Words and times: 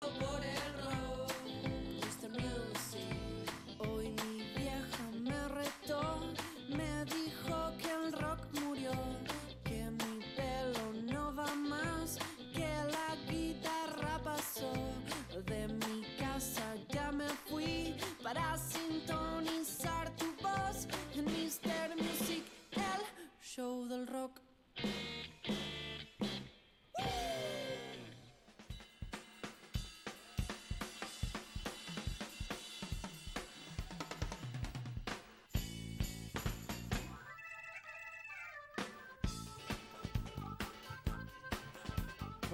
por 0.00 0.10
el 0.10 0.35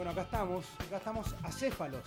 Bueno, 0.03 0.21
acá 0.21 0.23
estamos, 0.23 0.67
acá 0.81 0.97
estamos 0.97 1.37
acéfalos. 1.45 2.03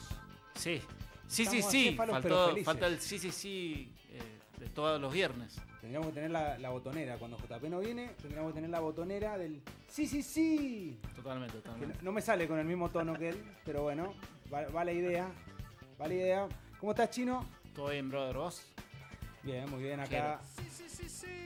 Sí, 0.54 0.82
sí, 1.30 1.46
sí, 1.46 1.60
Estamos 1.60 1.72
sí. 1.72 1.96
Faltó, 1.96 2.58
falta 2.66 2.88
el 2.88 3.00
sí, 3.00 3.18
sí, 3.18 3.32
sí 3.32 3.96
eh, 4.10 4.22
de 4.60 4.68
todos 4.68 5.00
los 5.00 5.14
viernes. 5.14 5.56
Tendríamos 5.80 6.10
que 6.10 6.16
tener 6.16 6.32
la, 6.32 6.58
la 6.58 6.72
botonera. 6.72 7.16
Cuando 7.16 7.38
JP 7.38 7.64
no 7.70 7.80
viene, 7.80 8.10
tendríamos 8.22 8.52
que 8.52 8.56
tener 8.56 8.70
la 8.70 8.82
botonera 8.82 9.38
del 9.38 9.62
sí, 9.88 10.08
sí, 10.08 10.24
sí. 10.24 11.00
Totalmente, 11.16 11.56
no, 11.56 11.62
totalmente. 11.62 12.00
no 12.02 12.12
me 12.12 12.20
sale 12.20 12.50
con 12.50 12.60
el 12.60 12.66
mismo 12.66 12.90
tono 12.90 13.14
que 13.18 13.30
él, 13.30 13.42
pero 13.64 13.84
bueno, 13.84 14.14
va, 14.54 14.68
va 14.68 14.84
la 14.84 14.92
idea. 14.92 15.32
Va 16.02 16.10
la 16.10 16.14
idea. 16.16 16.48
¿Cómo 16.82 16.92
estás, 16.92 17.12
Chino? 17.12 17.46
¿Todo 17.74 17.92
bien, 17.92 18.10
brother? 18.10 18.36
¿Vos? 18.36 18.62
Bien, 19.42 19.70
muy 19.72 19.82
bien 19.82 20.02
acá. 20.02 20.42
Ahí, 20.42 20.66
Ahí 20.66 20.68
está, 20.68 20.92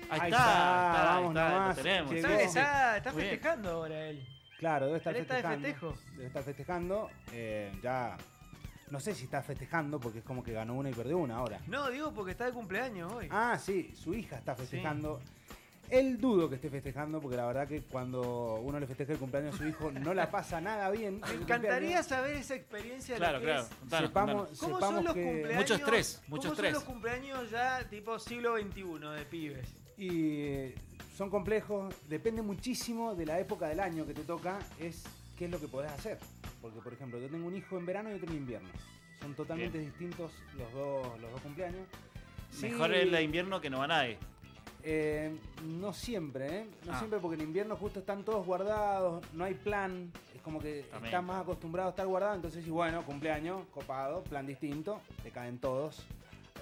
está, 0.10 0.23
ahí 0.23 0.32
está, 0.32 1.04
vamos 1.04 1.36
ahí 1.38 1.45
está, 1.45 1.50
nomás, 1.52 1.78
lo 1.78 1.84
tenemos. 1.84 2.10
Sí, 2.10 2.18
Está, 2.18 2.98
está 2.98 3.12
bien. 3.12 3.22
festejando 3.30 3.70
ahora 3.70 4.08
él. 4.08 4.28
Claro, 4.60 4.88
debe 4.88 4.98
estar 4.98 5.16
Él 5.16 5.22
está 5.22 5.36
de 5.36 5.42
festejando. 5.42 5.68
festejo. 5.68 6.09
Estar 6.30 6.44
festejando. 6.44 7.10
Eh, 7.34 7.72
ya. 7.82 8.16
No 8.92 9.00
sé 9.00 9.14
si 9.14 9.26
está 9.26 9.44
festejando 9.44 10.00
porque 10.00 10.20
es 10.20 10.24
como 10.26 10.44
que 10.44 10.52
ganó 10.52 10.74
una 10.76 10.90
y 10.90 10.94
perdió 10.94 11.18
una 11.20 11.38
ahora. 11.38 11.60
No, 11.68 11.90
digo 11.92 12.12
porque 12.12 12.32
está 12.32 12.46
de 12.46 12.54
cumpleaños 12.54 13.12
hoy. 13.12 13.28
Ah, 13.30 13.58
sí, 13.64 13.92
su 13.96 14.14
hija 14.16 14.38
está 14.38 14.56
festejando. 14.56 15.20
Él 15.92 16.20
dudo 16.20 16.48
que 16.50 16.56
esté 16.56 16.70
festejando 16.70 17.20
porque 17.20 17.36
la 17.38 17.46
verdad 17.48 17.68
que 17.68 17.82
cuando 17.82 18.56
uno 18.64 18.80
le 18.80 18.86
festeja 18.88 19.14
el 19.14 19.18
cumpleaños 19.20 19.56
a 19.56 19.58
su 19.58 19.68
hijo 19.68 19.92
no 19.92 20.14
la 20.14 20.30
pasa 20.32 20.60
nada 20.62 20.90
bien. 20.92 21.20
Me 21.22 21.34
encantaría 21.42 22.02
saber 22.04 22.36
esa 22.36 22.56
experiencia 22.56 23.16
de 23.16 23.20
Claro, 23.20 23.34
lo 23.34 23.40
que 23.40 23.46
claro. 23.46 23.62
es. 23.64 23.68
Contanos, 23.70 24.08
Sepamos, 24.08 24.36
contanos. 24.50 24.60
¿Cómo 24.60 24.76
sepamos 24.76 24.96
son 24.96 25.04
los 25.06 25.14
que- 25.16 25.24
cumpleaños? 25.24 25.58
Mucho 25.62 25.74
estrés, 25.76 26.22
mucho 26.28 26.42
¿Cómo 26.42 26.54
estrés. 26.54 26.72
son 26.74 26.74
los 26.74 26.84
cumpleaños 26.94 27.52
ya 27.52 27.90
tipo 27.90 28.20
siglo 28.20 28.56
XXI 28.58 28.84
de 29.18 29.26
pibes? 29.26 29.70
Y 29.98 30.42
eh, 30.42 30.76
son 31.16 31.30
complejos, 31.30 31.94
depende 32.08 32.42
muchísimo 32.44 33.14
de 33.16 33.26
la 33.26 33.40
época 33.40 33.68
del 33.68 33.80
año 33.80 34.06
que 34.06 34.14
te 34.14 34.22
toca, 34.24 34.60
es 34.80 35.04
qué 35.40 35.45
es 35.45 35.52
lo 35.52 35.59
que 35.59 35.68
podés 35.70 35.90
hacer. 35.92 36.20
Porque, 36.62 36.80
por 36.82 36.92
ejemplo, 36.94 37.18
yo 37.20 37.30
tengo 37.30 37.48
un 37.48 37.56
hijo 37.56 37.78
en 37.78 37.86
verano 37.86 38.12
y 38.12 38.14
otro 38.16 38.30
en 38.30 38.38
invierno. 38.38 38.70
Son 39.22 39.34
totalmente 39.34 39.80
distintos 39.80 40.32
los 40.58 40.72
dos, 40.73 41.20
los 41.22 41.32
dos 41.32 41.42
cumpleaños. 41.42 41.88
Sí, 42.52 42.68
Mejor 42.68 42.94
el 42.94 43.09
de 43.12 43.23
invierno 43.23 43.62
que 43.62 43.70
no 43.70 43.80
va 43.80 43.88
nadie. 43.88 44.17
eh, 44.84 45.36
no 45.66 45.92
siempre, 45.94 46.60
¿eh? 46.62 46.66
No 46.86 46.94
Ah. 46.94 46.98
siempre 47.00 47.20
porque 47.20 47.36
en 47.36 47.42
invierno 47.48 47.76
justo 47.76 48.00
están 48.00 48.23
todos 48.23 48.45
guardados, 48.45 49.22
no 49.34 49.44
hay 49.44 49.54
plan, 49.54 50.10
es 50.34 50.42
como 50.42 50.60
que 50.62 50.84
También. 50.90 51.26
más 51.26 51.42
acostumbrado 51.42 51.90
a 51.90 51.92
estar 51.92 52.08
guardado, 52.08 52.36
entonces 52.36 52.67
bueno, 52.70 53.04
cumpleaños, 53.06 53.67
copado, 53.73 54.23
plan 54.23 54.45
distinto, 54.48 55.02
te 55.22 55.32
caen 55.32 55.60
todos. 55.60 56.06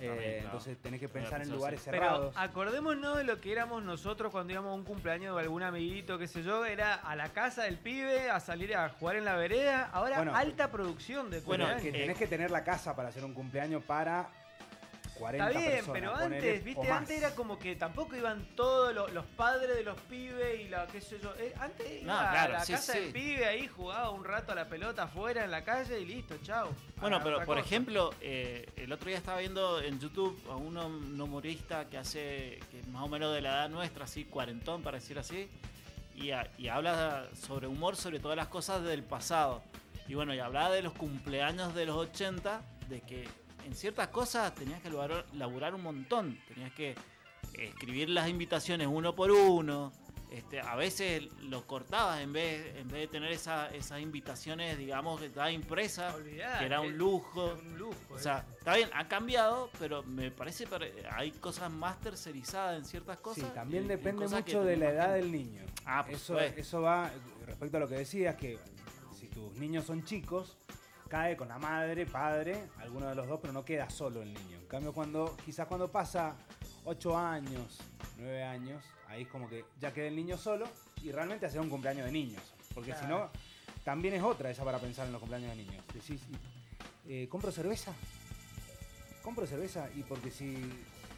Eh, 0.02 0.08
También. 0.08 0.44
Entonces 0.46 0.78
tenés 0.82 1.00
que 1.00 1.10
pensar 1.10 1.42
en 1.42 1.50
lugares 1.52 1.80
así. 1.82 1.90
cerrados. 1.90 2.34
Pero 2.34 2.46
acordémonos 2.46 3.18
de 3.18 3.24
lo 3.24 3.40
que 3.42 3.52
éramos 3.52 3.84
nosotros 3.84 4.32
cuando 4.32 4.54
íbamos 4.54 4.72
a 4.72 4.76
un 4.76 4.84
cumpleaños 4.84 5.36
de 5.36 5.42
algún 5.42 5.64
amiguito, 5.64 6.18
qué 6.18 6.28
sé 6.28 6.44
yo, 6.44 6.66
era 6.66 6.94
a 6.96 7.16
la 7.16 7.30
casa 7.30 7.64
del 7.64 7.78
pibe, 7.78 8.30
a 8.30 8.40
salir 8.40 8.76
a 8.76 8.90
jugar 8.90 9.16
en 9.18 9.26
la 9.26 9.36
vereda. 9.36 9.90
Ahora 9.92 10.18
Bueno. 10.18 10.36
alta 10.36 10.72
producción 10.72 11.30
de 11.30 11.42
Bueno, 11.42 11.66
cumpleaños. 11.66 11.82
que 11.82 11.90
eh, 11.90 12.02
tenés 12.02 12.18
que 12.18 12.28
tener 12.28 12.52
la 12.52 12.64
casa 12.64 12.96
para 12.96 13.10
hacer 13.10 13.24
un 13.26 13.34
cumpleaños 13.34 13.84
para 13.84 14.28
40 15.18 15.48
Está 15.48 15.60
bien, 15.60 15.72
personas. 15.86 15.94
pero 16.02 16.16
antes, 16.16 16.64
viste, 16.64 16.92
antes 16.92 17.18
era 17.18 17.36
como 17.36 17.60
que 17.60 17.76
tampoco 17.76 18.16
iban 18.16 18.46
todos 18.56 18.94
los, 18.94 19.12
los 19.14 19.26
padres 19.26 19.76
de 19.76 19.84
los 19.84 20.00
pibes 20.02 20.60
y 20.62 20.70
la 20.70 20.88
qué 20.88 21.02
sé 21.02 21.20
yo. 21.22 21.34
Eh, 21.38 21.54
antes 21.60 22.02
iba 22.04 22.14
No, 22.14 22.20
a 22.20 22.32
claro, 22.32 22.54
la 22.54 22.66
sí, 22.66 22.74
casa 22.74 22.94
sí. 22.94 23.00
del 23.00 23.12
pibe 23.14 23.46
ahí, 23.46 23.68
jugaba 23.68 24.10
un 24.12 24.24
rato 24.24 24.52
a 24.52 24.56
la 24.56 24.68
pelota 24.70 25.04
afuera 25.04 25.44
en 25.44 25.52
la 25.52 25.64
calle 25.64 26.00
y 26.00 26.06
listo, 26.06 26.36
chao. 26.44 26.70
Bueno, 27.02 27.18
A 27.18 27.24
pero 27.24 27.38
por 27.38 27.46
cosa. 27.58 27.60
ejemplo, 27.62 28.14
eh, 28.22 28.70
el 28.76 28.92
otro 28.92 29.08
día 29.10 29.18
estaba 29.18 29.40
viendo 29.40 29.82
en 29.82 30.00
YouTube 30.00 30.40
a 30.50 30.56
un 30.56 30.78
hum- 30.78 31.14
un 31.14 31.22
humorista 31.22 31.86
que 31.90 31.98
hace, 31.98 32.60
que 32.72 32.80
es 32.82 32.88
más 32.88 33.04
o 33.04 33.08
menos 33.08 33.34
de 33.34 33.42
la 33.42 33.50
edad 33.50 33.70
nuestra, 33.70 34.06
así, 34.06 34.26
cuarentón, 34.26 34.82
para 34.84 34.98
decir 35.00 35.18
así, 35.20 35.50
y, 36.16 36.32
y 36.58 36.68
habla 36.68 37.28
sobre 37.36 37.68
humor, 37.68 37.96
sobre 37.96 38.20
todas 38.20 38.36
las 38.38 38.48
cosas 38.48 38.84
del 38.84 39.04
pasado. 39.04 39.62
Y 40.08 40.14
bueno, 40.16 40.34
y 40.34 40.40
hablaba 40.40 40.72
de 40.72 40.82
los 40.82 40.94
cumpleaños 40.94 41.76
de 41.76 41.86
los 41.86 41.96
80, 41.98 42.62
de 42.88 43.02
que 43.02 43.28
en 43.68 43.76
ciertas 43.76 44.08
cosas 44.08 44.56
tenías 44.56 44.82
que 44.82 44.90
laburar, 44.90 45.26
laburar 45.34 45.76
un 45.76 45.84
montón, 45.84 46.40
tenías 46.48 46.72
que 46.74 46.96
escribir 47.54 48.10
las 48.10 48.30
invitaciones 48.30 48.88
uno 48.90 49.14
por 49.14 49.30
uno. 49.32 49.92
Este, 50.32 50.60
a 50.60 50.76
veces 50.76 51.24
lo 51.42 51.66
cortabas 51.68 52.20
en 52.22 52.34
vez, 52.34 52.76
en 52.76 52.88
vez 52.90 53.02
de 53.02 53.08
tener 53.08 53.32
esa- 53.32 53.70
esas 53.70 54.02
invitaciones, 54.02 54.78
digamos, 54.78 55.20
que 55.22 55.28
estaba 55.28 55.52
impresa, 55.52 56.14
que 56.60 56.66
era 56.66 56.82
un 56.82 56.98
lujo. 56.98 57.54
Un 57.62 57.78
lujo. 57.78 57.96
O 58.14 58.20
sea, 58.20 58.46
está 58.58 58.76
bien, 58.76 58.90
ha 58.94 59.08
cambiado, 59.08 59.70
pero 59.80 60.04
me 60.04 60.30
parece 60.32 60.66
que 60.66 61.06
hay 61.12 61.32
cosas 61.32 61.72
más 61.72 62.00
tercerizadas 62.02 62.78
en 62.78 62.86
ciertas 62.86 63.18
Sí, 63.18 63.24
cosas. 63.24 63.54
también 63.54 63.84
y- 63.84 63.86
y 63.86 63.90
depende 63.90 64.28
mucho 64.28 64.64
de 64.64 64.76
la 64.78 64.90
edad 64.90 65.14
del 65.14 65.32
niño. 65.32 65.64
Ah, 65.86 66.04
por 66.06 66.14
eso, 66.16 66.40
eso 66.40 66.82
va 66.82 67.10
respecto 67.46 67.78
a 67.78 67.80
lo 67.82 67.88
que 67.88 67.96
decías, 67.96 68.36
que 68.36 68.60
si 69.18 69.28
tus 69.28 69.54
niños 69.54 69.86
son 69.86 70.04
chicos, 70.04 70.58
cae 71.08 71.36
con 71.38 71.48
la 71.48 71.58
madre, 71.58 72.06
padre, 72.06 72.70
alguno 72.80 73.08
de 73.08 73.16
los 73.16 73.28
dos, 73.28 73.40
pero 73.42 73.54
no 73.54 73.64
queda 73.64 73.90
solo 73.90 74.22
el 74.22 74.34
niño. 74.34 74.58
En 74.58 74.68
cambio, 74.68 74.94
cuando 74.94 75.36
quizás 75.46 75.68
cuando 75.68 75.92
pasa 75.92 76.36
8 76.86 77.18
años, 77.18 77.80
9 78.18 78.44
años, 78.44 78.84
ahí 79.08 79.24
es 79.24 79.28
como 79.28 79.50
que 79.50 79.66
ya 79.80 79.94
queda 79.94 80.08
el 80.08 80.16
niño 80.16 80.38
solo 80.38 80.68
y 81.02 81.12
realmente 81.12 81.46
hacer 81.46 81.62
un 81.62 81.70
cumpleaños 81.70 82.06
de 82.06 82.12
niños. 82.12 82.42
Porque 82.74 82.94
si 82.94 83.06
no, 83.06 83.30
también 83.84 84.14
es 84.14 84.24
otra 84.24 84.50
esa 84.50 84.64
para 84.64 84.80
pensar 84.80 85.08
en 85.08 85.14
los 85.14 85.20
cumpleaños 85.20 85.50
de 85.52 85.64
niños. 85.64 85.84
Decís, 85.94 86.22
eh, 87.08 87.28
¿compro 87.30 87.52
cerveza? 87.52 87.94
Compro 89.24 89.46
cerveza 89.48 89.90
y 89.96 90.04
porque 90.04 90.32
si 90.32 90.56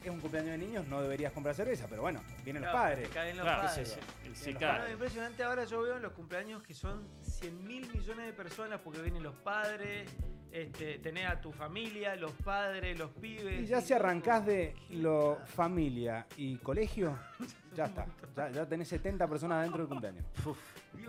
es 0.04 0.10
un 0.10 0.20
cumpleaños 0.20 0.52
de 0.52 0.58
niños 0.58 0.88
no 0.88 1.02
deberías 1.02 1.32
comprar 1.34 1.54
cerveza, 1.56 1.88
pero 1.90 2.02
bueno, 2.02 2.22
vienen 2.44 2.64
los 2.64 2.72
padres. 2.72 3.10
caen 3.10 3.36
los 3.38 3.46
Claro, 3.46 3.64
padres. 3.68 3.90
sí, 3.90 3.96
sí, 3.96 4.30
sí, 4.34 4.44
Bien, 4.46 4.54
los 4.54 4.60
claro. 4.60 4.78
Bueno, 4.80 4.94
impresionante 4.94 5.44
ahora 5.44 5.66
yo 5.66 5.82
veo 5.82 5.96
en 5.98 6.02
los 6.04 6.14
cumpleaños 6.14 6.64
que 6.64 6.74
son 6.74 7.08
100 7.22 7.66
mil 7.68 7.88
millones 7.94 8.26
de 8.26 8.34
personas 8.34 8.80
porque 8.84 9.02
vienen 9.02 9.24
los 9.24 9.36
padres, 9.36 10.10
este, 10.52 10.98
tenés 11.00 11.28
a 11.30 11.40
tu 11.42 11.52
familia, 11.52 12.16
los 12.16 12.32
padres, 12.32 12.98
los 12.98 13.12
pibes. 13.12 13.62
Y 13.62 13.66
ya 13.66 13.82
si 13.82 13.94
arrancás 13.94 14.46
de 14.46 14.74
lo 14.90 15.38
familia 15.46 16.26
y 16.38 16.58
colegio, 16.58 17.18
ya 17.76 17.86
está. 17.86 18.06
Ya, 18.36 18.50
ya 18.50 18.66
tenés 18.66 18.88
70 18.88 19.28
personas 19.28 19.62
dentro 19.64 19.80
del 19.80 19.90
cumpleaños. 19.90 20.26
Uf, 20.46 20.58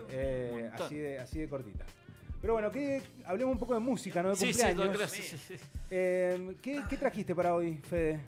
Eh, 0.09 0.69
así, 0.73 0.95
de, 0.97 1.19
así 1.19 1.39
de 1.39 1.47
cortita. 1.49 1.85
Pero 2.41 2.53
bueno, 2.53 2.71
¿qué, 2.71 3.01
hablemos 3.25 3.53
un 3.53 3.59
poco 3.59 3.73
de 3.75 3.79
música, 3.79 4.21
¿no? 4.23 4.29
De 4.29 4.35
Sí, 4.35 4.47
cumpleaños. 4.47 5.11
sí, 5.11 5.21
sí, 5.21 5.37
sí, 5.37 5.57
sí. 5.57 5.63
Eh, 5.91 6.55
¿qué, 6.61 6.81
qué 6.89 6.97
trajiste 6.97 7.35
para 7.35 7.53
hoy, 7.53 7.77
Fede? 7.77 8.19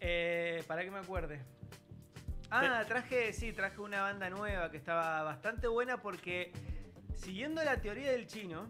Eh, 0.00 0.62
para 0.66 0.84
que 0.84 0.90
me 0.90 0.98
acuerde. 0.98 1.40
Ah, 2.50 2.84
traje, 2.86 3.32
sí, 3.32 3.52
traje 3.52 3.80
una 3.80 4.02
banda 4.02 4.30
nueva 4.30 4.70
que 4.70 4.76
estaba 4.76 5.22
bastante 5.22 5.66
buena 5.66 6.00
porque 6.00 6.52
siguiendo 7.16 7.62
la 7.64 7.80
teoría 7.80 8.12
del 8.12 8.26
chino, 8.26 8.68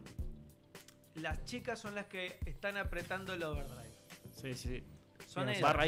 las 1.17 1.45
chicas 1.45 1.79
son 1.79 1.95
las 1.95 2.07
que 2.07 2.39
están 2.47 2.77
apretando 2.77 3.35
el 3.35 3.43
overdrive. 3.43 3.95
Sí, 4.35 4.55
sí. 4.55 4.85
Son 5.27 5.47
Bien, 5.47 5.61
Barra 5.61 5.85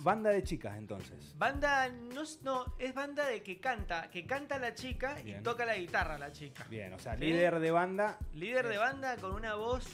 banda, 0.00 0.30
de 0.30 0.42
chicas, 0.44 0.76
entonces. 0.76 1.36
Banda 1.38 1.88
no, 1.88 2.22
es- 2.22 2.42
no, 2.42 2.76
es 2.78 2.94
banda 2.94 3.26
de 3.26 3.42
que 3.42 3.58
canta, 3.58 4.10
que 4.10 4.26
canta 4.26 4.58
la 4.58 4.74
chica 4.74 5.14
Bien. 5.14 5.40
y 5.40 5.42
toca 5.42 5.64
la 5.64 5.76
guitarra 5.76 6.18
la 6.18 6.30
chica. 6.30 6.64
Bien, 6.68 6.92
o 6.92 6.98
sea, 6.98 7.14
¿Sí? 7.14 7.20
líder 7.24 7.58
de 7.60 7.70
banda. 7.70 8.18
Líder 8.34 8.68
de 8.68 8.76
banda 8.76 9.16
con 9.16 9.32
una 9.32 9.54
voz 9.54 9.86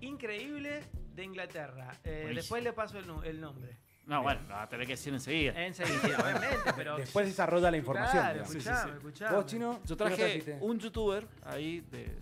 increíble 0.00 0.82
de 1.14 1.24
Inglaterra. 1.24 1.92
Eh, 2.04 2.32
después 2.34 2.62
le 2.64 2.72
paso 2.72 2.98
el 2.98 3.40
nombre. 3.40 3.78
No, 4.06 4.22
bueno, 4.22 4.40
lo 4.42 4.54
vas 4.54 4.64
a 4.64 4.68
tener 4.68 4.86
que 4.86 4.92
decir 4.92 5.12
enseguida. 5.12 5.52
Enseguida, 5.66 6.18
obviamente, 6.22 6.72
pero. 6.76 6.96
Después 6.98 7.26
desarrolla 7.26 7.70
la 7.70 7.76
información. 7.76 8.12
Claro, 8.22 8.34
digamos. 8.34 8.54
escuchame, 8.56 8.92
escuchame. 8.92 9.36
¿Vos, 9.36 9.46
Chino? 9.46 9.80
Yo 9.84 9.96
¿qué 9.96 10.04
nos 10.04 10.14
traje 10.16 10.58
un 10.60 10.78
youtuber 10.78 11.26
ahí 11.44 11.80
de, 11.90 12.16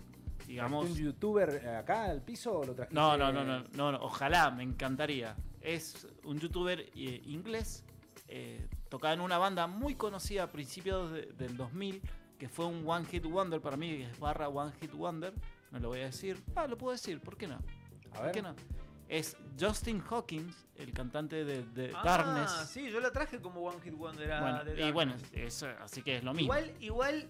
digamos... 0.47 0.85
¿Un 0.89 0.95
youtuber 0.95 1.67
acá 1.69 2.05
al 2.05 2.21
piso 2.23 2.57
o 2.59 2.65
lo 2.65 2.73
trajiste? 2.73 2.95
No, 2.95 3.15
no, 3.17 3.31
no, 3.31 3.43
no, 3.43 3.63
no, 3.73 3.91
no, 3.91 3.97
ojalá, 4.01 4.49
me 4.49 4.63
encantaría. 4.63 5.35
Es 5.61 6.07
un 6.23 6.39
youtuber 6.39 6.79
eh, 6.79 7.21
inglés, 7.25 7.83
eh, 8.27 8.67
tocaba 8.89 9.13
en 9.13 9.21
una 9.21 9.37
banda 9.37 9.67
muy 9.67 9.93
conocida 9.95 10.43
a 10.43 10.51
principios 10.51 11.11
de- 11.11 11.27
del 11.37 11.55
2000, 11.55 12.01
que 12.39 12.49
fue 12.49 12.65
un 12.65 12.83
One 12.87 13.05
Hit 13.05 13.25
Wonder 13.25 13.61
para 13.61 13.77
mí, 13.77 13.97
que 13.97 14.03
es 14.05 14.19
barra 14.19 14.47
One 14.49 14.71
Hit 14.81 14.91
Wonder, 14.93 15.33
no 15.71 15.79
lo 15.79 15.89
voy 15.89 15.99
a 16.01 16.05
decir. 16.05 16.41
Ah, 16.55 16.65
lo 16.67 16.77
puedo 16.77 16.93
decir, 16.93 17.19
¿por 17.19 17.37
qué 17.37 17.47
no? 17.47 17.55
A 18.11 18.13
¿Por 18.15 18.23
ver. 18.25 18.31
qué 18.31 18.41
no? 18.41 18.55
Es 19.07 19.37
Justin 19.59 20.01
Hawkins, 20.09 20.55
el 20.77 20.91
cantante 20.91 21.45
de, 21.45 21.63
de 21.63 21.91
Ah, 21.95 22.01
Darkness. 22.03 22.69
sí, 22.69 22.89
yo 22.91 22.99
lo 22.99 23.11
traje 23.11 23.39
como 23.39 23.61
One 23.61 23.79
Hit 23.81 23.93
Wonder. 23.95 24.31
a- 24.31 24.41
Bueno, 24.41 24.63
de 24.63 24.87
y 24.87 24.91
bueno, 24.91 25.11
Darkness. 25.13 25.63
es, 25.63 25.63
así 25.81 26.01
que 26.01 26.17
es 26.17 26.23
lo 26.23 26.33
mismo. 26.33 26.45
Igual, 26.55 26.73
igual, 26.79 27.27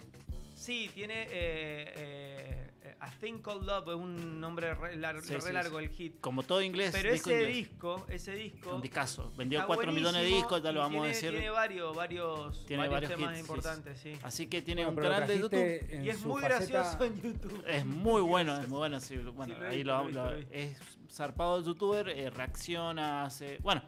sí, 0.56 0.90
tiene 0.94 1.24
eh, 1.24 1.94
eh, 1.98 2.72
A 3.00 3.10
Thing 3.12 3.40
Called 3.40 3.64
Love, 3.64 3.88
es 3.90 3.96
un 3.96 4.40
nombre 4.40 4.74
re, 4.74 4.96
lar- 4.98 5.22
Sí, 5.22 5.34
re 5.34 5.42
sí, 5.42 5.52
largo 5.54 5.80
sí. 5.80 5.86
el 5.86 5.92
hit. 5.92 6.20
Como 6.22 6.44
todo 6.44 6.62
inglés, 6.62 6.92
Pero 6.92 7.12
disco 7.12 7.30
ese 7.30 7.40
inglés. 7.42 7.56
disco, 7.70 8.06
ese 8.10 8.32
disco. 8.36 8.76
Un 8.76 8.82
discazo. 8.82 9.32
Vendió 9.38 9.60
está 9.60 9.68
4 9.68 9.92
millones 9.92 10.22
de 10.22 10.28
discos, 10.28 10.62
ya 10.64 10.72
lo 10.72 10.80
vamos 10.82 10.92
tiene, 10.94 11.06
a 11.06 11.10
decir. 11.10 11.32
Tiene 11.32 11.50
varios, 11.50 11.96
varios, 11.96 12.66
Tiene 12.66 12.88
varios, 12.88 12.94
varios 13.10 13.12
temas 13.12 13.32
hits, 13.32 13.36
sí, 13.36 13.42
importantes, 13.52 14.00
sí. 14.00 14.14
Así 14.24 14.48
que 14.48 14.62
tiene 14.62 14.86
Bueno, 14.86 14.98
un 15.02 15.04
canal 15.14 15.28
de 15.28 15.40
YouTube. 15.40 16.04
Y 16.04 16.10
es 16.10 16.26
muy 16.26 16.42
faceta- 16.42 16.58
gracioso 16.84 17.06
en 17.06 17.22
YouTube. 17.22 17.64
Es 17.68 17.86
muy 17.86 18.22
bueno, 18.36 18.56
es 18.60 18.68
muy 18.68 18.78
bueno. 18.78 19.00
sí, 19.00 19.18
bueno, 19.18 19.54
Sí, 19.56 19.60
lo 19.60 19.66
he 19.66 19.70
ahí 19.70 19.84
lo, 19.84 20.10
lo 20.10 20.32
es 20.52 20.78
zarpado 21.12 21.58
el 21.58 21.64
youtuber, 21.66 22.10
eh, 22.10 22.30
reacciona, 22.30 23.26
hace. 23.26 23.58
Bueno, 23.62 23.82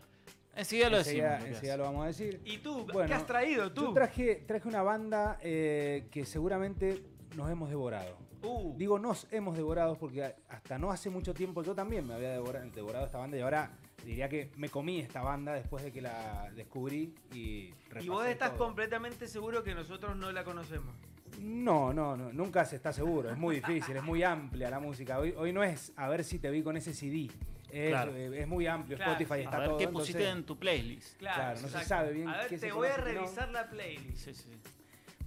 enseguida 0.55 0.89
lo 0.89 0.97
Enseguida, 0.99 1.29
decimos. 1.33 1.49
enseguida 1.49 1.77
lo 1.77 1.83
vamos 1.83 2.03
a 2.03 2.07
decir. 2.07 2.41
¿Y 2.45 2.57
tú? 2.59 2.85
Bueno, 2.91 3.07
¿Qué 3.07 3.13
has 3.13 3.25
traído 3.25 3.71
tú? 3.71 3.87
Yo 3.87 3.93
traje, 3.93 4.43
traje 4.47 4.67
una 4.67 4.81
banda 4.81 5.37
eh, 5.41 6.07
que 6.11 6.25
seguramente 6.25 7.03
nos 7.35 7.49
hemos 7.51 7.69
devorado. 7.69 8.17
Uh, 8.43 8.75
Digo 8.77 8.99
nos 8.99 9.27
hemos 9.31 9.55
devorado 9.57 9.95
porque 9.97 10.35
hasta 10.49 10.77
no 10.77 10.91
hace 10.91 11.09
mucho 11.09 11.33
tiempo 11.33 11.63
yo 11.63 11.73
también 11.73 12.05
me 12.07 12.13
había 12.13 12.37
devora- 12.39 12.61
devorado, 12.71 13.05
esta 13.05 13.17
banda 13.17 13.37
y 13.37 13.41
ahora 13.41 13.71
diría 14.05 14.29
que 14.29 14.51
me 14.57 14.69
comí 14.69 14.99
esta 14.99 15.21
banda 15.21 15.53
después 15.53 15.83
de 15.83 15.91
que 15.91 16.01
la 16.01 16.49
descubrí 16.55 17.13
y 17.33 17.73
y 17.99 18.07
vos 18.09 18.25
estás 18.27 18.49
todo. 18.55 18.65
completamente 18.67 19.27
seguro 19.27 19.63
que 19.63 19.73
nosotros 19.73 20.15
no 20.15 20.31
la 20.31 20.43
conocemos. 20.43 20.93
No, 21.41 21.91
no, 21.93 22.15
no, 22.15 22.31
nunca 22.31 22.63
se 22.63 22.75
está 22.77 22.93
seguro, 22.93 23.29
es 23.31 23.37
muy 23.37 23.55
difícil, 23.55 23.97
es 23.97 24.03
muy 24.03 24.23
amplia 24.23 24.69
la 24.69 24.79
música. 24.79 25.19
Hoy, 25.19 25.33
hoy 25.37 25.51
no 25.51 25.63
es 25.63 25.91
a 25.95 26.07
ver 26.07 26.23
si 26.23 26.39
te 26.39 26.49
vi 26.49 26.61
con 26.63 26.77
ese 26.77 26.93
CD, 26.93 27.29
es, 27.69 27.89
Claro. 27.89 28.15
eh, 28.15 28.41
es 28.41 28.47
muy 28.47 28.65
amplio, 28.65 28.95
Claro, 28.97 29.11
Spotify 29.13 29.39
sí. 29.39 29.43
está 29.45 29.57
A 29.57 29.59
ver 29.59 29.69
todo. 29.69 29.77
qué 29.77 29.87
pusiste 29.89 30.19
entonces- 30.19 30.37
en 30.39 30.45
tu 30.45 30.57
playlist. 30.57 31.17
Claro, 31.17 31.35
Claro, 31.35 31.61
no 31.61 31.67
se 31.67 31.85
sabe 31.85 32.13
bien 32.13 32.29
A 32.29 32.37
ver, 32.37 32.47
qué 32.47 32.57
te 32.57 32.71
voy 32.71 32.87
a 32.87 32.97
no. 32.97 33.03
revisar 33.03 33.49
la 33.49 33.69
playlist. 33.69 34.17
Sí, 34.25 34.33
sí. 34.33 34.49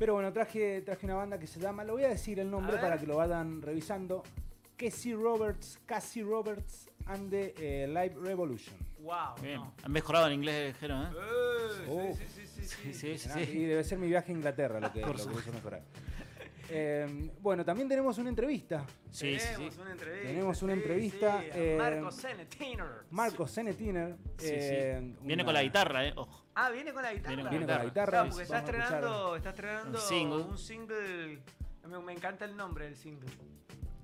Pero 0.00 0.14
bueno, 0.14 0.32
traje, 0.32 0.80
traje 0.80 1.04
una 1.04 1.14
banda 1.16 1.38
que 1.38 1.46
se 1.46 1.60
llama, 1.60 1.84
lo 1.84 1.92
voy 1.92 2.04
a 2.04 2.08
decir 2.08 2.40
el 2.40 2.50
nombre 2.50 2.78
para 2.78 2.96
que 2.98 3.06
lo 3.06 3.16
vayan 3.18 3.60
revisando. 3.60 4.22
Casey 4.78 5.12
Roberts, 5.12 5.78
Cassie 5.84 6.22
Roberts 6.22 6.88
and 7.04 7.28
the 7.30 7.52
eh, 7.58 7.86
Live 7.86 8.14
Revolution. 8.18 8.74
Wow. 9.00 9.34
Bien. 9.42 9.56
no. 9.56 9.74
Han 9.82 9.92
mejorado 9.92 10.26
el 10.28 10.32
inglés, 10.32 10.72
dijeron, 10.72 11.02
¿eh? 11.02 11.10
Eh, 11.12 11.86
Oh. 11.86 12.14
sí, 12.16 12.24
sí, 12.34 12.46
sí, 12.46 12.46
sí, 12.46 12.64
Sí, 12.64 12.64
sí. 12.64 12.92
sí, 12.92 12.94
sí. 12.94 13.06
Impresionante. 13.08 13.52
Y 13.58 13.64
debe 13.66 13.84
ser 13.84 13.98
mi 13.98 14.06
viaje 14.06 14.32
a 14.32 14.34
Inglaterra 14.34 14.80
lo 14.80 14.90
que, 14.90 15.00
lo 15.02 15.12
que 15.14 15.20
hizo 15.20 15.52
mejorar. 15.52 15.82
Eh, 16.70 17.30
bueno, 17.40 17.62
también 17.64 17.86
tenemos 17.88 18.16
una 18.16 18.30
entrevista. 18.30 18.86
Sí, 19.10 19.38
sí, 19.38 19.48
Tenemos 19.54 19.74
sí. 19.74 19.80
una 19.82 19.90
entrevista. 19.92 20.28
Tenemos 20.28 20.62
una 20.62 20.72
sí, 20.74 20.80
entrevista, 20.80 21.42
eh, 21.52 21.76
Marco 21.76 22.10
Senetiner. 22.12 22.86
Marcos 23.10 23.50
Senetiner. 23.50 24.16
Sí, 24.38 24.46
sí. 24.46 24.54
eh, 24.54 25.14
Viene 25.20 25.42
una- 25.42 25.44
con 25.44 25.54
la 25.54 25.62
guitarra, 25.62 26.06
¿eh? 26.06 26.12
Ojo. 26.16 26.39
Ah, 26.54 26.70
viene 26.70 26.92
con 26.92 27.02
la 27.02 27.12
guitarra. 27.12 27.34
Viene 27.36 27.50
Viene 27.50 27.66
con 27.66 27.74
la 27.76 27.84
guitarra. 27.84 28.10
Claro, 28.10 28.28
porque 28.30 28.42
está 28.42 28.58
estrenando, 28.58 29.36
está 29.36 29.50
estrenando 29.50 29.98
un 29.98 30.04
single. 30.04 30.42
un 30.42 30.58
single. 30.58 31.38
Me, 31.88 31.98
me 32.00 32.12
encanta 32.12 32.44
el 32.44 32.56
nombre 32.56 32.84
del 32.86 32.96
single. 32.96 33.28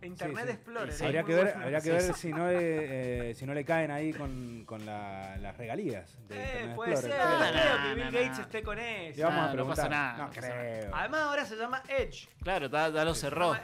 Internet 0.03 0.45
sí. 0.47 0.53
Explorer. 0.53 0.93
Sí, 0.93 0.97
es 0.97 1.03
Habría 1.03 1.23
que 1.25 1.35
ver, 1.35 1.57
habría 1.57 1.81
que 1.81 1.91
ver 1.91 2.15
si 2.15 2.29
no 2.33 2.47
le, 2.47 3.31
eh, 3.31 3.35
si 3.35 3.47
no 3.47 3.55
le 3.55 3.65
caen 3.65 3.91
ahí 3.91 4.13
con, 4.13 4.65
con 4.65 4.85
la- 4.87 5.37
las 5.39 5.57
regalías 5.57 6.17
de 6.29 6.37
Eh, 6.37 6.49
Internet 6.53 6.77
puede 6.77 6.97
ser, 6.99 7.11
no 7.11 7.17
No, 7.17 7.39
creo 7.39 7.83
que 7.83 7.95
Bill 7.95 8.05
no. 8.05 8.11
Gates 8.13 8.39
esté 8.39 8.63
con 8.63 8.79
eso. 8.79 9.23
vamos 9.23 9.51
a 9.51 9.55
no 9.55 9.67
pasa 9.67 9.89
nada, 9.89 10.13
No 10.19 10.25
no 10.27 10.29
pasa 10.33 10.41
creo. 10.41 10.95
Además 10.95 11.21
ahora 11.23 11.45
se 11.47 11.57
llama 11.57 11.83
Edge. 11.89 12.29
Claro, 12.43 12.69
ya, 12.69 13.05
lo 13.05 13.15
cerró. 13.15 13.57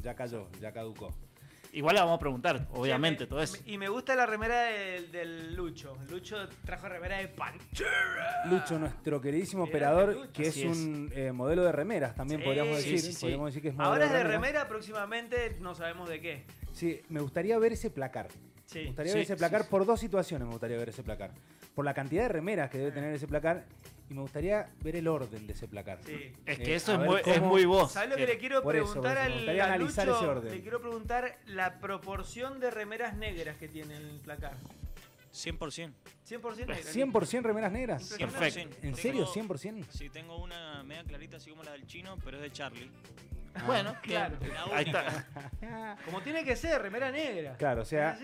ya 0.00 0.14
cayó, 0.14 0.48
ya 0.60 0.72
caducó. 0.72 1.12
Igual 1.74 1.96
le 1.96 2.00
vamos 2.02 2.16
a 2.16 2.18
preguntar, 2.20 2.68
obviamente, 2.72 3.24
Sí, 3.24 3.24
me- 3.24 3.28
todo 3.28 3.42
eso. 3.42 3.56
me- 3.66 3.72
Y 3.72 3.78
me 3.78 3.88
gusta 3.88 4.14
la 4.14 4.26
remera 4.26 4.62
del, 4.66 5.10
del 5.10 5.54
Lucho. 5.56 5.98
Lucho 6.08 6.48
trajo 6.64 6.88
remera 6.88 7.18
de 7.18 7.28
Pantera. 7.28 8.44
Lucho, 8.46 8.78
nuestro 8.78 9.20
queridísimo 9.20 9.64
operador, 9.64 10.28
que 10.30 10.46
es 10.48 10.56
un 10.58 11.10
eh, 11.14 11.32
modelo 11.32 11.64
de 11.64 11.72
remeras, 11.72 12.14
también 12.14 12.40
Sí, 12.40 12.44
podríamos 12.46 12.78
sí, 12.78 12.92
decir. 12.92 13.00
sí, 13.00 13.12
sí. 13.12 13.20
Podríamos 13.20 13.46
decir 13.46 13.62
que 13.62 13.68
es 13.68 13.74
modelo 13.74 13.92
Ahora 13.92 14.06
es 14.06 14.12
de 14.12 14.22
remera, 14.24 14.68
próximamente 14.68 15.56
no 15.60 15.74
sabemos 15.74 16.08
de 16.08 16.20
qué. 16.20 16.44
Sí, 16.72 17.02
me 17.08 17.20
gustaría 17.20 17.58
ver 17.58 17.72
ese 17.72 17.90
placar. 17.90 18.28
Me 18.28 18.64
Sí. 18.66 18.86
gustaría 18.86 19.12
Sí, 19.12 19.18
ver 19.18 19.24
ese 19.24 19.34
sí, 19.34 19.38
placar 19.38 19.62
sí. 19.62 19.68
por 19.70 19.84
dos 19.84 20.00
situaciones. 20.00 20.46
Me 20.46 20.52
gustaría 20.52 20.76
ver 20.76 20.88
ese 20.88 21.02
placar. 21.02 21.32
Por 21.74 21.84
la 21.84 21.92
cantidad 21.94 22.22
de 22.22 22.28
remeras 22.28 22.70
que 22.70 22.78
debe 22.78 22.92
tener 22.92 23.12
ese 23.12 23.26
placar 23.26 23.64
y 24.08 24.14
me 24.14 24.20
gustaría 24.20 24.68
ver 24.82 24.96
el 24.96 25.08
orden 25.08 25.46
de 25.46 25.52
ese 25.54 25.66
placar. 25.68 25.98
Sí. 26.04 26.32
Es 26.44 26.58
Eh, 26.58 26.62
que 26.62 26.74
eso 26.74 26.92
a 26.92 26.94
es 26.96 27.00
muy, 27.00 27.20
es 27.24 27.38
cómo- 27.38 27.46
muy 27.48 27.64
vos. 27.64 27.92
¿Sabes 27.92 28.10
lo 28.10 28.16
que 28.16 28.24
Eh, 28.24 28.26
le 28.28 28.38
quiero 28.38 28.62
por 28.62 28.76
eso, 28.76 28.84
preguntar 28.86 29.16
eso, 29.16 29.20
me 29.20 29.26
al, 29.26 29.32
gustaría 29.38 29.64
al 29.64 29.70
analizar 29.72 30.06
Lucho? 30.06 30.18
ese 30.18 30.28
orden. 30.28 30.52
Le 30.52 30.60
quiero 30.60 30.80
preguntar 30.80 31.38
la 31.46 31.78
proporción 31.78 32.60
de 32.60 32.70
remeras 32.70 33.16
negras 33.16 33.56
que 33.56 33.68
tiene 33.68 33.96
el 33.96 34.20
placar. 34.20 34.54
100%. 35.32 35.92
100% 36.28 36.66
negras. 36.66 36.94
100% 36.96 37.42
remeras 37.42 37.72
negras. 37.72 38.16
Impresionante. 38.20 38.86
¿En 38.86 38.94
serio? 38.94 39.26
¿100%? 39.26 39.84
Sí, 39.90 40.08
tengo 40.10 40.36
una 40.38 40.82
media 40.84 41.02
clarita 41.04 41.38
así 41.38 41.50
como 41.50 41.64
la 41.64 41.72
del 41.72 41.86
chino, 41.86 42.16
pero 42.24 42.36
es 42.36 42.42
de 42.44 42.52
Charlie. 42.52 42.90
Bueno, 43.66 43.94
Claro. 44.02 44.36
Ahí 44.72 44.84
única. 44.84 45.06
está. 45.60 45.96
Como 46.04 46.20
tiene 46.22 46.44
que 46.44 46.56
ser, 46.56 46.80
remera 46.82 47.10
negra. 47.10 47.56
Claro, 47.56 47.82
o 47.82 47.84
sea. 47.84 48.16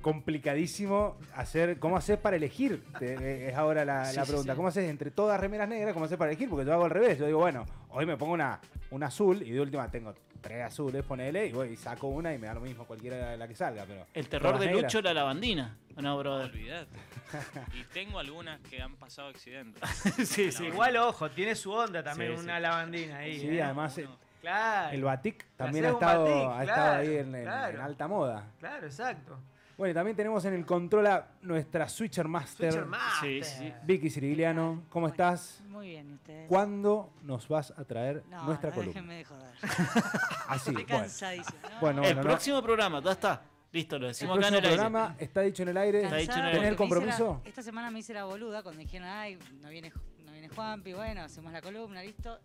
Complicadísimo 0.00 1.16
hacer. 1.34 1.78
¿Cómo 1.78 1.96
haces 1.96 2.18
para 2.18 2.36
elegir? 2.36 2.84
Te- 2.98 3.14
eh, 3.14 3.48
es 3.50 3.54
ahora 3.56 3.84
la, 3.84 4.04
Sí, 4.06 4.16
la 4.16 4.24
sí, 4.24 4.28
pregunta. 4.30 4.52
sí. 4.52 4.56
¿Cómo 4.56 4.68
haces 4.68 4.88
entre 4.90 5.10
todas 5.10 5.38
remeras 5.40 5.68
negras? 5.68 5.92
¿Cómo 5.94 6.04
haces 6.06 6.18
para 6.18 6.30
elegir? 6.30 6.48
Porque 6.48 6.64
yo 6.66 6.72
hago 6.72 6.84
al 6.84 6.90
revés. 6.90 7.18
Yo 7.18 7.26
digo, 7.26 7.38
bueno, 7.38 7.64
hoy 7.90 8.06
me 8.06 8.16
pongo 8.16 8.32
una, 8.34 8.60
una 8.90 9.06
azul 9.06 9.42
y 9.42 9.50
de 9.50 9.60
última 9.60 9.90
tengo 9.90 10.14
tres 10.40 10.62
azules, 10.64 11.04
ponele, 11.04 11.46
y 11.46 11.52
voy 11.52 11.70
y 11.70 11.76
saco 11.76 12.06
una 12.06 12.32
y 12.32 12.38
me 12.38 12.46
da 12.46 12.54
lo 12.54 12.60
mismo 12.60 12.84
cualquiera 12.84 13.30
de 13.30 13.36
la 13.36 13.48
que 13.48 13.56
salga. 13.56 13.84
Pero 13.86 14.06
El 14.14 14.28
terror 14.28 14.58
de 14.58 14.66
negras. 14.66 14.84
Lucho 14.84 14.98
era 15.00 15.12
la 15.12 15.24
bandina. 15.24 15.76
No, 15.96 16.16
brother. 16.16 16.46
Olvídate. 16.50 16.96
Y 17.74 17.82
tengo 17.92 18.20
algunas 18.20 18.60
que 18.60 18.80
han 18.80 18.94
pasado 18.96 19.28
accidentes. 19.28 19.82
sí, 20.28 20.52
sí. 20.52 20.66
Igual, 20.66 20.96
ojo, 20.96 21.28
tiene 21.30 21.56
su 21.56 21.72
onda 21.72 22.02
también, 22.04 22.36
Sí, 22.36 22.44
una 22.44 22.56
sí. 22.56 22.62
lavandina 22.62 23.16
ahí. 23.18 23.40
Sí, 23.40 23.48
¿eh? 23.48 23.62
además 23.62 23.98
Uno. 23.98 24.16
Claro. 24.40 24.94
el 24.94 25.02
batik 25.02 25.44
también 25.56 25.86
ha 25.86 25.88
estado, 25.90 26.24
batik, 26.24 26.36
ha 26.60 26.62
estado 26.62 26.64
claro, 26.86 27.00
ahí 27.00 27.16
en, 27.16 27.34
en- 27.34 27.42
claro. 27.42 27.74
en 27.74 27.80
alta 27.80 28.06
moda. 28.08 28.46
Claro, 28.60 28.86
exacto. 28.86 29.36
Bueno, 29.78 29.92
y 29.92 29.94
también 29.94 30.16
tenemos 30.16 30.44
en 30.44 30.54
el 30.54 30.66
control 30.66 31.06
a 31.06 31.28
nuestra 31.42 31.88
Switcher 31.88 32.26
Master, 32.26 32.72
Switcher 32.72 32.86
Master. 32.88 33.44
Sí, 33.44 33.50
sí. 33.58 33.72
Vicky 33.84 34.10
Sirigliano. 34.10 34.82
¿Cómo 34.90 35.06
estás? 35.06 35.62
Muy 35.68 35.90
bien, 35.90 36.10
¿y 36.10 36.14
ustedes? 36.14 36.48
¿Cuándo 36.48 37.12
nos 37.22 37.46
vas 37.46 37.72
a 37.76 37.84
traer 37.84 38.24
No, 38.28 38.42
nuestra 38.44 38.70
no, 38.70 38.74
columna? 38.74 38.92
déjenme 38.94 39.14
de 39.18 39.24
joder. 39.24 39.50
Así, 40.48 40.70
Estoy 40.70 40.74
bueno. 40.84 40.86
cansadísimo. 40.88 41.58
¿no? 41.62 41.80
Bueno, 41.80 41.98
el 42.02 42.06
bueno, 42.08 42.22
no. 42.22 42.28
próximo 42.28 42.60
programa, 42.62 43.00
ya 43.02 43.12
está. 43.12 43.42
Listo, 43.70 43.98
lo 44.00 44.06
El 44.06 44.12
decimos 44.12 44.36
acá 44.38 44.48
en 44.48 44.52
próximo 44.54 44.58
el 44.58 44.64
aire. 44.64 44.76
programa 44.82 45.16
está 45.18 45.40
dicho 45.42 45.62
en 45.62 45.68
el 45.68 45.76
aire. 45.76 46.02
Está 46.02 46.16
dicho 46.16 46.32
en 46.32 46.38
el 46.38 46.44
aire. 46.46 46.56
¿Tenés 46.58 46.68
el 46.68 46.72
la- 46.74 46.78
compromiso? 46.78 47.42
esta 47.44 47.62
semana 47.62 47.90
me 47.92 47.98
hice 48.00 48.14
la 48.14 48.24
boluda 48.24 48.62
cuando 48.64 48.80
dijeron, 48.80 49.06
ay, 49.08 49.38
no 49.62 49.68
viene, 49.68 49.92
no 50.26 50.32
viene 50.32 50.48
Juanpi, 50.48 50.92
bueno, 50.94 51.20
hacemos 51.22 51.52
la 51.52 51.62
columna, 51.62 52.02
listo. 52.02 52.36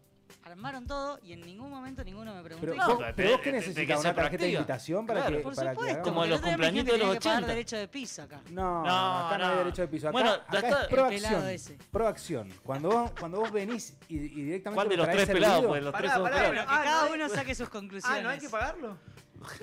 Armaron 0.43 0.85
todo 0.85 1.19
y 1.23 1.33
en 1.33 1.41
ningún 1.41 1.69
momento 1.69 2.03
ninguno 2.03 2.33
me 2.35 2.43
preguntó. 2.43 2.67
Pero, 2.71 2.77
No, 2.77 2.87
vos, 2.95 2.97
pero 2.99 3.13
pero 3.15 3.41
qué 3.41 3.51
necesitas, 3.53 3.99
una 4.01 4.13
tarjeta 4.13 4.43
de 4.43 4.51
invitación 4.51 5.05
para 5.05 5.21
Claro. 5.21 5.37
que, 5.37 5.43
Por 5.43 5.55
para 5.55 5.73
supuesto, 5.73 6.03
Como 6.03 6.25
los 6.25 6.41
dijiste 6.41 6.49
de 6.49 6.57
los 6.57 6.65
que 6.67 6.73
tenía 6.73 6.83
que 6.83 6.99
pagar 6.99 7.17
80. 7.17 7.47
derecho 7.47 7.77
de 7.77 7.87
piso 7.87 8.21
acá. 8.23 8.41
No, 8.51 8.83
No, 8.83 9.27
acá 9.27 9.37
no, 9.37 9.43
hay 9.45 9.51
no. 9.51 9.57
derecho 9.59 9.81
de 9.83 9.87
piso. 9.87 10.07
Acá, 10.09 10.11
Bueno, 10.11 10.31
acá 10.31 10.57
está. 10.59 10.81
es 10.83 10.87
proacción. 10.87 11.21
pelado 11.31 11.47
ese. 11.49 11.77
Proacción. 11.91 12.53
Cuando 12.63 12.89
vos, 12.89 13.11
cuando 13.19 13.39
vos 13.39 13.51
venís 13.51 13.95
y, 14.09 14.15
y 14.17 14.19
directamente 14.43 14.75
¿Cuál 14.75 14.89
de 14.89 14.97
lo 14.97 15.05
los 15.05 15.15
tres 15.15 15.29
pelados? 15.29 15.65
Pues 15.65 15.83
los 15.83 15.91
Pará, 15.91 16.09
tres 16.09 16.21
pará, 16.21 16.35
pelados. 16.35 16.47
Bueno, 16.55 16.61
Ah, 16.67 16.77
que 16.79 16.83
cada 16.89 17.01
no 17.07 17.13
hay- 17.13 17.19
uno 17.21 17.29
saque 17.29 17.55
sus 17.55 17.69
conclusiones. 17.69 18.19
Ah, 18.19 18.23
¿no 18.23 18.29
hay 18.29 18.39
que 18.39 18.49
pagarlo? 18.49 18.97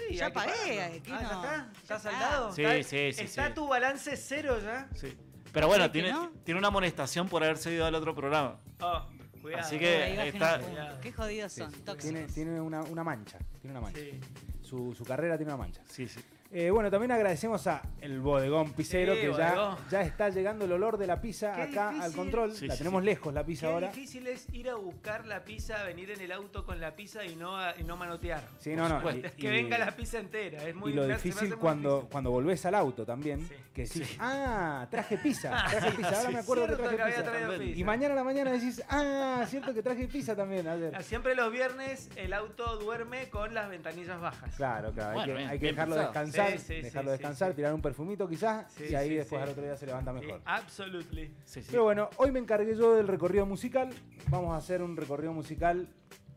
Sí, 0.09 0.15
Ya 0.17 0.27
hay 0.27 0.33
pagué, 0.33 0.83
aquí 0.83 1.11
Ah, 1.13 1.21
¿ya 1.23 1.33
no. 1.33 1.43
está? 1.45 1.57
Ya 1.57 1.81
¿Está 1.83 1.99
saldado? 1.99 2.53
Sí, 2.53 2.63
¿Está- 2.65 2.89
sí, 2.89 3.13
sí, 3.13 3.23
¿Está 3.25 3.47
sí. 3.49 3.53
tu 3.55 3.67
balance 3.69 4.17
cero 4.17 4.59
ya? 4.63 4.89
Sí. 4.95 5.17
Pero 5.53 5.67
bueno, 5.69 5.91
¿Crees 5.91 6.05
que 6.07 6.11
tiene, 6.11 6.27
no? 6.27 6.33
tiene 6.45 6.59
una 6.59 6.69
amonestación 6.69 7.29
por 7.29 7.43
haber 7.43 7.57
seguido 7.59 7.87
al 7.87 7.95
otro 7.95 8.15
programa. 8.15 8.59
Oh, 8.81 9.07
cuidado. 9.41 9.63
Así 9.65 9.79
que- 9.79 10.15
que 10.17 10.29
está-. 10.29 10.99
Qué 11.01 11.13
jodidos 11.13 11.53
son, 11.53 11.71
tóxicos. 11.73 11.99
tiene, 12.03 12.27
tiene 12.27 12.61
una, 12.61 12.83
una 12.83 13.03
mancha. 13.05 13.39
Tiene 13.61 13.77
una 13.77 13.81
mancha. 13.87 14.01
Sí. 14.01 14.21
Su, 14.63 14.95
su 14.95 15.05
carrera 15.05 15.37
tiene 15.37 15.53
una 15.53 15.59
mancha. 15.63 15.83
Sí, 15.89 16.07
sí. 16.09 16.21
Eh, 16.53 16.69
bueno, 16.71 16.91
también 16.91 17.13
agradecemos 17.13 17.65
a 17.69 17.81
el 18.01 18.19
bodegón 18.21 18.73
Picero, 18.73 19.15
Sí, 19.15 19.21
que 19.21 19.27
ya, 19.29 19.51
bodegón. 19.55 19.77
ya 19.89 20.01
está 20.03 20.31
llegando 20.31 20.65
el 20.65 20.73
olor 20.73 20.99
de 20.99 21.07
la 21.07 21.21
pizza 21.21 21.53
Qué 21.55 21.63
acá 21.63 21.91
al 22.03 22.13
control. 22.13 22.53
Sí, 22.57 22.67
la 22.67 22.75
sí, 22.75 22.79
tenemos 22.79 23.03
sí. 23.03 23.07
lejos 23.07 23.33
la 23.33 23.45
pizza 23.45 23.69
Qué 23.69 23.73
ahora. 23.73 23.89
difícil 23.93 24.27
es 24.27 24.47
ir 24.53 24.69
a 24.69 24.75
buscar 24.75 25.27
la 25.27 25.45
pizza, 25.45 25.85
venir 25.85 26.11
en 26.11 26.21
el 26.21 26.33
auto 26.33 26.67
con 26.67 26.81
la 26.81 26.97
pizza 26.97 27.25
y 27.25 27.37
no, 27.37 27.57
a- 27.57 27.75
y 27.79 27.85
no 27.85 27.97
manotear. 27.97 28.43
Sí, 28.59 28.75
no, 28.75 28.89
no. 28.89 29.01
que 29.01 29.31
y- 29.37 29.47
venga 29.47 29.79
la 29.79 29.95
pizza 29.95 30.19
entera. 30.19 30.65
Es 30.67 30.75
muy 30.75 30.91
y 30.91 30.95
lo 30.97 31.07
difícil 31.07 31.51
muy 31.51 31.57
cuando, 31.59 31.91
difícil. 31.91 32.11
cuando 32.11 32.31
volvés 32.33 32.67
al 32.67 32.75
auto 32.75 33.07
también, 33.07 33.47
Sí. 33.47 33.55
que 33.73 33.83
decís, 33.85 34.17
ah, 34.19 34.89
traje 34.91 35.19
pizza, 35.19 35.51
traje 35.71 35.93
pizza, 35.93 36.09
ahora 36.09 36.29
Sí, 36.31 36.35
me 36.35 36.41
acuerdo 36.41 36.67
que 36.67 36.73
traje 36.83 36.97
que 36.97 37.03
pizza. 37.05 37.59
pizza. 37.61 37.79
Y 37.79 37.85
mañana 37.85 38.15
a 38.15 38.17
la 38.17 38.25
mañana 38.25 38.51
decís, 38.51 38.83
ah, 38.89 39.45
cierto 39.47 39.73
que 39.73 39.85
traje 39.85 40.09
pizza 40.09 40.35
también 40.35 40.67
ayer. 40.67 40.93
Ah, 40.97 41.03
Siempre 41.03 41.37
los 41.37 41.53
viernes 41.53 42.11
el 42.17 42.33
auto 42.33 42.77
duerme 42.79 43.29
con 43.29 43.55
las 43.55 43.71
ventanillas 43.71 44.21
bajas. 44.21 44.53
Claro, 44.57 44.91
claro, 44.91 45.15
Bueno, 45.15 45.21
hay 45.21 45.27
que, 45.29 45.35
bien, 45.37 45.49
hay 45.51 45.59
que 45.61 45.67
dejarlo 45.67 45.95
pensado. 45.95 46.13
Descansar, 46.45 46.59
Sí, 46.61 46.75
sí, 46.77 46.83
dejarlo 46.83 47.11
sí, 47.11 47.19
descansar, 47.19 47.55
tirar 47.55 47.75
un 47.75 47.83
perfumito 47.83 48.29
quizás, 48.29 48.73
Sí, 48.73 48.85
y 48.91 48.95
ahí 48.95 49.09
sí, 49.09 49.15
después 49.17 49.41
sí. 49.41 49.43
al 49.45 49.49
otro 49.51 49.63
día 49.63 49.77
se 49.77 49.87
levanta 49.87 50.13
Sí, 50.13 50.27
mejor. 50.27 50.41
absolutely. 50.45 51.35
sí, 51.45 51.63
sí. 51.63 51.69
Pero 51.71 51.85
bueno, 51.85 52.11
hoy 52.17 52.33
me 52.33 52.39
encargué 52.39 52.75
yo 52.77 52.95
del 52.95 53.09
recorrido 53.09 53.47
musical. 53.47 53.91
Vamos 54.29 54.55
a 54.55 54.57
hacer 54.57 54.83
un 54.83 54.97
recorrido 54.97 55.33
musical 55.33 55.89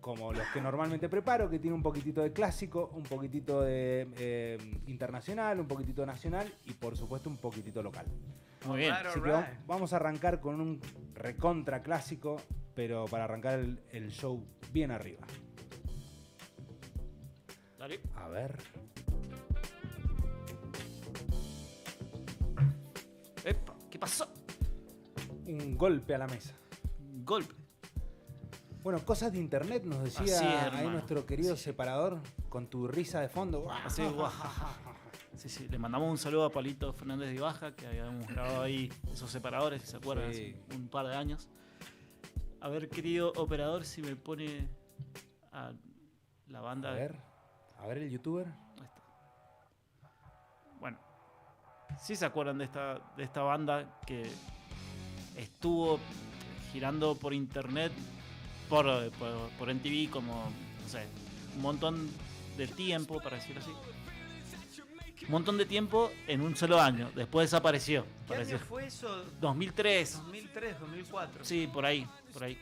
como 0.01 0.33
los 0.33 0.45
que 0.53 0.59
normalmente 0.59 1.07
preparo, 1.07 1.49
que 1.49 1.59
tiene 1.59 1.75
un 1.75 1.81
poquitito 1.81 2.21
de 2.21 2.33
clásico, 2.33 2.91
un 2.93 3.03
poquitito 3.03 3.61
de 3.61 4.05
eh, 4.17 4.57
internacional, 4.87 5.61
un 5.61 5.67
poquitito 5.67 6.05
nacional 6.05 6.51
y 6.65 6.73
por 6.73 6.97
supuesto 6.97 7.29
un 7.29 7.37
poquitito 7.37 7.81
local. 7.81 8.05
Muy 8.65 8.79
bien. 8.79 8.93
Así 8.93 9.21
que 9.21 9.31
vamos 9.65 9.93
a 9.93 9.95
arrancar 9.95 10.41
con 10.41 10.59
un 10.59 10.81
recontra 11.13 11.81
clásico, 11.81 12.35
pero 12.75 13.05
para 13.05 13.23
arrancar 13.23 13.59
el, 13.59 13.79
el 13.91 14.11
show 14.11 14.43
bien 14.73 14.91
arriba. 14.91 15.25
Dale. 17.79 17.99
A 18.15 18.27
ver. 18.27 18.57
Pasó? 24.03 24.27
Un 25.45 25.77
golpe 25.77 26.13
a 26.13 26.17
la 26.17 26.27
mesa. 26.27 26.53
Golpe. 27.23 27.55
Bueno, 28.83 28.99
cosas 29.05 29.31
de 29.31 29.39
internet 29.39 29.85
nos 29.85 30.03
decía 30.03 30.23
Así 30.23 30.45
es, 30.45 30.73
ahí 30.73 30.89
nuestro 30.89 31.25
querido 31.25 31.55
separador 31.55 32.21
con 32.49 32.67
tu 32.67 32.85
risa 32.85 33.21
de 33.21 33.29
fondo. 33.29 33.71
Así. 33.71 34.03
Sí, 35.35 35.49
sí, 35.49 35.67
le 35.67 35.79
mandamos 35.79 36.11
un 36.11 36.17
saludo 36.19 36.45
a 36.45 36.51
Palito 36.51 36.93
Fernández 36.93 37.33
de 37.33 37.41
Baja, 37.41 37.75
que 37.75 37.87
habíamos 37.87 38.27
grabado 38.27 38.61
ahí 38.61 38.93
esos 39.11 39.31
separadores, 39.31 39.81
si 39.81 39.87
se 39.87 39.97
acuerdan, 39.97 40.31
Sí. 40.31 40.55
hace 40.67 40.77
un 40.77 40.87
par 40.89 41.07
de 41.07 41.15
años. 41.15 41.49
A 42.61 42.69
ver, 42.69 42.87
querido 42.87 43.33
operador, 43.37 43.83
si 43.83 44.03
me 44.03 44.15
pone 44.15 44.69
a 45.51 45.73
la 46.49 46.61
banda. 46.61 46.91
A 46.91 46.93
ver, 46.93 47.15
a 47.79 47.87
ver 47.87 47.97
el 47.97 48.11
youtuber. 48.11 48.45
Ahí 48.77 48.85
está. 48.85 49.01
Bueno, 50.79 50.99
si 52.01 52.15
se 52.15 52.25
acuerdan 52.25 52.57
de 52.57 52.65
esta, 52.65 52.99
de 53.17 53.23
esta 53.23 53.41
banda 53.41 53.99
que 54.05 54.29
estuvo 55.35 55.99
girando 56.71 57.15
por 57.15 57.33
internet, 57.33 57.91
por, 58.69 58.85
por, 59.11 59.49
por 59.57 59.73
MTV, 59.73 60.09
como, 60.09 60.33
no 60.81 60.89
sé, 60.89 61.05
un 61.55 61.61
montón 61.61 62.09
de 62.57 62.67
tiempo, 62.67 63.19
para 63.21 63.37
decirlo 63.37 63.61
así. 63.61 63.71
Un 65.25 65.31
montón 65.31 65.57
de 65.57 65.65
tiempo 65.65 66.11
en 66.27 66.41
un 66.41 66.55
solo 66.55 66.81
año. 66.81 67.09
Después 67.15 67.49
desapareció. 67.49 68.03
¿Qué 68.27 68.33
Apareció. 68.33 68.57
año 68.57 68.65
fue 68.65 68.85
eso? 68.87 69.23
2003. 69.39 70.17
2003, 70.17 70.79
2004. 70.81 71.45
Sí, 71.45 71.69
por 71.71 71.85
ahí, 71.85 72.05
por 72.33 72.43
ahí. 72.43 72.57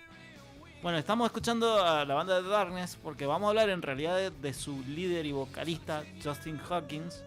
Bueno, 0.84 0.98
estamos 0.98 1.26
escuchando 1.26 1.84
a 1.84 2.06
la 2.06 2.14
banda 2.14 2.42
de 2.42 2.48
Darkness 2.48 2.98
porque 3.02 3.26
vamos 3.26 3.48
a 3.48 3.50
hablar 3.50 3.70
en 3.70 3.82
realidad 3.82 4.16
de, 4.18 4.30
de 4.32 4.54
su 4.54 4.84
líder 4.84 5.26
y 5.26 5.32
vocalista, 5.32 6.04
Justin 6.24 6.60
Hawkins. 6.70 7.24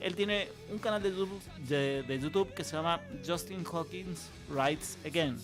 Él 0.00 0.14
tiene 0.16 0.48
un 0.70 0.78
canal 0.78 1.02
de 1.02 2.18
YouTube, 2.20 2.54
que 2.54 2.64
se 2.64 2.76
llama 2.76 3.00
Justin 3.26 3.64
Hawkins 3.70 4.28
Writes 4.48 4.98
Again. 5.04 5.36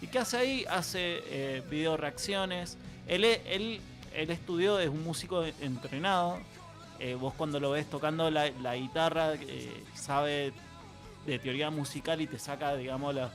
¿Y 0.00 0.06
qué 0.06 0.18
hace 0.18 0.36
ahí? 0.36 0.64
Hace 0.68 1.22
eh, 1.26 1.96
reacciones. 1.98 2.76
Él, 3.06 3.24
él, 3.24 3.80
él 4.14 4.30
estudió, 4.30 4.78
es 4.78 4.88
un 4.88 5.02
músico 5.02 5.44
entrenado. 5.60 6.38
Eh, 7.00 7.14
vos 7.14 7.32
cuando 7.34 7.60
lo 7.60 7.70
ves 7.70 7.88
tocando 7.88 8.30
la, 8.30 8.50
la 8.60 8.76
guitarra, 8.76 9.34
eh, 9.34 9.84
sabe 9.94 10.52
de 11.26 11.38
teoría 11.38 11.70
musical 11.70 12.20
y 12.20 12.26
te 12.26 12.38
saca, 12.38 12.74
digamos, 12.74 13.14
la, 13.14 13.30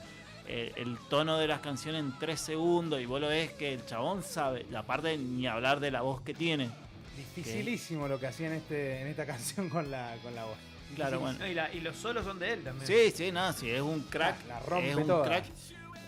eh, 0.48 0.74
el 0.76 0.98
tono 1.10 1.38
de 1.38 1.48
las 1.48 1.62
canciones 1.62 2.02
en 2.02 2.18
3 2.20 2.40
segundos 2.40 3.00
y 3.00 3.06
vos 3.06 3.22
lo 3.22 3.30
ves 3.30 3.52
que 3.54 3.74
el 3.74 3.86
chabón 3.86 4.24
sabe, 4.24 4.66
y 4.70 4.76
aparte 4.76 5.18
ni 5.18 5.48
hablar 5.48 5.80
de 5.80 5.92
la 5.92 6.02
voz 6.02 6.22
que 6.22 6.34
tiene. 6.34 6.70
Dificilísimo 7.17 8.08
lo 8.08 8.20
que 8.20 8.27
hacía 8.27 8.48
en, 8.48 8.53
este, 8.53 9.01
en 9.01 9.08
esta 9.08 9.25
canción 9.27 9.70
con 9.70 9.89
la, 9.91 10.15
con 10.24 10.34
la 10.36 10.46
voz. 10.46 10.58
Claro, 10.96 11.20
bueno. 11.20 11.39
No, 11.39 11.48
y, 11.48 11.53
la- 11.53 11.74
y 11.74 11.79
los 11.79 11.96
solos 11.96 12.24
son 12.25 12.38
de 12.39 12.53
él 12.53 12.63
también. 12.63 12.86
Sí, 12.88 13.12
sí, 13.15 13.32
no, 13.32 13.51
sí, 13.53 13.70
es 13.70 13.82
un 13.82 14.01
crack. 14.03 14.48
La 14.48 14.60
rompe 14.60 14.91
es 14.91 14.96
un 14.96 15.08
toda. 15.08 15.25
crack. 15.25 15.46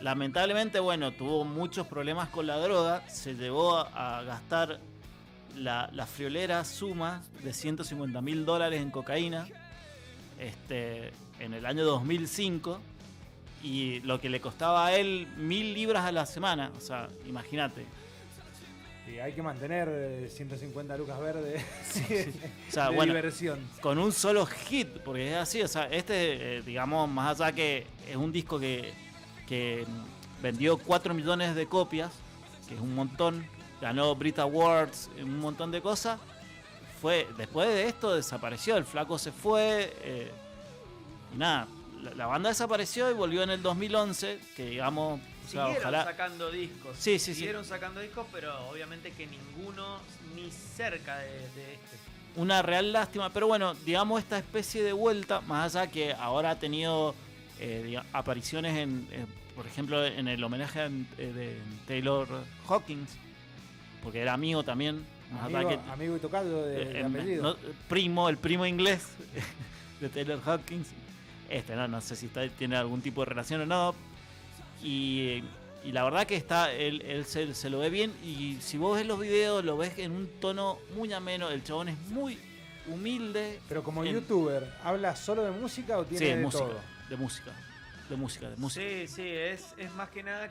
Lamentablemente, 0.02 0.80
bueno, 0.80 1.12
tuvo 1.12 1.44
muchos 1.46 1.88
problemas 1.88 2.30
con 2.30 2.46
la 2.46 2.58
droga. 2.58 3.08
Se 3.10 3.34
llevó 3.34 3.78
a, 3.78 4.20
a 4.20 4.24
gastar 4.24 4.80
la, 5.56 5.90
la 5.94 6.06
friolera 6.06 6.64
suma 6.66 7.24
de 7.44 7.54
150 7.54 8.22
mil 8.22 8.46
dólares 8.46 8.82
en 8.82 8.92
cocaína 8.92 9.48
este, 10.40 11.12
en 11.40 11.54
el 11.54 11.66
año 11.66 11.84
2005. 11.86 12.80
Y 13.64 14.02
lo 14.02 14.20
que 14.22 14.30
le 14.30 14.40
costaba 14.42 14.86
a 14.86 14.96
él 14.96 15.28
mil 15.38 15.74
libras 15.74 16.06
a 16.06 16.12
la 16.12 16.26
semana. 16.28 16.72
O 16.78 16.82
sea, 16.82 17.08
imagínate. 17.26 17.86
Y 19.08 19.20
hay 19.20 19.34
que 19.34 19.42
mantener 19.42 19.88
eh, 19.92 20.30
150 20.34 20.98
lucas 20.98 21.20
verdes 21.20 21.64
O 22.70 22.72
sea, 22.72 22.90
de 22.90 22.96
bueno, 22.96 23.14
diversión. 23.14 23.60
con 23.82 23.98
un 24.00 24.12
solo 24.12 24.46
hit, 24.46 24.88
porque 25.04 25.32
es 25.32 25.38
así, 25.38 25.62
o 25.62 25.68
sea, 25.68 25.86
este, 25.86 26.58
eh, 26.58 26.62
digamos, 26.64 27.08
más 27.10 27.40
allá 27.40 27.54
que 27.54 27.86
es 28.08 28.16
un 28.16 28.32
disco 28.32 28.60
que, 28.60 28.94
que 29.48 29.86
vendió 30.42 30.78
4 30.78 31.14
millones 31.14 31.56
de 31.56 31.68
copias, 31.68 32.12
que 32.68 32.76
es 32.76 32.82
un 32.82 32.96
montón, 32.96 33.46
ganó 33.80 34.16
Brit 34.16 34.40
Awards, 34.40 35.10
un 35.22 35.40
montón 35.40 35.72
de 35.72 35.82
cosas, 35.82 36.20
fue, 37.02 37.28
después 37.38 37.68
de 37.68 37.88
esto 37.88 38.16
desapareció, 38.16 38.76
el 38.78 38.86
flaco 38.86 39.20
se 39.20 39.32
fue, 39.32 39.94
eh, 40.02 40.32
y 41.34 41.38
nada, 41.38 41.68
la, 42.02 42.14
la 42.16 42.26
banda 42.26 42.50
desapareció 42.50 43.10
y 43.12 43.14
volvió 43.14 43.44
en 43.44 43.52
el 43.52 43.62
2011, 43.62 44.40
que 44.56 44.66
digamos, 44.66 45.20
o 45.46 45.48
sea, 45.48 45.64
Siguieron 45.66 45.78
ojalá... 45.84 46.04
sacando 46.04 46.52
discos. 46.52 46.96
Sí, 46.98 47.20
sí, 47.20 47.34
sí. 47.34 47.36
Siguieron 47.36 47.66
sacando 47.66 48.02
discos, 48.02 48.26
pero 48.32 48.68
obviamente 48.70 49.12
que 49.12 49.28
ninguno 49.28 50.00
ni 50.36 50.52
cerca 50.52 51.18
de, 51.20 51.30
de 51.30 51.74
este. 51.76 51.98
una 52.36 52.62
real 52.62 52.92
lástima, 52.92 53.30
pero 53.32 53.48
bueno, 53.48 53.74
digamos 53.86 54.20
esta 54.22 54.38
especie 54.38 54.84
de 54.84 54.94
vuelta, 54.94 55.42
más 55.42 55.76
allá 55.76 55.90
que 55.92 56.14
ahora 56.14 56.52
ha 56.52 56.60
tenido 56.60 57.16
eh, 57.60 57.98
apariciones 58.14 58.76
en, 58.78 59.08
eh, 59.12 59.26
por 59.56 59.66
ejemplo, 59.66 60.06
en 60.06 60.28
el 60.28 60.44
homenaje 60.44 60.82
a, 60.82 60.88
eh, 60.88 60.92
de 61.18 61.58
Taylor 61.88 62.28
Hawkins, 62.68 63.12
porque 64.04 64.20
era 64.20 64.34
amigo 64.34 64.64
también, 64.64 65.06
más 65.32 65.46
allá 65.46 65.60
Amigo, 65.60 65.70
que- 65.84 65.92
amigo 65.92 66.16
y 66.18 66.20
tocado 66.20 66.66
de, 66.68 66.86
de 66.86 67.04
apellido. 67.04 67.44
no, 67.44 67.56
primo, 67.88 68.28
el 68.30 68.38
primo 68.38 68.66
inglés 68.66 69.08
de 70.02 70.10
Taylor 70.10 70.40
Hawkins. 70.46 70.88
Este, 71.50 71.76
no, 71.76 71.88
no 71.88 72.02
sé 72.02 72.16
si 72.16 72.26
está- 72.26 72.48
tiene 72.50 72.76
algún 72.76 73.02
tipo 73.02 73.22
de 73.22 73.26
relación 73.26 73.62
o 73.62 73.66
no. 73.66 73.96
Y, 74.86 75.44
y 75.84 75.92
la 75.92 76.04
verdad 76.04 76.26
que 76.28 76.36
está, 76.36 76.72
él, 76.72 77.02
él 77.02 77.26
se, 77.26 77.54
se 77.56 77.70
lo 77.70 77.80
ve 77.80 77.90
bien. 77.90 78.14
Y 78.24 78.58
si 78.62 78.78
vos 78.78 78.98
ves 78.98 79.06
los 79.08 79.20
videos, 79.20 79.64
lo 79.66 79.78
ves 79.78 79.98
en 79.98 80.12
un 80.12 80.28
tono 80.40 80.78
muy 80.96 81.12
ameno. 81.14 81.50
El 81.50 81.64
chabón 81.64 81.90
es 81.90 81.98
muy 82.10 82.38
humilde. 82.88 83.60
Pero 83.68 83.84
como 83.84 84.04
en- 84.04 84.14
youtuber, 84.14 84.72
¿habla 84.84 85.16
solo 85.16 85.44
de 85.44 85.52
música 85.52 85.98
o 85.98 86.06
tiene 86.06 86.20
Sí, 86.26 86.32
de 86.32 86.38
de 86.38 86.44
música, 86.44 86.64
todo? 86.66 86.80
de 87.10 87.18
música. 87.18 87.52
De 88.10 88.16
música, 88.16 88.50
de 88.50 88.56
música. 88.58 88.86
Sí, 88.86 89.08
sí, 89.08 89.28
es, 89.28 89.74
es 89.78 89.92
más 89.94 90.10
que 90.10 90.22
nada. 90.24 90.48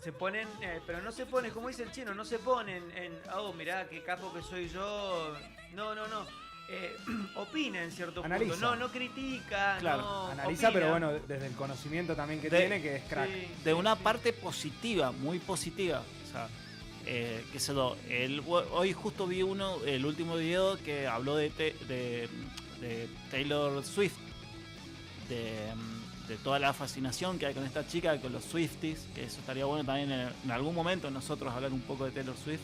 Se 0.00 0.12
ponen, 0.12 0.46
eh, 0.62 0.80
pero 0.86 1.02
no 1.02 1.10
se 1.10 1.26
ponen, 1.26 1.50
como 1.50 1.66
dice 1.66 1.82
el 1.82 1.90
chino, 1.90 2.14
no 2.14 2.24
se 2.24 2.38
ponen 2.38 2.84
en, 2.94 3.12
oh, 3.34 3.52
mirá 3.52 3.88
qué 3.88 4.02
capo 4.04 4.32
que 4.32 4.42
soy 4.42 4.68
yo. 4.68 5.34
No, 5.74 5.96
no, 5.96 6.06
no. 6.06 6.24
Eh, 6.70 6.96
opina 7.36 7.82
en 7.82 7.90
cierto 7.90 8.22
Analiza. 8.24 8.52
punto. 8.52 8.66
No, 8.70 8.76
no 8.76 8.88
critica. 8.92 9.76
Claro, 9.80 10.02
no 10.02 10.26
Analiza, 10.28 10.68
opina. 10.68 10.72
pero 10.72 10.90
bueno, 10.90 11.12
desde 11.26 11.46
el 11.46 11.54
conocimiento 11.54 12.14
también 12.14 12.40
que 12.40 12.50
De- 12.50 12.58
tiene, 12.58 12.82
que 12.82 12.96
es 12.96 13.02
crack. 13.04 13.28
Sí, 13.30 13.40
de 13.64 13.70
sí, 13.70 13.72
una 13.72 13.96
sí. 13.96 14.00
parte 14.02 14.32
positiva, 14.32 15.12
muy 15.12 15.38
positiva. 15.38 16.02
O 16.28 16.30
sea, 16.30 16.48
eh, 17.06 17.42
qué 17.52 17.58
sé 17.58 17.72
yo, 17.74 17.96
el- 18.08 18.42
hoy 18.46 18.92
justo 18.92 19.26
vi 19.26 19.42
uno, 19.42 19.78
el 19.86 20.04
último 20.04 20.36
video 20.36 20.76
que 20.84 21.06
habló 21.06 21.36
de, 21.36 21.48
te- 21.50 21.74
de, 21.88 22.28
de 22.82 23.08
Taylor 23.30 23.82
Swift, 23.84 24.16
de, 25.30 25.54
de 26.28 26.36
toda 26.36 26.58
la 26.58 26.74
fascinación 26.74 27.38
que 27.38 27.46
hay 27.46 27.54
con 27.54 27.64
esta 27.64 27.86
chica, 27.86 28.20
con 28.20 28.32
los 28.32 28.44
Swifties, 28.44 29.06
que 29.14 29.24
eso 29.24 29.40
estaría 29.40 29.64
bueno 29.64 29.84
también 29.84 30.12
en, 30.12 30.28
en 30.44 30.50
algún 30.50 30.74
momento 30.74 31.10
nosotros 31.10 31.52
hablar 31.54 31.72
un 31.72 31.80
poco 31.80 32.04
de 32.04 32.10
Taylor 32.10 32.36
Swift. 32.36 32.60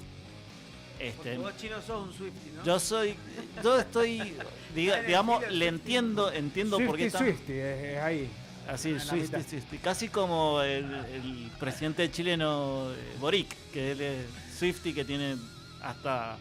Este, 1.00 1.36
vos 1.38 1.56
chino 1.56 1.80
sos 1.82 2.08
un 2.08 2.12
Swifty, 2.14 2.50
¿no? 2.56 2.64
yo 2.64 2.78
soy, 2.78 3.14
yo 3.62 3.78
estoy, 3.80 4.34
diga- 4.74 5.04
digamos, 5.04 5.46
le 5.50 5.66
entiendo, 5.66 6.30
entiendo 6.32 6.78
por 6.78 6.96
qué 6.96 7.10
tan- 7.10 7.22
Swifty, 7.24 7.52
es, 7.52 7.84
es 7.84 7.98
ahí. 8.00 8.30
Así, 8.68 8.98
Swifty. 8.98 9.42
Swifty. 9.42 9.78
Casi 9.78 10.08
como 10.08 10.62
el, 10.62 10.84
el 10.94 11.50
presidente 11.60 12.10
chileno 12.10 12.90
eh, 12.92 13.16
Boric, 13.20 13.54
que 13.72 13.92
él 13.92 14.00
es 14.00 14.26
Swifty, 14.58 14.94
que 14.94 15.04
tiene 15.04 15.36
hasta 15.82 16.38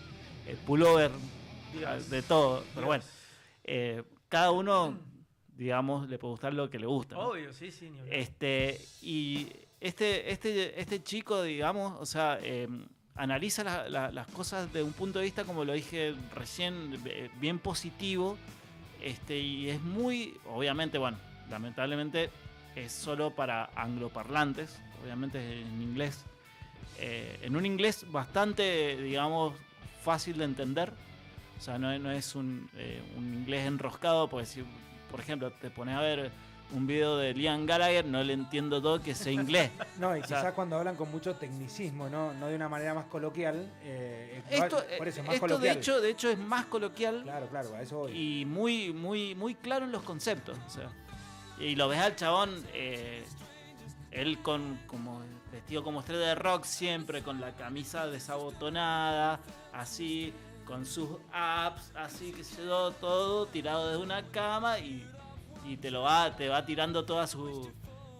el 0.48 0.56
pullover 0.58 1.12
Dios. 1.74 1.84
ah, 1.86 1.98
de 1.98 2.22
todo. 2.22 2.60
Pero 2.74 2.74
Dios. 2.76 2.86
bueno, 2.86 3.04
eh, 3.66 4.04
cada 4.30 4.52
uno, 4.52 4.98
digamos, 5.58 6.08
le 6.08 6.18
puede 6.18 6.32
gustar 6.32 6.54
lo 6.54 6.70
que 6.70 6.80
le 6.80 6.86
gusta. 6.86 7.16
¿no? 7.16 7.28
Obvio, 7.30 7.52
sí, 7.54 7.72
sí. 7.72 7.90
ni. 7.90 8.00
Este, 8.10 8.80
y 9.02 9.48
este, 9.82 10.32
este, 10.32 10.80
este 10.80 11.04
chico, 11.04 11.44
digamos, 11.44 12.00
o 12.00 12.06
sea, 12.06 12.40
eh, 12.42 12.70
analiza 13.16 13.64
la- 13.64 13.90
la- 13.90 14.12
las 14.12 14.28
cosas 14.28 14.72
de 14.74 14.84
un 14.84 14.94
punto 14.94 15.20
de 15.20 15.26
vista, 15.26 15.44
como 15.44 15.66
lo 15.66 15.74
dije 15.74 16.16
recién, 16.36 17.00
bien 17.40 17.60
positivo. 17.60 18.38
Este, 19.02 19.38
y 19.40 19.70
es 19.70 19.82
muy, 19.82 20.38
obviamente, 20.48 20.98
bueno, 20.98 21.18
lamentablemente 21.50 22.30
es 22.76 22.92
solo 22.92 23.32
para 23.32 23.70
angloparlantes, 23.76 24.80
obviamente 25.04 25.62
en 25.62 25.82
inglés. 25.82 26.24
Eh, 27.00 27.40
en 27.44 27.56
un 27.56 27.66
inglés 27.66 28.06
bastante, 28.12 28.98
digamos, 29.02 29.54
fácil 30.04 30.38
de 30.38 30.46
entender. 30.46 30.92
O 31.60 31.62
sea, 31.62 31.78
no, 31.78 31.98
no 32.00 32.12
es 32.12 32.36
un, 32.36 32.70
eh, 32.76 33.02
un 33.18 33.34
inglés 33.34 33.68
enroscado, 33.68 34.30
porque 34.30 34.46
si, 34.46 34.64
por 35.12 35.20
ejemplo, 35.20 35.52
te 35.52 35.70
pones 35.70 35.96
a 35.96 36.02
ver 36.02 36.32
un 36.74 36.88
video 36.88 37.18
de 37.18 37.34
Liam 37.34 37.66
Gallagher, 37.66 38.06
no 38.06 38.24
le 38.24 38.34
entiendo 38.34 38.82
todo 38.82 39.02
que 39.02 39.14
sea 39.16 39.32
inglés. 39.32 39.72
No, 40.00 40.16
y 40.18 40.22
O 40.22 40.26
sea- 40.26 40.40
quizás 40.40 40.54
cuando 40.54 40.78
hablan 40.78 40.96
con 40.96 41.10
mucho 41.12 41.36
tecnicismo, 41.36 42.10
no, 42.10 42.34
no 42.34 42.48
de 42.48 42.56
una 42.56 42.68
manera 42.68 42.94
más 42.94 43.06
coloquial. 43.06 43.72
eh, 43.84 44.42
Esto, 44.50 44.84
por 44.98 45.08
eso 45.08 45.22
es 45.22 45.26
más 45.28 45.36
esto 45.36 45.58
de, 45.60 45.72
hecho, 45.72 46.02
de 46.02 46.10
hecho 46.10 46.30
es 46.30 46.38
más 46.40 46.66
coloquial 46.66 47.22
Claro, 47.24 47.48
claro, 47.48 47.76
a 47.76 47.82
eso 47.82 47.98
voy. 48.00 48.12
y 48.42 48.46
muy, 48.46 48.92
muy, 48.92 49.36
muy 49.36 49.56
claro 49.56 49.86
en 49.86 49.92
los 49.92 50.02
conceptos. 50.04 50.58
o 50.66 50.70
sea. 50.70 50.90
y 51.60 51.76
lo 51.76 51.88
ves 51.88 52.00
al 52.00 52.16
chabón, 52.16 52.66
eh, 52.74 53.24
él 54.12 54.40
con 54.42 54.80
como 54.88 55.22
vestido 55.52 55.84
como 55.84 56.00
estrella 56.00 56.28
de 56.30 56.36
rock 56.36 56.66
siempre, 56.66 57.22
con 57.22 57.40
la 57.40 57.52
camisa 57.56 58.08
desabotonada, 58.08 59.40
así, 59.72 60.34
con 60.66 60.86
sus 60.86 61.10
apps, 61.32 61.92
así 61.96 62.32
que 62.32 62.44
se 62.44 62.64
yo, 62.66 62.92
todo 62.94 63.46
tirado 63.48 63.92
de 63.92 63.98
una 63.98 64.24
cama 64.32 64.80
y, 64.80 65.06
y 65.66 65.78
te 65.78 65.92
lo 65.92 66.02
va, 66.04 66.36
te 66.36 66.50
va 66.50 66.66
tirando 66.66 67.06
todas 67.06 67.30
sus 67.32 67.68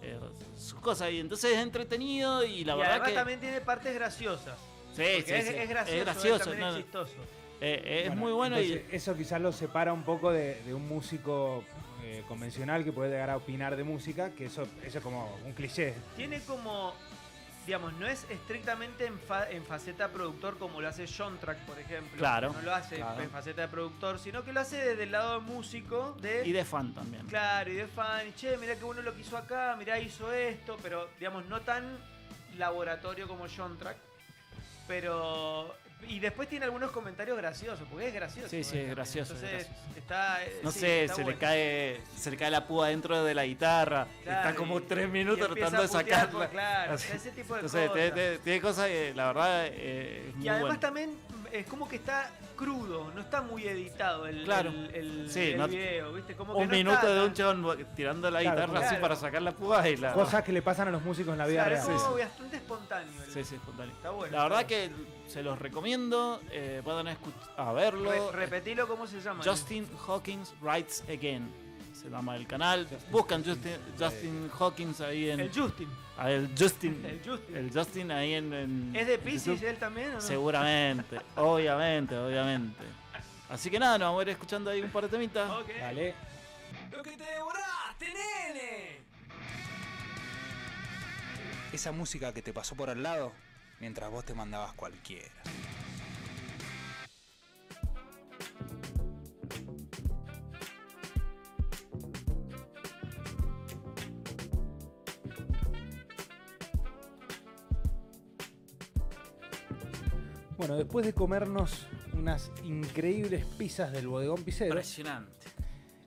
eh, 0.02 0.18
sus 0.56 0.80
cosas. 0.80 1.10
Y 1.12 1.20
entonces 1.20 1.52
es 1.52 1.58
entretenido 1.58 2.44
y 2.44 2.64
la 2.64 2.74
y 2.74 2.78
verdad 2.78 2.92
además 2.92 3.08
que. 3.10 3.14
también 3.14 3.40
tiene 3.40 3.60
partes 3.60 3.94
graciosas. 3.94 4.58
sí, 4.92 5.02
sí, 5.24 5.32
es, 5.32 5.46
sí, 5.48 5.54
es 5.56 5.68
gracioso, 5.68 5.98
es 5.98 6.04
gracioso, 6.04 6.44
también 6.44 6.60
no, 6.60 6.68
es 6.70 6.76
chistoso. 6.76 7.12
eh, 7.60 8.02
es 8.04 8.06
Bueno, 8.08 8.20
muy 8.22 8.32
bueno 8.32 8.60
y. 8.60 8.84
Eso 8.90 9.16
quizás 9.16 9.40
lo 9.40 9.52
separa 9.52 9.92
un 9.92 10.04
poco 10.04 10.30
de, 10.32 10.62
de 10.62 10.74
un 10.74 10.86
músico 10.86 11.64
eh, 12.02 12.22
convencional 12.28 12.84
que 12.84 12.92
puede 12.92 13.10
llegar 13.10 13.30
a 13.30 13.36
opinar 13.36 13.76
de 13.76 13.84
música, 13.84 14.30
que 14.30 14.46
eso, 14.46 14.62
eso 14.84 14.98
es 14.98 15.04
como 15.04 15.36
un 15.46 15.52
cliché. 15.54 15.94
Tiene 16.16 16.40
como, 16.40 16.92
digamos, 17.66 17.92
no 17.94 18.06
es 18.06 18.24
estrictamente 18.30 19.06
en, 19.06 19.18
fa- 19.18 19.48
en 19.50 19.64
faceta 19.64 20.08
productor 20.08 20.58
como 20.58 20.80
lo 20.80 20.88
hace 20.88 21.06
John 21.06 21.38
Track, 21.38 21.58
por 21.66 21.78
ejemplo. 21.78 22.18
Claro, 22.18 22.52
No 22.52 22.62
lo 22.62 22.74
hace 22.74 22.96
claro. 22.96 23.22
en 23.22 23.30
faceta 23.30 23.62
de 23.62 23.68
productor, 23.68 24.18
sino 24.18 24.44
que 24.44 24.52
lo 24.52 24.60
hace 24.60 24.76
desde 24.76 25.04
el 25.04 25.12
lado 25.12 25.40
de 25.40 25.46
músico, 25.46 26.16
de... 26.20 26.46
Y 26.46 26.52
de 26.52 26.64
fan 26.64 26.94
también. 26.94 27.26
Claro, 27.26 27.70
y 27.70 27.74
de 27.74 27.86
fan, 27.86 28.26
y 28.28 28.32
che, 28.32 28.56
mirá 28.58 28.76
que 28.76 28.84
uno 28.84 29.00
lo 29.02 29.14
que 29.14 29.20
hizo 29.22 29.36
acá, 29.36 29.74
mirá 29.78 29.98
hizo 29.98 30.32
esto, 30.32 30.76
pero 30.82 31.08
digamos, 31.18 31.46
no 31.46 31.60
tan 31.62 31.98
laboratorio 32.58 33.26
como 33.26 33.46
John 33.54 33.78
Track. 33.78 33.96
Pero. 34.86 35.74
Y 36.08 36.18
después 36.20 36.48
tiene 36.48 36.64
algunos 36.66 36.90
comentarios 36.90 37.36
graciosos, 37.36 37.86
porque 37.90 38.08
es 38.08 38.14
gracioso. 38.14 38.48
Sí, 38.48 38.56
sí, 38.56 38.60
es 38.60 38.68
también. 38.68 38.90
gracioso, 38.90 39.34
es 39.34 39.42
Entonces, 39.42 39.66
gracioso. 39.68 39.98
está. 39.98 40.44
eh, 40.44 40.60
No 40.62 40.70
sí, 40.72 40.78
sé, 40.80 41.04
está 41.04 41.14
se 41.16 41.24
le 41.24 41.36
cae 41.36 42.00
se 42.16 42.30
le 42.30 42.36
cae 42.36 42.50
la 42.50 42.66
púa 42.66 42.88
dentro 42.88 43.24
de 43.24 43.34
la 43.34 43.44
guitarra. 43.44 44.06
Claro, 44.22 44.38
está 44.48 44.54
como 44.56 44.78
y- 44.78 44.82
tres 44.82 45.08
minutos 45.08 45.48
tratando 45.54 45.82
de 45.82 45.88
sacarla. 45.88 46.30
pues, 46.30 46.48
Claro, 46.50 46.94
ese 46.94 47.30
tipo 47.32 47.54
de 47.54 47.60
Entonces, 47.60 47.88
cosas. 47.90 48.40
tiene, 48.44 48.60
cosas 48.60 48.86
que 48.88 49.12
la 49.14 49.26
verdad 49.28 49.66
eh, 49.68 50.26
es 50.28 50.34
muy 50.36 50.44
Y 50.44 50.48
además 50.48 50.66
bueno. 50.68 50.80
también 50.80 51.18
es 51.60 51.66
como 51.66 51.88
que 51.88 51.96
está 51.96 52.30
crudo, 52.56 53.10
no 53.14 53.20
está 53.20 53.42
muy 53.42 53.66
editado 53.66 54.26
el, 54.26 54.44
Claro. 54.44 54.70
el, 54.70 54.94
el- 54.94 55.30
Sí, 55.30 55.52
el 55.52 55.58
no- 55.58 55.68
video, 55.68 56.12
¿viste? 56.12 56.34
Como 56.34 56.54
que 56.54 56.60
Un 56.62 56.68
no 56.68 56.72
minuto 56.74 56.94
está 56.96 57.08
de 57.14 57.24
un 57.26 57.32
chabón 57.32 57.86
tirando 57.94 58.30
la 58.30 58.40
Claro, 58.40 58.56
guitarra 58.62 58.78
así 58.80 58.88
claro. 58.88 59.02
para 59.02 59.16
sacar 59.16 59.42
la 59.42 59.52
púa 59.52 59.88
y 59.88 59.96
la. 59.96 60.12
Cosas 60.12 60.42
que 60.42 60.52
le 60.52 60.62
pasan 60.62 60.88
a 60.88 60.90
los 60.90 61.02
músicos 61.02 61.32
en 61.32 61.38
la 61.38 61.46
vida 61.46 61.64
Claro, 61.64 61.76
es 61.80 61.86
real. 61.86 61.98
como 62.00 62.16
bastante 62.18 62.56
espontáneo. 62.56 63.22
el- 63.24 63.30
Sí, 63.32 63.44
sí, 63.44 63.54
espontáneo. 63.54 63.94
Está 63.94 64.10
bueno. 64.10 64.36
La 64.36 64.42
verdad 64.44 64.66
que 64.66 64.90
se 65.28 65.42
los 65.42 65.58
recomiendo. 65.58 66.40
Eh, 66.50 66.80
puedan 66.84 67.06
a 67.56 67.72
verlo. 67.72 68.10
Re- 68.32 68.32
repetilo, 68.32 68.86
¿cómo 68.88 69.06
se 69.06 69.20
llama? 69.20 69.42
Justin 69.44 69.88
Hawkins 70.06 70.54
Writes 70.60 71.02
Again. 71.08 71.63
Se 72.04 72.10
llama 72.10 72.36
el 72.36 72.46
canal. 72.46 72.86
Buscan 73.10 73.42
Justin, 73.42 73.78
Justin 73.98 74.50
Hawkins 74.60 75.00
ahí 75.00 75.30
en. 75.30 75.40
El 75.40 75.48
Justin. 75.50 75.88
ah, 76.18 76.30
el 76.30 76.50
Justin. 76.56 77.02
El 77.06 77.20
Justin. 77.26 77.56
El 77.56 77.72
Justin 77.72 78.10
ahí 78.10 78.34
en. 78.34 78.52
en- 78.52 78.92
¿Es 78.94 79.06
de 79.06 79.18
Pisces 79.18 79.62
él 79.62 79.78
también 79.78 80.10
o 80.10 80.14
no? 80.14 80.20
Seguramente, 80.20 81.18
obviamente, 81.36 82.14
obviamente. 82.14 82.84
Así 83.48 83.70
que 83.70 83.78
nada, 83.78 83.96
nos 83.96 84.08
vamos 84.08 84.20
a 84.20 84.22
ir 84.24 84.28
escuchando 84.28 84.70
ahí 84.70 84.82
un 84.82 84.90
par 84.90 85.04
de 85.04 85.08
temitas. 85.08 85.50
Ok. 85.50 85.70
Dale. 85.80 86.14
Lo 86.92 87.02
que 87.02 87.16
te 87.16 87.24
devoraste, 87.24 88.06
nene. 88.06 88.98
Esa 91.72 91.90
música 91.90 92.34
que 92.34 92.42
te 92.42 92.52
pasó 92.52 92.76
por 92.76 92.90
al 92.90 93.02
lado 93.02 93.32
mientras 93.80 94.10
vos 94.10 94.26
te 94.26 94.34
mandabas 94.34 94.74
cualquiera. 94.74 95.32
Bueno, 110.56 110.76
después 110.76 111.04
de 111.04 111.12
comernos 111.12 111.86
unas 112.12 112.52
increíbles 112.62 113.44
pizzas 113.58 113.92
del 113.92 114.06
bodegón 114.06 114.42
Picero, 114.44 114.70
Impresionante. 114.70 115.32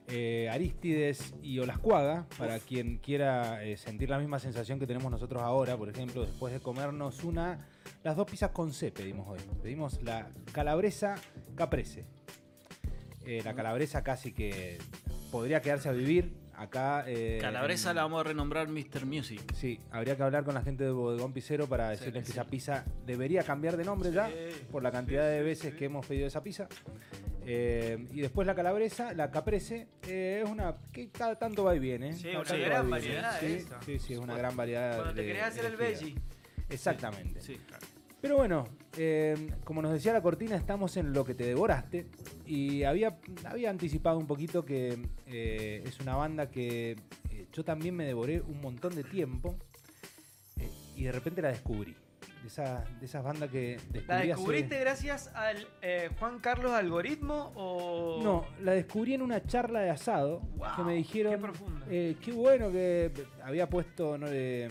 eh, 0.08 0.48
Aristides 0.50 1.34
y 1.42 1.58
Olascuaga, 1.58 2.26
para 2.38 2.58
quien 2.58 2.96
quiera 2.98 3.62
eh, 3.62 3.76
sentir 3.76 4.08
la 4.08 4.18
misma 4.18 4.38
sensación 4.38 4.78
que 4.78 4.86
tenemos 4.86 5.10
nosotros 5.12 5.42
ahora, 5.42 5.76
por 5.76 5.90
ejemplo, 5.90 6.22
después 6.24 6.52
de 6.52 6.60
comernos 6.60 7.24
una, 7.24 7.68
las 8.02 8.16
dos 8.16 8.28
pizzas 8.30 8.50
con 8.52 8.72
C 8.72 8.90
pedimos 8.90 9.28
hoy. 9.28 9.38
Pedimos 9.62 10.02
la 10.02 10.30
calabresa 10.52 11.16
caprese. 11.54 12.06
Eh, 13.26 13.42
la 13.44 13.54
calabresa 13.54 14.02
casi 14.02 14.32
que 14.32 14.78
podría 15.30 15.60
quedarse 15.60 15.90
a 15.90 15.92
vivir 15.92 16.32
acá. 16.58 17.04
eh, 17.06 17.38
Calabresa 17.40 17.90
en- 17.90 17.96
la 17.96 18.02
vamos 18.02 18.20
a 18.20 18.24
renombrar 18.24 18.68
Mr. 18.68 19.06
Music. 19.06 19.40
Sí, 19.54 19.80
habría 19.90 20.16
que 20.16 20.22
hablar 20.22 20.44
con 20.44 20.54
la 20.54 20.62
gente 20.62 20.84
de 20.84 20.90
Bodegón 20.90 21.32
Picero 21.32 21.66
para 21.66 21.92
Sí, 21.94 21.98
decirles 22.00 22.24
que 22.24 22.32
esa 22.32 22.44
pizza 22.44 22.84
debería 23.06 23.42
cambiar 23.44 23.76
de 23.76 23.84
nombre 23.84 24.10
ya, 24.12 24.30
por 24.70 24.82
la 24.82 24.90
cantidad 24.90 25.28
de 25.28 25.42
veces 25.42 25.74
que 25.74 25.84
hemos 25.86 26.04
pedido 26.06 26.26
esa 26.26 26.42
pizza. 26.42 26.68
Eh, 27.50 28.06
y 28.12 28.20
después 28.20 28.46
la 28.46 28.54
calabresa, 28.54 29.14
la 29.14 29.30
caprese, 29.30 29.88
eh, 30.06 30.42
es 30.44 30.50
una 30.50 30.76
que 30.92 31.08
cada 31.10 31.34
tanto 31.36 31.64
va 31.64 31.74
y 31.74 31.78
viene. 31.78 32.12
Sí, 32.12 32.28
una 32.28 32.56
gran 32.56 32.90
variedad 32.90 33.40
Sí, 33.40 33.64
sí, 33.86 33.98
sí, 33.98 34.12
es 34.12 34.18
una 34.18 34.36
gran 34.36 34.54
variedad. 34.56 34.96
Cuando 34.96 35.14
te 35.14 35.24
querés 35.24 35.42
hacer 35.44 35.64
el 35.64 35.76
veggie. 35.76 36.14
Exactamente. 36.68 37.40
Sí, 37.40 37.56
claro. 37.66 37.86
Pero 38.20 38.36
bueno, 38.36 38.64
eh, 38.96 39.52
como 39.64 39.80
nos 39.80 39.92
decía 39.92 40.12
la 40.12 40.20
cortina, 40.22 40.56
estamos 40.56 40.96
en 40.96 41.12
lo 41.12 41.24
que 41.24 41.34
te 41.34 41.44
devoraste. 41.44 42.06
Y 42.46 42.82
había, 42.82 43.16
había 43.44 43.70
anticipado 43.70 44.18
un 44.18 44.26
poquito 44.26 44.64
que 44.64 44.98
eh, 45.26 45.82
es 45.86 46.00
una 46.00 46.16
banda 46.16 46.50
que 46.50 46.96
eh, 47.30 47.46
yo 47.52 47.64
también 47.64 47.94
me 47.94 48.04
devoré 48.04 48.40
un 48.40 48.60
montón 48.60 48.94
de 48.96 49.04
tiempo. 49.04 49.56
y 50.96 51.04
de 51.04 51.12
repente 51.12 51.40
la 51.42 51.48
descubrí. 51.48 51.94
De, 52.42 52.46
esa- 52.48 52.84
de 53.00 53.06
esas 53.06 53.22
bandas 53.24 53.50
que 53.50 53.78
descubrí 53.90 54.04
¿La 54.06 54.16
hace- 54.18 54.26
descubriste 54.28 54.78
gracias 54.80 55.28
al 55.34 55.66
Juan 56.18 56.38
Carlos 56.40 56.72
Algoritmo 56.72 57.52
o...? 57.56 58.20
No, 58.22 58.46
la 58.62 58.72
descubrí 58.72 59.14
en 59.14 59.22
una 59.22 59.44
charla 59.44 59.80
de 59.80 59.90
asado 59.90 60.40
Wow, 60.56 60.68
que 60.76 60.82
me 60.82 60.94
dijeron. 60.94 61.32
qué 61.34 61.38
profunda. 61.38 61.86
eh, 61.90 62.16
qué 62.20 62.32
bueno 62.32 62.70
que 62.72 63.12
había 63.42 63.68
puesto. 63.68 64.16
No, 64.18 64.26
eh, 64.30 64.68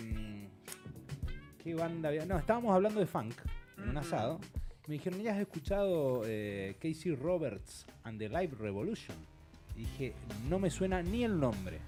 ¿Qué 1.67 1.75
banda 1.75 2.07
había? 2.07 2.25
No, 2.25 2.37
estábamos 2.37 2.73
hablando 2.73 3.01
de 3.01 3.05
funk 3.05 3.33
en 3.77 3.89
un 3.89 3.97
asado. 3.97 4.39
Me 4.87 4.93
dijeron, 4.93 5.21
¿ya 5.21 5.33
has 5.33 5.39
escuchado 5.41 6.21
eh, 6.25 6.77
Casey 6.81 7.13
Roberts 7.13 7.85
and 8.05 8.17
the 8.17 8.29
Live 8.29 8.55
Revolution? 8.57 9.17
Y 9.75 9.79
dije, 9.79 10.13
no 10.47 10.59
me 10.59 10.69
suena 10.69 11.01
ni 11.03 11.25
el 11.25 11.37
nombre, 11.37 11.79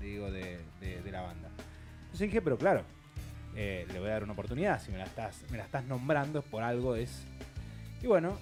digo, 0.00 0.28
de, 0.32 0.58
de- 0.80 1.00
de 1.02 1.12
la 1.12 1.20
banda. 1.22 1.50
Entonces 2.00 2.18
dije, 2.26 2.42
pero 2.42 2.58
claro, 2.58 2.82
eh, 3.54 3.86
le 3.92 4.00
voy 4.00 4.08
a 4.08 4.14
dar 4.14 4.24
una 4.24 4.32
oportunidad. 4.32 4.82
Si 4.82 4.90
me 4.90 4.98
la 4.98 5.04
estás, 5.04 5.44
me 5.52 5.56
la 5.58 5.62
estás 5.66 5.84
nombrando, 5.84 6.42
por 6.42 6.64
algo 6.64 6.96
es. 6.96 7.22
Y 8.02 8.08
bueno, 8.08 8.36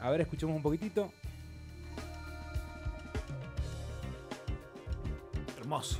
a 0.00 0.08
ver, 0.08 0.22
escuchemos 0.22 0.56
un 0.56 0.62
poquitito. 0.62 1.12
Hermoso. 5.58 5.98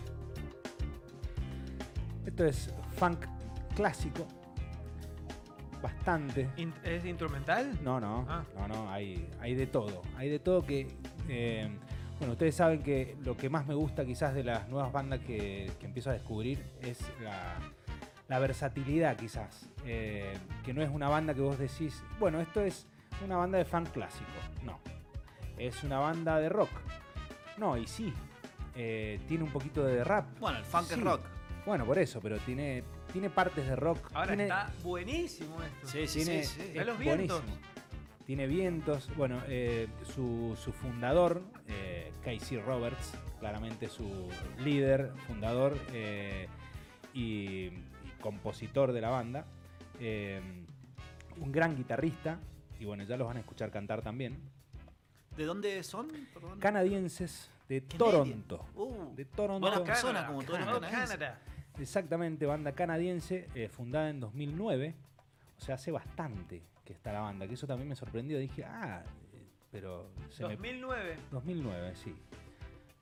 Esto 2.24 2.46
es 2.46 2.70
funk 2.96 3.26
clásico. 3.84 4.26
Bastante. 5.82 6.48
¿Es 6.84 7.04
instrumental? 7.06 7.78
No, 7.82 7.98
no, 7.98 8.26
Ah. 8.28 8.44
no, 8.54 8.68
no, 8.68 8.90
hay, 8.90 9.26
hay 9.40 9.54
de 9.54 9.66
todo. 9.66 10.02
Hay 10.16 10.28
de 10.28 10.38
todo 10.38 10.62
que. 10.66 10.86
eh, 11.28 11.70
bueno, 12.18 12.32
ustedes 12.34 12.54
saben 12.54 12.82
que 12.82 13.16
lo 13.24 13.34
que 13.34 13.48
más 13.48 13.66
me 13.66 13.72
gusta 13.74 14.04
quizás 14.04 14.34
de 14.34 14.44
las 14.44 14.68
nuevas 14.68 14.92
bandas 14.92 15.20
que, 15.20 15.72
que 15.80 15.86
empiezo 15.86 16.10
a 16.10 16.12
descubrir 16.12 16.62
es 16.82 17.00
la, 17.22 17.54
la 18.28 18.38
versatilidad 18.38 19.16
quizás. 19.16 19.70
Eh, 19.86 20.34
que 20.62 20.74
no 20.74 20.82
es 20.82 20.90
una 20.90 21.08
banda 21.08 21.32
que 21.32 21.40
vos 21.40 21.58
decís, 21.58 22.02
bueno, 22.18 22.38
esto 22.42 22.60
es 22.60 22.86
una 23.24 23.38
banda 23.38 23.56
de 23.56 23.64
funk 23.64 23.88
clásico. 23.88 24.26
No. 24.62 24.78
Es 25.56 25.82
una 25.82 25.98
banda 25.98 26.38
de 26.40 26.50
rock. 26.50 26.68
No, 27.56 27.78
y 27.78 27.86
sí. 27.86 28.12
eh, 28.74 29.18
tiene 29.26 29.44
un 29.44 29.50
poquito 29.50 29.82
de 29.82 30.04
rap. 30.04 30.26
Bueno, 30.38 30.58
el 30.58 30.64
funk 30.66 30.84
Sí. 30.88 30.94
es 30.94 31.00
rock. 31.00 31.22
Bueno, 31.64 31.86
por 31.86 31.98
eso, 31.98 32.20
pero 32.20 32.36
tiene, 32.40 32.84
tiene 33.12 33.30
partes 33.30 33.66
de 33.66 33.76
rock. 33.76 34.10
Ahora 34.14 34.28
tiene, 34.28 34.42
está 34.44 34.70
buenísimo 34.82 35.62
esto. 35.62 35.86
Sí, 35.88 36.06
sí, 36.06 36.24
tiene, 36.24 36.44
sí. 36.44 36.60
sí. 36.60 36.72
Ve 36.72 36.80
es 36.80 36.86
los 36.86 36.98
vientos. 36.98 37.42
buenísimo. 37.42 37.70
Tiene 38.26 38.46
vientos. 38.46 39.10
Bueno, 39.16 39.40
eh, 39.48 39.88
su, 40.14 40.56
su 40.62 40.72
fundador, 40.72 41.42
eh, 41.66 42.12
Casey 42.24 42.58
Roberts, 42.60 43.12
claramente 43.40 43.88
su 43.88 44.28
líder, 44.58 45.12
fundador 45.26 45.76
eh, 45.92 46.46
y, 47.12 47.66
y 47.66 47.84
compositor 48.20 48.92
de 48.92 49.00
la 49.00 49.08
banda. 49.10 49.44
eh, 49.98 50.40
un 51.38 51.50
gran 51.52 51.74
guitarrista. 51.76 52.38
Y 52.78 52.84
bueno, 52.84 53.02
ya 53.04 53.16
los 53.16 53.26
van 53.26 53.36
a 53.38 53.40
escuchar 53.40 53.70
cantar 53.70 54.00
también. 54.02 54.38
¿De 55.36 55.44
dónde 55.44 55.82
son? 55.82 56.08
Perdón. 56.34 56.58
Canadienses, 56.60 57.50
de 57.68 57.82
Canadian. 57.82 58.44
Toronto. 58.44 58.66
Uh, 58.74 59.14
De 59.14 59.24
Toronto. 59.24 59.60
buenas 59.60 59.80
Canadá. 59.80 59.84
personas 59.84 60.24
como 60.24 60.42
canadienses. 60.44 60.90
Canadá. 60.90 61.40
Exactamente, 61.78 62.46
banda 62.46 62.72
canadiense, 62.72 63.48
eh, 63.54 63.68
fundada 63.68 64.10
en 64.10 64.20
2009. 64.20 64.94
O 65.56 65.60
sea, 65.60 65.76
hace 65.76 65.90
bastante 65.90 66.62
que 66.84 66.92
está 66.92 67.12
la 67.12 67.20
banda, 67.20 67.46
que 67.46 67.54
eso 67.54 67.66
también 67.66 67.88
me 67.88 67.94
sorprendió. 67.94 68.38
Dije, 68.38 68.64
ah, 68.64 69.02
eh, 69.32 69.46
pero 69.70 70.10
se 70.30 70.46
me 70.46 70.56
2009. 70.56 71.16
2009, 71.30 71.96
sí. 71.96 72.14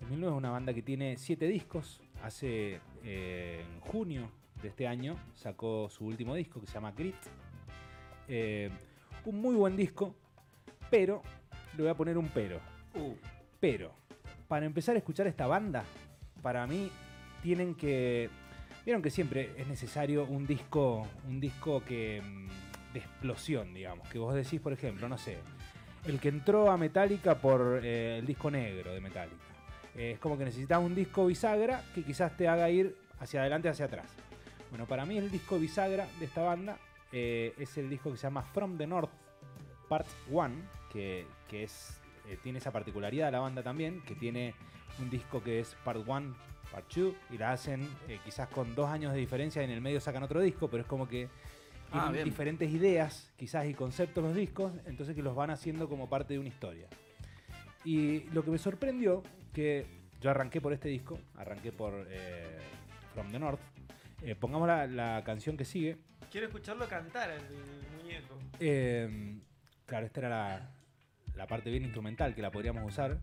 2009 0.01 0.35
es 0.35 0.39
una 0.39 0.51
banda 0.51 0.75
que 0.75 0.83
tiene 0.83 1.17
siete 1.17 1.47
discos. 1.47 2.01
Hace 2.23 2.81
eh, 3.05 3.65
en 3.67 3.81
junio 3.81 4.31
de 4.63 4.69
este 4.69 4.87
año 4.87 5.17
sacó 5.35 5.89
su 5.89 6.05
último 6.05 6.35
disco 6.35 6.61
que 6.61 6.67
se 6.67 6.75
llama 6.75 6.93
Grit. 6.93 7.17
Eh, 8.29 8.71
un 9.25 9.41
muy 9.41 9.55
buen 9.55 9.77
disco, 9.77 10.15
pero 10.91 11.23
le 11.77 11.83
voy 11.83 11.91
a 11.91 11.95
poner 11.95 12.19
un 12.19 12.29
pero. 12.29 12.61
Uh, 12.95 13.15
Pero, 13.61 13.93
para 14.47 14.67
empezar 14.67 14.95
a 14.95 14.99
escuchar 14.99 15.27
esta 15.27 15.47
banda, 15.47 15.85
para 16.43 16.67
mí 16.67 16.91
tienen 17.43 17.75
que. 17.75 18.31
Vieron 18.89 19.03
que 19.03 19.11
siempre 19.11 19.51
es 19.59 19.67
necesario 19.67 20.25
un 20.25 20.47
disco. 20.47 21.07
Un 21.29 21.41
disco 21.41 21.85
que. 21.85 22.23
mm, 22.25 22.95
de 22.95 23.01
explosión, 23.01 23.75
digamos. 23.75 24.09
Que 24.09 24.19
vos 24.19 24.35
decís, 24.35 24.63
por 24.63 24.73
ejemplo, 24.73 25.11
no 25.11 25.19
sé. 25.19 25.37
El 26.07 26.19
que 26.19 26.31
entró 26.31 26.71
a 26.71 26.79
Metallica 26.79 27.35
por 27.35 27.83
eh, 27.85 28.17
el 28.17 28.25
disco 28.25 28.51
negro 28.51 28.95
de 28.95 29.01
Metallica. 29.03 29.45
Eh, 29.95 30.13
es 30.13 30.19
como 30.19 30.39
que 30.39 30.47
necesitas 30.47 30.83
un 30.83 30.95
disco 30.95 31.27
bisagra 31.27 31.85
que 31.95 32.03
quizás 32.03 32.35
te 32.35 32.49
haga 32.49 32.71
ir 32.71 32.97
hacia 33.21 33.41
adelante, 33.41 33.69
hacia 33.69 33.85
atrás. 33.85 34.07
Bueno, 34.71 34.87
para 34.87 35.05
mí 35.05 35.19
el 35.19 35.31
disco 35.31 35.59
bisagra 35.59 36.09
de 36.19 36.25
esta 36.25 36.41
banda 36.41 36.79
eh, 37.13 37.53
es 37.59 37.77
el 37.77 37.91
disco 37.91 38.11
que 38.11 38.17
se 38.17 38.23
llama 38.23 38.41
From 38.41 38.79
the 38.79 38.87
North 38.87 39.11
Part 39.91 40.07
1, 40.31 40.55
que, 40.91 41.27
que 41.47 41.65
es, 41.65 42.01
tiene 42.43 42.59
esa 42.59 42.71
particularidad 42.71 43.33
la 43.33 43.41
banda 43.41 43.63
también, 43.63 44.01
que 44.01 44.15
tiene 44.15 44.55
un 45.01 45.11
disco 45.11 45.43
que 45.43 45.61
es 45.61 45.77
Part 45.85 46.01
1, 46.07 46.35
Part 46.73 46.93
2, 46.95 47.15
y 47.31 47.39
la 47.39 47.53
hacen 47.53 47.89
eh, 48.09 48.19
quizás 48.25 48.49
con 48.49 48.75
dos 48.75 48.89
años 48.89 49.13
de 49.13 49.19
diferencia, 49.19 49.63
y 49.63 49.65
en 49.65 49.71
el 49.71 49.81
medio 49.81 50.01
sacan 50.01 50.23
otro 50.23 50.41
disco, 50.41 50.69
pero 50.69 50.83
es 50.83 50.89
como 50.89 51.09
que 51.09 51.29
Ah, 51.91 52.09
tienen 52.11 52.27
diferentes 52.27 52.71
ideas, 52.71 53.33
quizás 53.39 53.67
y 53.67 53.73
conceptos 53.73 54.23
los 54.23 54.35
discos, 54.37 54.75
entonces 54.85 55.15
que 55.17 55.23
los 55.23 55.35
van 55.35 55.49
haciendo 55.51 55.89
como 55.89 56.07
parte 56.07 56.35
de 56.35 56.39
una 56.41 56.49
historia. 56.51 56.87
Y 57.83 58.25
lo 58.35 58.45
que 58.45 58.51
me 58.51 58.59
sorprendió, 58.59 59.23
que 59.55 59.87
yo 60.21 60.31
arranqué 60.31 60.61
por 60.61 60.75
este 60.75 60.91
disco, 60.91 61.19
arranqué 61.37 61.73
por 61.73 62.07
eh, 62.11 62.59
From 63.15 63.31
the 63.33 63.39
North, 63.39 63.61
eh, 64.21 64.35
pongamos 64.35 64.69
la, 64.69 64.87
la 64.87 65.23
canción 65.25 65.57
que 65.57 65.65
sigue, 65.65 65.97
Quiero 66.31 66.49
escucharlo 66.49 66.87
cantar 66.87 67.31
el 67.31 67.41
muñeco. 68.03 68.35
eh, 68.61 69.39
claro, 69.87 70.05
esta 70.05 70.21
era 70.21 70.29
la, 70.29 70.71
la 71.37 71.47
parte 71.47 71.71
bien 71.71 71.85
instrumental 71.85 72.35
que 72.35 72.43
la 72.43 72.51
podríamos 72.51 72.85
usar. 72.87 73.19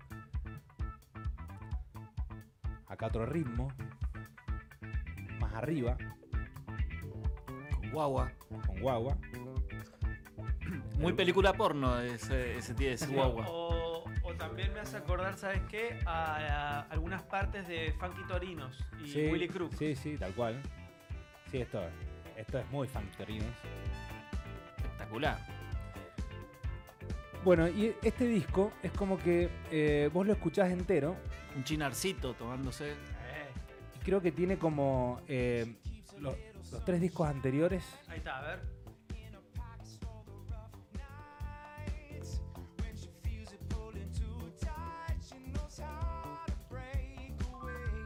Acá 2.87 3.07
otro 3.07 3.25
ritmo. 3.25 3.71
Más 5.39 5.53
arriba, 5.53 5.97
con 7.75 7.91
guagua. 7.91 8.31
con 8.65 8.79
guagua. 8.79 9.17
Muy 10.99 11.13
película 11.13 11.53
porno 11.53 11.99
ese, 11.99 12.57
ese, 12.57 12.73
tío, 12.73 12.91
ese 12.91 13.07
guagua. 13.07 13.45
O, 13.49 14.05
o 14.23 14.33
también 14.35 14.73
me 14.73 14.79
hace 14.79 14.97
acordar, 14.97 15.37
¿sabes 15.37 15.61
qué? 15.69 15.99
A, 16.05 16.35
a 16.35 16.79
algunas 16.83 17.23
partes 17.23 17.67
de 17.67 17.93
Funky 17.99 18.23
Torinos 18.27 18.83
y 19.03 19.07
Sí, 19.07 19.27
Willy 19.27 19.47
Crook. 19.47 19.73
Sí, 19.75 19.95
sí, 19.95 20.17
tal 20.17 20.33
cual. 20.33 20.61
Sí, 21.51 21.57
esto, 21.59 21.81
esto 22.37 22.59
es 22.59 22.69
muy 22.71 22.87
fantorinos. 22.87 23.47
Espectacular. 24.77 25.37
Bueno, 27.43 27.67
y 27.67 27.95
este 28.01 28.25
disco 28.25 28.71
es 28.81 28.91
como 28.93 29.19
que 29.19 29.49
eh, 29.69 30.09
vos 30.11 30.25
lo 30.25 30.33
escuchás 30.33 30.71
entero 30.71 31.15
Un 31.55 31.63
chinarcito 31.63 32.33
tomándose. 32.33 32.93
Y 33.95 33.99
creo 34.03 34.21
que 34.21 34.31
tiene 34.31 34.57
como 34.57 35.21
eh, 35.27 35.75
lo- 36.19 36.35
los 36.71 36.83
tres 36.85 36.99
discos 37.01 37.27
anteriores 37.27 37.83
ahí 38.07 38.17
está, 38.17 38.39
a 38.39 38.41
ver. 38.41 38.59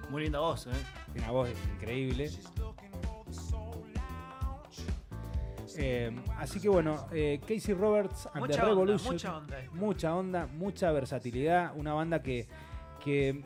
Muy 0.09 0.23
linda 0.23 0.39
voz, 0.39 0.65
¿eh? 0.67 0.71
Tiene 1.13 1.21
una 1.27 1.31
voz 1.31 1.49
increíble. 1.75 2.31
Eh, 5.81 6.13
así 6.37 6.59
que 6.59 6.67
bueno, 6.67 7.07
eh, 7.11 7.39
Casey 7.47 7.73
Roberts 7.73 8.25
and 8.33 8.33
the 8.33 8.39
Mucha 8.41 8.63
onda, 8.63 8.65
Revolution. 8.65 9.13
mucha 9.13 9.37
onda. 9.37 9.57
Mucha 9.73 10.15
onda, 10.15 10.47
mucha 10.47 10.91
versatilidad. 10.91 11.71
Una 11.75 11.93
banda 11.93 12.21
que, 12.21 12.47
que 12.99 13.41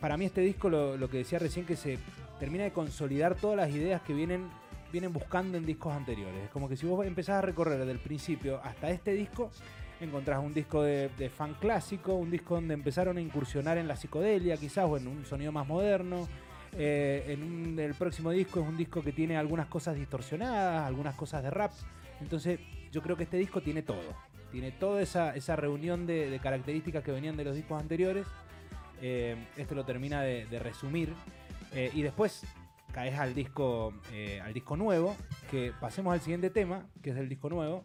para 0.00 0.16
mí 0.16 0.24
este 0.26 0.40
disco, 0.42 0.68
lo, 0.68 0.96
lo 0.96 1.08
que 1.08 1.18
decía 1.18 1.38
recién, 1.38 1.66
que 1.66 1.76
se 1.76 1.98
termina 2.38 2.64
de 2.64 2.72
consolidar 2.72 3.34
todas 3.34 3.56
las 3.56 3.70
ideas 3.70 4.00
que 4.02 4.14
vienen, 4.14 4.48
vienen 4.92 5.12
buscando 5.12 5.58
en 5.58 5.66
discos 5.66 5.92
anteriores. 5.92 6.44
Es 6.44 6.50
como 6.50 6.68
que 6.68 6.76
si 6.76 6.86
vos 6.86 7.04
empezás 7.06 7.36
a 7.36 7.42
recorrer 7.42 7.78
desde 7.78 7.92
el 7.92 7.98
principio 7.98 8.60
hasta 8.62 8.90
este 8.90 9.12
disco, 9.12 9.50
encontrás 10.00 10.38
un 10.42 10.54
disco 10.54 10.82
de, 10.82 11.30
fan 11.36 11.54
clásico, 11.54 12.14
un 12.14 12.30
disco 12.30 12.54
donde 12.54 12.74
empezaron 12.74 13.16
a 13.16 13.20
incursionar 13.20 13.78
en 13.78 13.88
la 13.88 13.96
psicodelia 13.96 14.56
quizás 14.56 14.84
o 14.88 14.96
en 14.96 15.08
un 15.08 15.24
sonido 15.24 15.50
más 15.50 15.66
moderno. 15.66 16.28
Eh, 16.76 17.24
en 17.28 17.42
un- 17.42 17.78
el 17.80 17.94
próximo 17.94 18.30
disco 18.30 18.60
es 18.60 18.68
un 18.68 18.76
disco 18.76 19.02
que 19.02 19.10
tiene 19.10 19.36
algunas 19.36 19.66
cosas 19.66 19.96
distorsionadas, 19.96 20.86
algunas 20.86 21.16
cosas 21.16 21.42
de 21.42 21.50
rap. 21.50 21.72
Entonces 22.20 22.60
yo 22.92 23.02
creo 23.02 23.16
que 23.16 23.24
este 23.24 23.36
disco 23.38 23.60
tiene 23.60 23.82
todo. 23.82 24.14
Tiene 24.52 24.70
toda 24.70 25.02
esa, 25.02 25.34
esa 25.34 25.56
reunión 25.56 26.06
de 26.06 26.38
características 26.40 27.02
que 27.02 27.10
venían 27.10 27.36
de 27.36 27.44
los 27.44 27.56
discos 27.56 27.80
anteriores. 27.80 28.26
Eh, 29.00 29.36
este 29.56 29.74
lo 29.74 29.84
termina 29.84 30.22
de, 30.22 30.58
resumir. 30.58 31.14
Eh, 31.72 31.90
y 31.94 32.02
después 32.02 32.44
caes 32.92 33.18
al 33.18 33.34
disco, 33.34 33.92
eh, 34.12 34.40
al 34.42 34.52
disco 34.52 34.76
nuevo. 34.76 35.16
Que 35.50 35.72
pasemos 35.80 36.12
al 36.12 36.20
siguiente 36.20 36.50
tema, 36.50 36.86
que 37.02 37.10
es 37.10 37.16
del 37.16 37.28
disco 37.28 37.48
nuevo. 37.48 37.84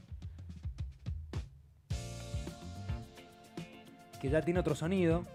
Que 4.21 4.29
ya 4.29 4.41
tiene 4.41 4.59
otro 4.59 4.75
sonido. 4.75 5.25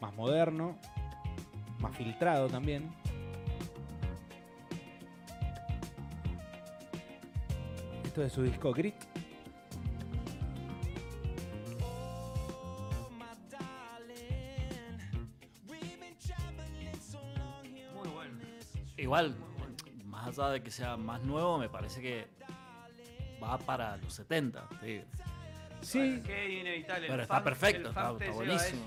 Más 0.00 0.14
moderno. 0.14 0.78
Más 1.78 1.96
filtrado 1.96 2.48
también. 2.48 2.90
Esto 8.04 8.24
es 8.24 8.32
su 8.32 8.42
disco 8.42 8.72
Grit. 8.72 8.96
Igual, 19.08 19.34
más 20.04 20.38
allá 20.38 20.50
de 20.50 20.62
que 20.62 20.70
sea 20.70 20.98
más 20.98 21.22
nuevo, 21.22 21.56
me 21.56 21.70
parece 21.70 22.02
que 22.02 22.26
va 23.42 23.56
para 23.56 23.96
los 23.96 24.12
70. 24.12 24.68
sí. 24.82 25.00
Sí, 25.80 26.22
Qué 26.26 26.60
inevitable. 26.60 27.06
el 27.06 27.10
Pero 27.12 27.22
está 27.22 27.42
perfecto, 27.42 27.88
está, 27.88 28.12
está 28.12 28.30
buenísimo. 28.32 28.82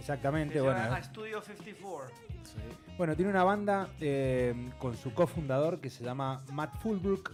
exactamente. 0.00 0.54
Te 0.54 0.60
Bueno, 0.62 0.82
lleva 0.82 0.96
a 0.96 1.02
Studio 1.04 1.40
54. 1.42 2.12
Sí. 2.42 2.92
Bueno, 2.98 3.14
tiene 3.14 3.30
una 3.30 3.44
banda 3.44 3.90
eh, 4.00 4.52
con 4.80 4.96
su 4.96 5.14
cofundador 5.14 5.80
que 5.80 5.90
se 5.90 6.02
llama 6.02 6.42
Matt 6.52 6.74
Fulbrook. 6.80 7.30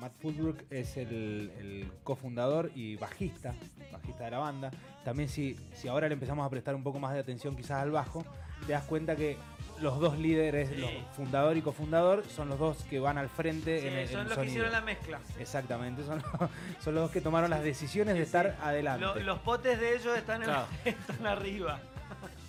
Matt 0.00 0.12
Fulbrook 0.20 0.64
es 0.68 0.98
el, 0.98 1.50
el 1.58 1.90
cofundador 2.04 2.70
y 2.74 2.96
bajista, 2.96 3.54
bajista 3.90 4.24
de 4.24 4.30
la 4.32 4.38
banda. 4.38 4.70
También 5.02 5.30
si, 5.30 5.56
si 5.72 5.88
ahora 5.88 6.08
le 6.08 6.14
empezamos 6.14 6.44
a 6.44 6.50
prestar 6.50 6.74
un 6.74 6.82
poco 6.82 6.98
más 6.98 7.14
de 7.14 7.20
atención 7.20 7.56
quizás 7.56 7.80
al 7.82 7.90
bajo, 7.92 8.22
te 8.66 8.72
das 8.72 8.84
cuenta 8.84 9.16
que 9.16 9.36
los 9.80 9.98
dos 9.98 10.16
líderes, 10.18 10.68
Sí. 10.68 10.76
los 10.76 10.90
fundador 11.16 11.56
y 11.56 11.62
cofundador, 11.62 12.24
son 12.28 12.48
los 12.48 12.58
dos 12.58 12.84
que 12.84 13.00
van 13.00 13.18
al 13.18 13.28
frente 13.28 13.80
Sí, 13.80 13.86
en 13.88 13.94
el, 13.94 14.08
son 14.08 14.28
los 14.28 14.38
que 14.38 14.46
hicieron 14.46 14.70
la 14.72 14.80
mezcla. 14.80 15.18
Exactamente, 15.40 16.04
son 16.04 16.22
los, 16.22 16.50
son 16.84 16.94
los 16.94 17.02
dos 17.04 17.10
que 17.10 17.20
tomaron 17.20 17.50
las 17.50 17.62
decisiones 17.64 18.14
de 18.14 18.22
estar 18.22 18.56
adelante. 18.62 19.04
Lo- 19.04 19.16
los 19.20 19.38
potes 19.40 19.80
de 19.80 19.96
ellos 19.96 20.16
están, 20.16 20.42
en- 20.44 20.50
están 20.84 21.26
arriba. 21.26 21.80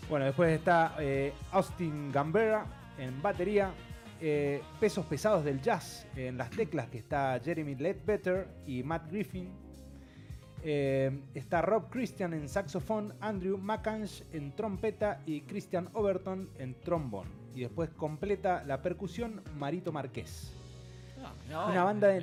Bueno, 0.10 0.26
después 0.26 0.52
está 0.52 0.96
eh, 1.00 1.34
Austin 1.52 2.12
Gambera 2.12 2.66
en 2.98 3.22
batería. 3.22 3.72
eh, 4.26 4.62
pesos 4.80 5.06
pesados 5.06 5.44
del 5.44 5.62
jazz 5.62 6.06
en 6.16 6.38
las 6.38 6.50
teclas, 6.50 6.88
que 6.90 6.98
está 6.98 7.40
Jeremy 7.44 7.76
Ledbetter 7.76 8.48
y 8.68 8.84
Matt 8.84 9.10
Griffin. 9.10 9.50
Eh, 10.66 11.12
está 11.34 11.62
Rob 11.62 11.90
Christian 11.90 12.34
en 12.34 12.48
saxofón, 12.48 13.14
Andrew 13.20 13.58
McCansh 13.58 14.22
en 14.32 14.56
trompeta 14.56 15.20
y 15.26 15.42
Christian 15.42 15.90
Overton 15.94 16.50
en 16.58 16.74
trombón. 16.80 17.28
Y 17.54 17.62
después 17.62 17.90
completa 17.90 18.64
la 18.66 18.82
percusión 18.82 19.42
Marito 19.58 19.92
Marqués. 19.92 20.54
Ah, 21.52 21.68
Una 21.70 21.84
banda 21.84 22.08
de 22.08 22.22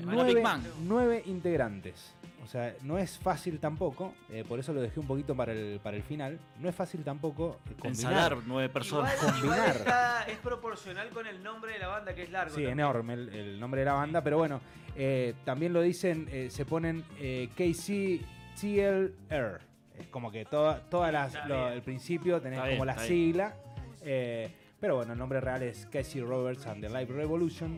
nueve 0.82 1.22
integrantes. 1.26 2.14
O 2.42 2.46
sea, 2.46 2.74
no 2.82 2.96
es 2.98 3.18
fácil 3.18 3.60
tampoco, 3.60 4.14
eh, 4.30 4.44
por 4.48 4.58
eso 4.58 4.72
lo 4.72 4.80
dejé 4.80 4.98
un 4.98 5.06
poquito 5.06 5.36
para 5.36 5.52
el, 5.52 5.78
para 5.82 5.96
el 5.96 6.02
final. 6.02 6.38
No 6.58 6.68
es 6.68 6.74
fácil 6.74 7.04
tampoco 7.04 7.58
combinar. 7.78 8.12
Ensalar 8.12 8.36
nueve 8.46 8.68
personas. 8.70 9.14
Igual, 9.20 9.36
igual 9.38 9.56
Combinar. 9.58 9.76
está- 9.76 10.22
es 10.24 10.38
proporcional 10.38 11.10
con 11.10 11.26
el 11.26 11.42
nombre 11.42 11.72
de 11.74 11.78
la 11.78 11.88
banda, 11.88 12.14
que 12.14 12.22
es 12.22 12.30
largo. 12.30 12.50
Sí, 12.50 12.62
también. 12.62 12.78
enorme 12.80 13.12
el, 13.14 13.28
el 13.28 13.60
nombre 13.60 13.80
de 13.80 13.84
la 13.84 13.92
banda, 13.92 14.22
pero 14.24 14.38
bueno, 14.38 14.60
eh, 14.96 15.34
también 15.44 15.72
lo 15.72 15.82
dicen, 15.82 16.28
eh, 16.32 16.48
se 16.50 16.64
ponen 16.64 17.04
eh, 17.18 17.50
KC 17.54 18.20
TLR. 18.60 19.60
Es 19.98 20.06
como 20.08 20.30
que 20.32 20.44
toda, 20.46 20.80
todas 20.88 21.12
las, 21.12 21.46
lo- 21.46 21.68
el 21.68 21.82
principio 21.82 22.40
tenés 22.40 22.58
Está 22.58 22.70
como 22.70 22.84
bien, 22.84 22.96
la 22.96 22.98
sigla. 23.02 23.54
eh, 24.02 24.50
pero 24.80 24.96
bueno, 24.96 25.12
el 25.12 25.18
nombre 25.18 25.40
real 25.42 25.62
es 25.62 25.86
Casey 25.92 26.22
Roberts 26.22 26.66
and 26.66 26.80
the 26.80 26.88
Live 26.88 27.12
Revolution. 27.14 27.76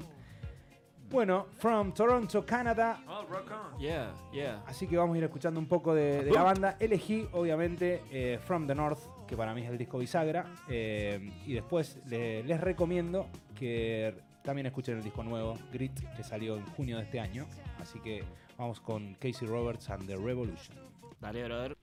Bueno, 1.12 1.46
from 1.58 1.92
Toronto, 1.92 2.44
Canadá. 2.46 3.02
Oh, 3.06 3.24
rock 3.28 3.50
on. 3.50 3.78
Yeah, 3.78 4.12
yeah. 4.32 4.62
Así 4.66 4.86
que 4.86 4.96
vamos 4.96 5.14
a 5.14 5.18
ir 5.18 5.24
escuchando 5.24 5.60
un 5.60 5.66
poco 5.66 5.94
de, 5.94 6.24
de 6.24 6.30
la 6.30 6.42
banda. 6.42 6.76
Elegí, 6.80 7.28
obviamente, 7.32 8.02
eh, 8.10 8.38
From 8.42 8.66
the 8.66 8.74
North, 8.74 8.98
que 9.26 9.36
para 9.36 9.54
mí 9.54 9.62
es 9.62 9.68
el 9.70 9.76
disco 9.76 9.98
bisagra. 9.98 10.46
eh, 10.68 11.30
y 11.46 11.52
después 11.52 11.98
le- 12.06 12.42
les 12.44 12.58
recomiendo 12.60 13.26
que 13.54 14.14
también 14.42 14.66
escuchen 14.66 14.96
el 14.96 15.04
disco 15.04 15.22
nuevo, 15.22 15.58
Grit, 15.70 16.00
que 16.16 16.22
salió 16.24 16.56
en 16.56 16.64
junio 16.64 16.96
de 16.96 17.02
este 17.04 17.20
año. 17.20 17.46
Así 17.78 18.00
que 18.00 18.24
vamos 18.56 18.80
con 18.80 19.14
Casey 19.14 19.46
Roberts 19.46 19.90
and 19.90 20.06
the 20.06 20.16
Revolution. 20.16 20.76
Dale, 21.20 21.44
brother. 21.44 21.76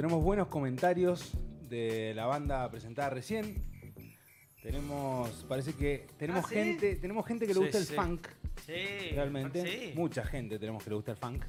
Tenemos 0.00 0.24
buenos 0.24 0.48
comentarios 0.48 1.32
de 1.68 2.14
la 2.14 2.24
banda 2.24 2.70
presentada 2.70 3.10
recién. 3.10 3.62
Tenemos, 4.62 5.44
parece 5.46 5.74
que 5.74 6.06
tenemos 6.16 6.46
¿Ah, 6.46 6.48
sí? 6.48 6.54
gente, 6.54 6.96
tenemos 6.96 7.26
gente 7.26 7.46
que 7.46 7.52
le 7.52 7.60
gusta 7.60 7.76
el 7.76 7.84
funk, 7.84 8.26
Sí, 8.64 9.10
realmente. 9.12 9.92
Mucha 9.94 10.24
gente 10.24 10.58
tenemos 10.58 10.82
que 10.82 10.88
le 10.88 10.96
gusta 10.96 11.10
el 11.10 11.18
funk. 11.18 11.44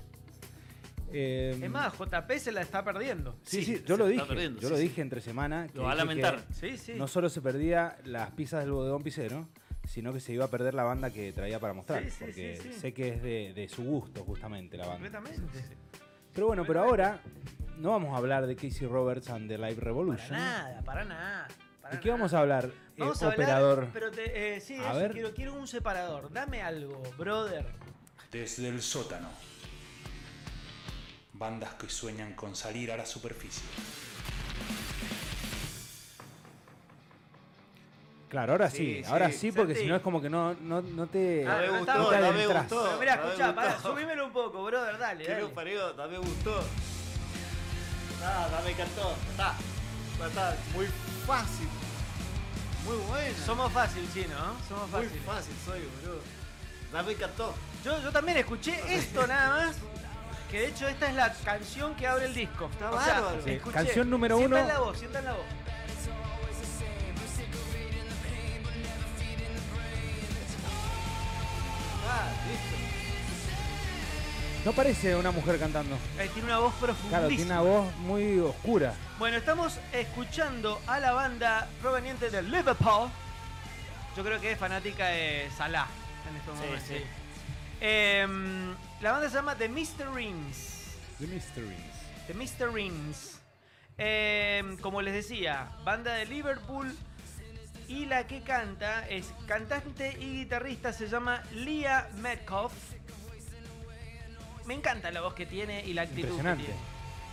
Eh, 1.14 1.58
Es 1.64 1.70
más, 1.70 1.94
JP 1.98 2.30
se 2.40 2.52
la 2.52 2.60
está 2.60 2.84
perdiendo. 2.84 3.38
Sí, 3.44 3.64
Sí, 3.64 3.82
yo 3.88 3.96
lo 3.96 4.08
dije. 4.08 4.26
yo 4.60 4.70
lo 4.70 4.78
dije 4.78 5.00
entre 5.02 5.22
semana. 5.22 5.70
que 5.70 5.78
Lo 5.78 5.84
va 5.84 5.94
a 5.94 5.96
lamentar. 5.96 6.44
Sí, 6.52 6.78
sí. 6.78 6.96
No 6.98 7.08
solo 7.08 7.30
se 7.30 7.40
perdía 7.40 8.00
las 8.04 8.32
pizzas 8.32 8.66
del 8.66 8.74
bodegón 8.74 9.02
Picero, 9.02 9.48
sino 9.88 10.12
que 10.12 10.20
se 10.20 10.34
iba 10.34 10.44
a 10.44 10.50
perder 10.50 10.74
la 10.74 10.84
banda 10.84 11.10
que 11.10 11.32
traía 11.32 11.58
para 11.58 11.72
mostrar. 11.72 12.04
Sí, 12.04 12.10
sí, 12.10 12.18
porque 12.20 12.60
sí, 12.62 12.70
sí. 12.74 12.80
sé 12.82 12.94
que 12.94 13.08
es 13.14 13.24
de, 13.24 13.54
de 13.54 13.70
su 13.70 13.82
gusto, 13.86 14.26
justamente, 14.26 14.76
la 14.76 14.88
banda. 14.88 15.10
Completamente. 15.10 15.64
Pero 16.34 16.48
bueno, 16.48 16.66
pero 16.66 16.82
ahora 16.82 17.22
no 17.82 17.92
vamos 17.92 18.14
a 18.14 18.18
hablar 18.18 18.46
de 18.48 18.56
Casey 18.56 18.88
Roberts 18.88 19.30
and 19.30 19.48
the 19.50 19.58
Live 19.58 19.76
Para 19.76 19.86
Revolution. 19.86 20.32
nada, 20.38 20.82
para 20.84 21.04
nada. 21.04 21.48
para 21.82 21.96
¿De 21.96 22.00
qué 22.00 22.10
nada. 22.10 22.18
vamos 22.20 22.34
a 22.34 22.40
hablar, 22.40 22.66
eh, 22.66 22.72
Vamos 22.98 23.22
a 23.22 23.26
hablar, 23.26 23.40
operador? 23.40 23.88
pero 23.92 24.12
te- 24.12 24.56
eh, 24.56 24.62
sí, 24.62 24.76
A 24.76 24.92
eso, 24.92 25.00
ver. 25.00 25.12
Quiero, 25.14 25.34
quiero 25.34 25.54
un 25.54 25.68
separador. 25.68 26.32
Dame 26.32 26.62
algo, 26.62 27.02
brother. 27.18 27.66
Desde 28.32 28.68
el 28.70 28.82
sótano. 28.82 29.30
Bandas 31.34 31.74
que 31.74 31.90
sueñan 31.90 32.34
con 32.36 32.56
salir 32.56 32.92
a 32.92 32.98
la 32.98 33.06
superficie. 33.06 33.64
Claro, 38.30 38.54
ahora 38.54 38.70
sí, 38.70 39.02
Sí, 39.04 39.10
ahora 39.12 39.30
sí. 39.32 39.38
sí, 39.38 39.52
porque 39.52 39.76
si 39.76 39.86
no 39.88 39.96
es 39.96 40.02
como 40.02 40.22
que 40.22 40.30
no, 40.30 40.54
no, 40.54 40.82
no 40.82 41.08
te, 41.08 41.46
Ah, 41.46 41.58
me 41.60 41.68
no 41.68 41.78
gustó, 41.80 41.92
está 42.04 42.20
no 42.22 42.28
no 42.28 42.32
me 42.34 42.38
adentras. 42.44 42.64
gustó. 42.70 42.84
Pero 42.86 43.00
mirá, 43.00 43.16
no 43.18 43.22
me 43.24 43.28
escuchá, 43.30 43.56
pará, 43.56 43.74
gustó. 43.74 43.92
subímelo 43.94 44.26
un 44.28 44.32
poco, 44.32 44.64
brother, 44.64 44.98
dale, 44.98 45.26
Quiero 45.26 45.42
dale. 45.42 45.54
parido, 45.56 45.94
dame 45.94 46.18
gustó. 46.20 46.64
Ah, 48.24 48.48
dame 48.52 48.74
cantó. 48.74 49.16
Está. 49.32 49.54
Está 50.28 50.56
muy 50.76 50.88
fácil. 51.26 51.68
Muy 52.86 52.98
bueno. 53.08 53.36
Somos 53.46 53.72
fácil, 53.72 54.08
chino, 54.14 54.36
¿no? 54.38 54.56
Somos 54.68 54.90
muy 54.90 55.04
fácil. 55.04 55.22
fácil, 55.26 55.56
soy, 55.66 55.80
boludo. 56.04 56.22
Dame 56.92 57.16
cantó. 57.16 57.56
Yo, 57.84 58.00
yo 58.02 58.12
también 58.12 58.38
escuché 58.38 58.80
esto 58.96 59.26
nada 59.28 59.50
más. 59.68 59.76
Que 60.50 60.60
de 60.62 60.68
hecho 60.68 60.88
esta 60.88 61.08
es 61.08 61.16
la 61.16 61.34
canción 61.34 61.96
que 61.96 62.06
abre 62.08 62.26
el 62.26 62.34
disco. 62.34 62.70
Está 62.74 62.92
O 62.92 63.02
sea, 63.04 63.22
bárbaro. 63.22 63.44
Sí, 63.44 63.52
escuché. 63.52 63.74
canción 63.76 64.10
número 64.10 64.38
Sientan 64.38 64.64
uno. 64.64 64.74
la 64.74 64.80
voz, 64.80 64.98
sientan 65.00 65.26
la 65.26 65.32
voz. 65.34 65.46
Ah, 72.08 72.30
listo. 72.48 72.71
No 74.66 74.74
parece 74.74 75.16
una 75.16 75.32
mujer 75.32 75.58
cantando. 75.60 75.96
Eh, 76.20 76.30
tiene 76.34 76.48
una 76.50 76.60
voz 76.60 76.74
profundísima. 76.76 77.10
Claro, 77.10 77.28
tiene 77.30 77.46
una 77.46 77.62
voz 77.62 77.96
muy 77.98 78.40
oscura. 78.40 78.94
Bueno, 79.18 79.38
estamos 79.38 79.80
escuchando 79.92 80.80
a 80.86 81.00
la 81.00 81.14
banda 81.14 81.68
proveniente 81.82 82.30
de 82.30 82.44
Liverpool. 82.44 83.10
Yo 84.16 84.24
creo 84.24 84.40
que 84.40 84.52
es 84.52 84.60
fanática 84.60 85.08
de 85.08 85.50
Salah 85.58 85.88
en 86.30 86.36
estos 86.36 86.58
Sí, 86.60 86.64
momentos. 86.66 86.88
sí. 86.88 87.04
Em, 87.80 88.76
la 89.02 89.14
banda 89.14 89.30
se 89.30 89.36
llama 89.36 89.56
The 89.56 89.68
Mr. 89.68 90.14
Rings. 90.14 90.92
The 91.20 91.26
Mysteries. 91.28 91.80
The 92.28 92.34
Mr. 92.36 92.72
Rings. 92.72 93.40
Em, 93.98 94.78
como 94.78 95.02
les 95.02 95.14
decía, 95.16 95.70
banda 95.84 96.14
de 96.14 96.26
Liverpool. 96.28 96.96
Y 97.88 98.06
la 98.06 98.28
que 98.28 98.42
canta 98.42 99.08
es 99.10 99.34
cantante 99.48 100.16
y 100.20 100.36
guitarrista, 100.38 100.94
se 100.94 101.08
llama 101.08 101.42
Leah 101.52 102.08
Metcalf. 102.22 102.72
Me 104.66 104.74
encanta 104.74 105.12
la 105.12 105.22
voz 105.22 105.34
que 105.34 105.46
tiene 105.46 105.84
y 105.86 105.94
la 105.94 106.04
actitud 106.04 106.22
que 106.22 106.28
Impresionante. 106.30 106.64
tiene. 106.66 106.80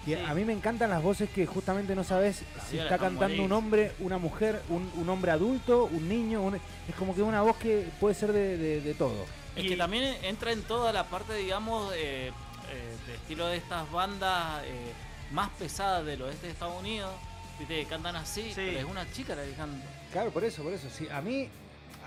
Y 0.06 0.14
Sí. 0.14 0.30
a 0.30 0.34
mí 0.34 0.44
me 0.44 0.52
encantan 0.54 0.88
las 0.90 1.02
voces 1.02 1.28
que 1.28 1.44
justamente 1.44 1.94
no 1.94 2.02
sabes 2.04 2.42
si 2.70 2.78
está 2.78 2.96
cantando 2.98 3.42
un 3.42 3.52
hombre, 3.52 3.92
una 3.98 4.16
mujer, 4.16 4.62
un, 4.70 4.90
un 4.96 5.08
hombre 5.10 5.30
adulto, 5.32 5.84
un 5.84 6.08
niño. 6.08 6.40
un- 6.42 6.54
es 6.56 6.94
como 6.98 7.14
que 7.14 7.22
una 7.22 7.42
voz 7.42 7.56
que 7.58 7.86
puede 8.00 8.14
ser 8.14 8.32
de, 8.32 8.56
de- 8.56 8.80
de 8.80 8.94
todo. 8.94 9.26
Es 9.54 9.64
Y- 9.64 9.68
que 9.68 9.76
también 9.76 10.16
entra 10.22 10.52
en 10.52 10.62
toda 10.62 10.92
la 10.92 11.04
parte, 11.04 11.34
digamos, 11.34 11.92
eh, 11.94 12.28
eh, 12.28 12.96
de 13.06 13.14
estilo 13.16 13.46
de 13.48 13.56
estas 13.58 13.90
bandas 13.90 14.62
eh, 14.64 14.92
más 15.32 15.50
pesadas 15.58 16.06
del 16.06 16.22
oeste 16.22 16.46
de 16.46 16.52
Estados 16.52 16.78
Unidos. 16.80 17.12
Viste, 17.58 17.74
que 17.82 17.86
cantan 17.86 18.14
así, 18.16 18.42
Sí. 18.44 18.52
pero 18.54 18.78
es 18.78 18.84
una 18.84 19.10
chica 19.12 19.34
la 19.34 19.42
que 19.44 19.52
canta. 19.52 19.84
Claro, 20.12 20.30
por 20.30 20.44
eso, 20.44 20.62
por 20.62 20.72
eso. 20.72 20.88
Sí, 20.88 21.08
a 21.10 21.20
mí, 21.20 21.48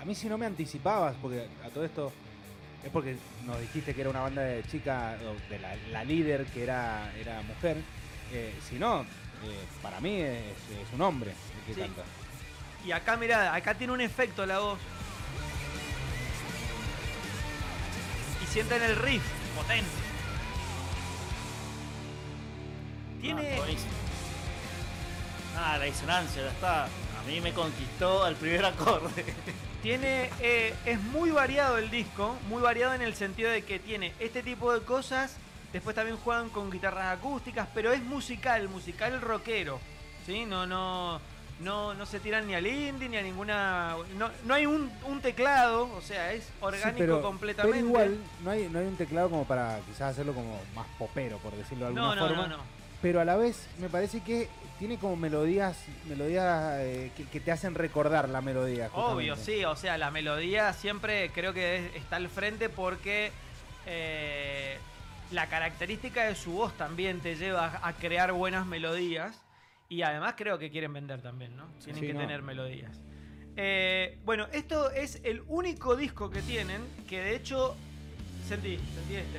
a 0.00 0.04
mí 0.04 0.14
si 0.14 0.28
no 0.28 0.38
me 0.38 0.46
anticipabas, 0.46 1.14
porque 1.22 1.46
a 1.64 1.68
todo 1.68 1.84
esto 1.84 2.10
es 2.84 2.90
porque 2.90 3.16
nos 3.44 3.60
dijiste 3.60 3.94
que 3.94 4.00
era 4.00 4.10
una 4.10 4.20
banda 4.20 4.42
de 4.42 4.62
chica, 4.64 5.16
o 5.24 5.50
de 5.52 5.58
la, 5.58 5.76
la 5.90 6.04
líder 6.04 6.44
que 6.46 6.62
era, 6.64 7.12
era 7.20 7.40
mujer. 7.42 7.76
Eh, 8.32 8.54
si 8.68 8.76
no, 8.76 9.02
eh, 9.02 9.04
para 9.82 10.00
mí 10.00 10.20
es, 10.20 10.38
es 10.40 10.92
un 10.94 11.00
hombre 11.02 11.30
el 11.30 11.66
que 11.66 11.74
Sí. 11.74 11.80
canta. 11.80 12.02
Y 12.84 12.90
acá, 12.92 13.16
mirá, 13.16 13.54
acá 13.54 13.74
tiene 13.74 13.92
un 13.92 14.00
efecto 14.00 14.44
la 14.44 14.58
voz. 14.58 14.78
Y 18.42 18.46
sienten 18.46 18.82
el 18.82 18.96
riff, 18.96 19.22
potente. 19.54 19.86
Tiene. 23.20 23.56
Ah. 23.56 23.64
Ah, 25.74 25.78
la 25.78 25.84
disonancia, 25.84 26.42
ya 26.42 26.50
está. 26.50 26.84
A 26.84 27.22
mí 27.26 27.40
me 27.40 27.52
conquistó 27.52 28.24
al 28.24 28.34
primer 28.34 28.64
acorde. 28.64 29.24
Tiene. 29.82 30.30
eh, 30.40 30.74
es 30.86 31.00
muy 31.00 31.30
variado 31.30 31.78
el 31.78 31.90
disco. 31.90 32.36
Muy 32.48 32.62
variado 32.62 32.94
en 32.94 33.02
el 33.02 33.14
sentido 33.14 33.50
de 33.50 33.62
que 33.62 33.78
tiene 33.78 34.12
este 34.20 34.42
tipo 34.42 34.72
de 34.72 34.80
cosas. 34.84 35.36
Después 35.72 35.96
también 35.96 36.16
juegan 36.18 36.50
con 36.50 36.70
guitarras 36.70 37.18
acústicas. 37.18 37.68
Pero 37.74 37.92
es 37.92 38.02
musical, 38.02 38.68
musical 38.68 39.20
rockero. 39.20 39.80
¿Sí? 40.26 40.44
No, 40.44 40.66
no. 40.66 41.20
No, 41.60 41.94
no 41.94 42.06
se 42.06 42.18
tiran 42.18 42.46
ni 42.48 42.54
al 42.54 42.66
indie 42.66 43.08
ni 43.08 43.16
a 43.16 43.22
ninguna. 43.22 43.94
No, 44.18 44.30
no 44.44 44.54
hay 44.54 44.66
un, 44.66 44.90
un 45.06 45.20
teclado, 45.20 45.88
o 45.94 46.00
sea, 46.02 46.32
es 46.32 46.48
orgánico 46.60 46.88
Sí, 46.90 46.94
pero, 46.98 47.22
completamente. 47.22 47.76
pero 47.78 47.86
igual, 47.86 48.18
no 48.42 48.50
hay, 48.50 48.68
no 48.68 48.80
hay 48.80 48.86
un 48.86 48.96
teclado 48.96 49.30
como 49.30 49.44
para 49.44 49.78
quizás 49.86 50.12
hacerlo 50.12 50.32
como 50.34 50.58
más 50.74 50.86
popero, 50.98 51.38
por 51.38 51.52
decirlo 51.54 51.84
de 51.84 51.88
alguna 51.90 52.02
no, 52.02 52.14
no, 52.16 52.26
forma. 52.26 52.46
no, 52.48 52.56
no. 52.56 52.62
Pero 53.00 53.20
a 53.20 53.24
la 53.24 53.36
vez 53.36 53.68
me 53.78 53.88
parece 53.88 54.22
que 54.22 54.48
tiene 54.82 54.98
como 54.98 55.14
melodías, 55.14 55.78
melodías 56.08 56.80
eh, 56.80 57.12
que, 57.16 57.24
que 57.26 57.38
te 57.38 57.52
hacen 57.52 57.76
recordar 57.76 58.28
la 58.28 58.40
melodía. 58.40 58.90
Obvio, 58.94 59.36
sí, 59.36 59.64
o 59.64 59.76
sea, 59.76 59.96
la 59.96 60.10
melodía 60.10 60.72
siempre 60.72 61.30
creo 61.32 61.54
que 61.54 61.76
es- 61.86 61.94
está 62.02 62.16
al 62.16 62.28
frente 62.28 62.68
porque 62.68 63.30
eh, 63.86 64.78
la 65.30 65.46
característica 65.46 66.24
de 66.24 66.34
su 66.34 66.50
voz 66.50 66.76
también 66.76 67.20
te 67.20 67.36
lleva 67.36 67.66
a 67.66 67.90
a 67.90 67.92
crear 67.92 68.32
buenas 68.32 68.66
melodías 68.66 69.40
y 69.88 70.02
además 70.02 70.34
creo 70.36 70.58
que 70.58 70.68
quieren 70.72 70.92
vender 70.92 71.22
también, 71.22 71.56
¿no? 71.56 71.68
Tienen 71.84 72.00
Sí, 72.00 72.06
que 72.08 72.14
no. 72.14 72.18
tener 72.18 72.42
melodías. 72.42 72.90
Eh, 73.54 74.18
bueno, 74.24 74.48
esto 74.52 74.90
es 74.90 75.20
el 75.22 75.44
único 75.46 75.94
disco 75.94 76.28
que 76.28 76.42
tienen, 76.42 76.82
que 77.08 77.20
de 77.20 77.36
hecho... 77.36 77.76
Sentí, 78.48 78.78
sentí 78.96 79.14
este. 79.14 79.38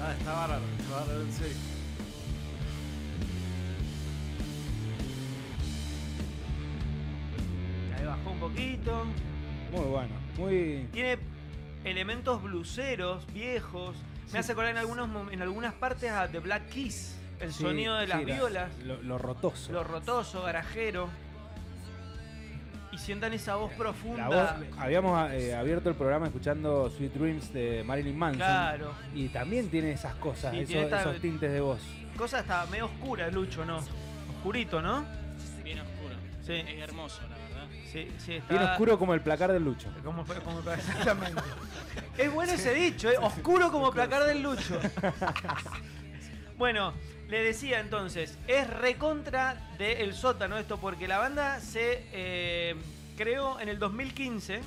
Ah, 0.00 0.12
está 0.18 0.32
bárbaro, 0.32 0.62
está 0.78 0.94
bárbaro, 0.94 1.20
en 1.22 1.32
serio. 1.32 1.56
Ahí 7.96 8.04
bajó 8.04 8.30
un 8.30 8.38
poquito. 8.38 9.04
Muy 9.72 9.86
bueno. 9.86 10.14
Muy. 10.36 10.88
Tiene 10.92 11.18
elementos 11.84 12.42
bluseros, 12.42 13.26
viejos. 13.32 13.96
Me 14.32 14.40
hace 14.40 14.52
acordar 14.52 14.72
en, 14.72 14.78
algunos, 14.78 15.32
en 15.32 15.40
algunas 15.40 15.72
partes 15.74 16.10
a 16.10 16.28
The 16.28 16.40
Black 16.40 16.68
Keys. 16.68 17.16
El 17.40 17.52
sí, 17.52 17.62
sonido 17.62 17.96
de 17.96 18.06
las 18.06 18.18
sí, 18.20 18.24
violas. 18.24 18.70
Lo, 18.84 19.02
lo 19.02 19.18
rotoso. 19.18 19.72
Lo 19.72 19.84
rotoso, 19.84 20.42
garajero. 20.42 21.08
Y 22.92 22.98
sientan 22.98 23.32
esa 23.32 23.56
voz 23.56 23.70
La 23.72 23.76
profunda. 23.76 24.28
voz, 24.28 24.50
habíamos 24.78 25.30
eh, 25.32 25.54
abierto 25.54 25.88
el 25.90 25.96
programa 25.96 26.26
escuchando 26.26 26.88
Sweet 26.90 27.12
Dreams 27.14 27.52
de 27.52 27.82
Marilyn 27.84 28.16
Manson. 28.16 28.38
Claro. 28.38 28.92
Y 29.14 29.28
también 29.28 29.68
tiene 29.68 29.92
esas 29.92 30.14
cosas, 30.14 30.52
Sí, 30.52 30.58
esos, 30.58 30.68
tiene 30.68 30.82
esta- 30.84 31.00
esos 31.00 31.20
tintes 31.20 31.52
de 31.52 31.60
voz. 31.60 31.80
Cosa 32.16 32.38
hasta 32.38 32.64
medio 32.66 32.86
oscura, 32.86 33.28
Lucho, 33.30 33.64
¿no? 33.66 33.80
Oscurito, 34.38 34.80
¿no? 34.80 35.04
Bien 35.62 35.80
oscuro. 35.80 36.14
Sí. 36.46 36.52
Es 36.54 36.80
hermoso, 36.80 37.20
la 37.28 37.36
verdad. 37.36 37.66
Sí, 37.92 38.08
sí, 38.18 38.34
está. 38.34 38.54
Bien 38.54 38.62
oscuro 38.70 38.98
como 38.98 39.12
el 39.14 39.20
placar 39.20 39.52
del 39.52 39.64
Lucho. 39.64 39.88
Como, 40.02 40.24
como- 40.24 40.70
exactamente. 40.72 41.42
es 42.16 42.32
bueno 42.32 42.52
ese 42.52 42.72
dicho, 42.72 43.10
¿eh? 43.10 43.16
Oscuro 43.20 43.70
como 43.70 43.90
placar 43.90 44.24
del 44.24 44.42
Lucho. 44.42 44.80
bueno, 46.56 46.94
le 47.28 47.42
decía 47.42 47.80
entonces, 47.80 48.36
es 48.46 48.68
recontra 48.70 49.56
del 49.78 50.14
sótano 50.14 50.58
esto, 50.58 50.78
porque 50.78 51.08
la 51.08 51.18
banda 51.18 51.60
se 51.60 52.04
eh, 52.12 52.74
creó 53.16 53.58
en 53.60 53.68
el 53.68 53.78
2015 53.78 54.60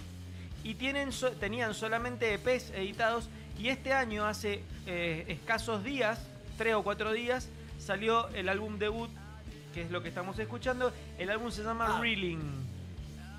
y 0.63 0.76
tienen 0.76 1.12
so- 1.13 1.32
tenían 1.32 1.74
solamente 1.74 2.34
EPs 2.34 2.72
editados 2.72 3.30
y 3.58 3.69
este 3.69 3.93
año, 3.93 4.26
hace 4.26 4.62
eh, 4.88 5.26
escasos 5.30 5.84
días, 5.84 6.19
tres 6.58 6.76
o 6.76 6.84
cuatro 6.84 7.12
días, 7.13 7.48
salió 7.80 8.28
el 8.30 8.50
álbum 8.50 8.78
debut, 8.78 9.10
que 9.74 9.82
es 9.84 9.91
lo 9.91 10.02
que 10.02 10.10
estamos 10.10 10.38
escuchando. 10.39 10.91
El 11.17 11.30
álbum 11.30 11.52
se 11.52 11.63
llama 11.63 11.98
Ah. 11.98 12.02
Reeling. 12.02 12.39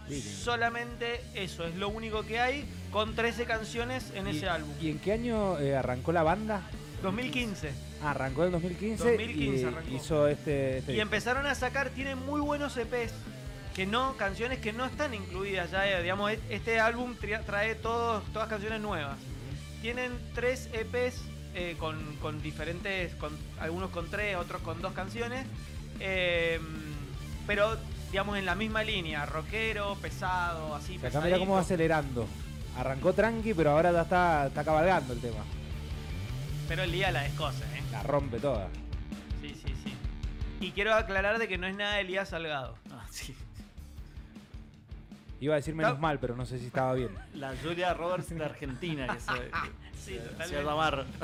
Reeling. 0.08 0.22
Solamente 0.22 1.20
eso, 1.34 1.66
es 1.66 1.74
lo 1.76 1.88
único 1.88 2.22
que 2.24 2.38
hay, 2.40 2.64
con 2.90 3.14
13 3.14 3.44
canciones 3.44 4.12
en 4.14 4.26
¿Y- 4.26 4.30
ese 4.36 4.48
álbum. 4.48 4.72
¿Y 4.80 4.90
en 4.90 4.98
qué 4.98 5.12
año 5.12 5.58
eh, 5.58 5.76
arrancó 5.76 6.12
la 6.12 6.22
banda? 6.22 6.62
2015. 7.02 7.70
Ah, 8.02 8.10
arrancó 8.10 8.44
en 8.44 8.52
2015, 8.52 9.04
2015 9.12 9.60
y 9.60 9.64
arrancó. 9.64 9.90
hizo 9.94 10.28
este, 10.28 10.78
este 10.78 10.94
Y 10.94 11.00
empezaron 11.00 11.46
a 11.46 11.54
sacar, 11.54 11.90
tienen 11.90 12.18
muy 12.24 12.40
buenos 12.40 12.76
EPs, 12.76 13.12
que 13.74 13.86
no, 13.86 14.16
canciones 14.16 14.58
que 14.58 14.72
no 14.72 14.84
están 14.84 15.14
incluidas 15.14 15.70
ya, 15.70 15.88
eh, 15.88 16.02
digamos, 16.02 16.32
e- 16.32 16.40
este 16.50 16.80
álbum 16.80 17.14
tra- 17.20 17.44
trae 17.44 17.74
todos, 17.74 18.24
todas 18.32 18.48
canciones 18.48 18.80
nuevas. 18.80 19.16
Tienen 19.82 20.12
tres 20.34 20.68
EPs 20.72 21.20
eh, 21.54 21.76
con, 21.78 21.96
con 22.16 22.42
diferentes, 22.42 23.14
con, 23.16 23.36
algunos 23.60 23.90
con 23.90 24.08
tres, 24.10 24.36
otros 24.36 24.60
con 24.62 24.80
dos 24.82 24.92
canciones, 24.92 25.46
eh, 26.00 26.60
pero 27.46 27.76
digamos 28.10 28.36
en 28.38 28.44
la 28.46 28.54
misma 28.54 28.82
línea, 28.82 29.24
rockero, 29.26 29.96
pesado, 30.02 30.74
así. 30.74 30.96
O 30.96 31.00
sea, 31.00 31.08
acá 31.10 31.20
mira 31.20 31.38
cómo 31.38 31.54
va 31.54 31.60
acelerando. 31.60 32.26
Arrancó 32.76 33.12
tranqui, 33.12 33.52
pero 33.54 33.70
ahora 33.70 33.92
ya 33.92 34.02
está, 34.02 34.46
está 34.46 34.64
cabalgando 34.64 35.12
el 35.12 35.20
tema. 35.20 35.44
Pero 36.70 36.84
el 36.84 36.92
día 36.92 37.10
la 37.10 37.22
descoce, 37.22 37.64
¿eh? 37.64 37.82
La 37.90 38.04
rompe 38.04 38.38
toda. 38.38 38.68
Sí, 39.40 39.48
sí, 39.66 39.74
sí. 39.82 39.92
Y 40.60 40.70
quiero 40.70 40.94
aclarar 40.94 41.40
de 41.40 41.48
que 41.48 41.58
no 41.58 41.66
es 41.66 41.74
nada 41.74 41.94
de 41.96 42.02
Elías 42.02 42.28
Salgado. 42.28 42.76
Ah, 42.92 43.04
sí. 43.10 43.34
Iba 45.40 45.54
a 45.54 45.56
decir 45.56 45.74
menos 45.74 45.94
No. 45.94 45.98
mal, 45.98 46.20
pero 46.20 46.36
no 46.36 46.46
sé 46.46 46.60
si 46.60 46.66
estaba 46.66 46.94
bien. 46.94 47.10
La 47.34 47.52
Julia 47.60 47.92
Roberts 47.92 48.28
de 48.30 48.44
Argentina, 48.44 49.08
que 49.08 49.18
se, 50.00 50.12
Sí, 50.14 50.16
se 50.46 50.62
llamar. 50.62 51.06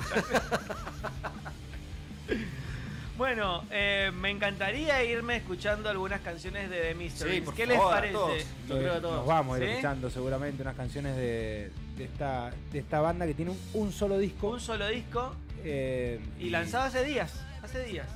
Bueno, 3.17 3.65
eh, 3.71 4.11
me 4.15 4.31
encantaría 4.31 5.03
irme 5.03 5.37
escuchando 5.37 5.89
algunas 5.89 6.21
canciones 6.21 6.69
de 6.69 6.81
The 6.81 6.95
Mysteries. 6.95 7.37
Sí, 7.37 7.41
por 7.41 7.55
¿Qué 7.55 7.67
favor, 7.67 7.95
a 7.95 8.01
les 8.03 8.13
todos. 8.13 8.29
parece? 8.29 8.47
Yo 8.69 8.77
Eh, 8.77 8.79
creo 8.81 8.95
que 8.95 9.01
todos. 9.01 9.17
Nos 9.17 9.27
vamos 9.27 9.55
a 9.57 9.59
ir 9.59 9.65
¿Sí? 9.65 9.71
escuchando 9.71 10.11
seguramente 10.11 10.63
unas 10.63 10.77
canciones 10.77 11.17
de, 11.17 11.71
de 11.97 12.05
esta, 12.05 12.51
de 12.73 12.79
esta 12.79 13.01
banda 13.01 13.27
que 13.27 13.33
tiene 13.35 13.53
un, 13.53 13.61
un 13.73 13.93
solo 13.93 14.19
disco. 14.19 14.49
Un 14.51 14.61
solo 14.61 14.87
disco 14.89 15.35
eh, 15.65 16.21
y 16.39 16.51
lanzado 16.51 16.85
hace 16.85 17.05
días. 17.05 17.33
Hace 17.63 17.85
días. 17.85 18.07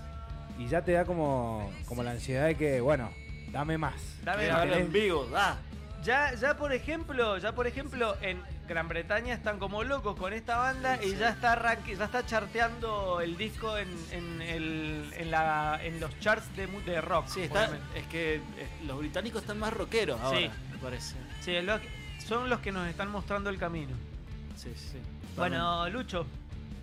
Y 0.58 0.68
ya 0.68 0.82
te 0.82 0.92
da 0.92 1.06
como, 1.06 1.72
como 1.86 2.02
la 2.02 2.10
ansiedad 2.10 2.44
de 2.46 2.56
que, 2.56 2.82
bueno, 2.82 3.10
dame 3.52 3.78
más. 3.78 3.94
Dame 4.22 4.52
más. 4.52 4.66
en 4.76 4.92
vivo, 4.92 5.24
da. 5.32 5.56
Ya, 6.04 6.34
ya 6.34 6.56
por 6.58 6.72
ejemplo, 6.74 7.38
ya 7.38 7.52
por 7.52 7.66
ejemplo, 7.66 8.16
en 8.20 8.38
Gran 8.70 8.86
Bretaña 8.86 9.34
están 9.34 9.58
como 9.58 9.82
locos 9.82 10.16
con 10.16 10.32
esta 10.32 10.56
banda 10.56 11.02
y 11.02 11.16
ya 11.16 11.30
está 11.30 11.56
ya 11.98 12.04
está 12.04 12.24
charteando 12.24 13.20
el 13.20 13.36
disco 13.36 13.76
en, 13.76 13.88
en 14.12 14.40
el- 14.42 15.12
en 15.16 15.30
la, 15.32 15.80
en 15.82 15.98
los 15.98 16.16
charts 16.20 16.54
de, 16.54 16.68
rock. 17.00 17.26
Sí, 17.26 17.40
está, 17.42 17.68
es 17.96 18.06
que 18.06 18.40
los 18.86 18.96
británicos 19.00 19.40
están 19.42 19.58
más 19.58 19.72
rockeros 19.72 20.20
ahora, 20.20 20.38
Sí. 20.38 20.50
me 20.70 20.78
parece. 20.78 21.16
Sí, 21.40 21.60
lo 21.62 21.80
son 22.24 22.48
los 22.48 22.60
que 22.60 22.70
nos 22.70 22.86
están 22.88 23.10
mostrando 23.10 23.50
el 23.50 23.58
camino. 23.58 23.90
Sí, 24.54 24.72
sí. 24.76 24.98
Bueno, 25.36 25.88
Lucho, 25.88 26.24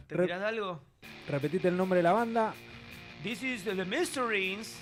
¿te 0.08 0.15
Re- 0.15 0.34
algo? 0.34 0.82
Repetite 1.30 1.69
el 1.69 1.78
nombre 1.78 1.97
de 1.97 2.04
la 2.04 2.12
banda. 2.12 2.54
This 3.23 3.43
is 3.43 3.63
the 3.63 3.86
Mysteries. 3.86 4.76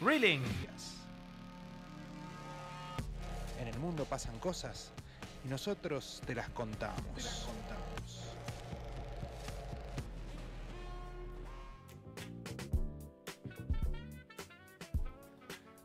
Reeling. 0.00 0.42
En 3.60 3.68
el 3.68 3.78
mundo 3.78 4.04
pasan 4.06 4.36
cosas 4.40 4.90
y 5.44 5.48
nosotros 5.48 6.22
te 6.26 6.34
las 6.34 6.48
contamos. 6.50 7.46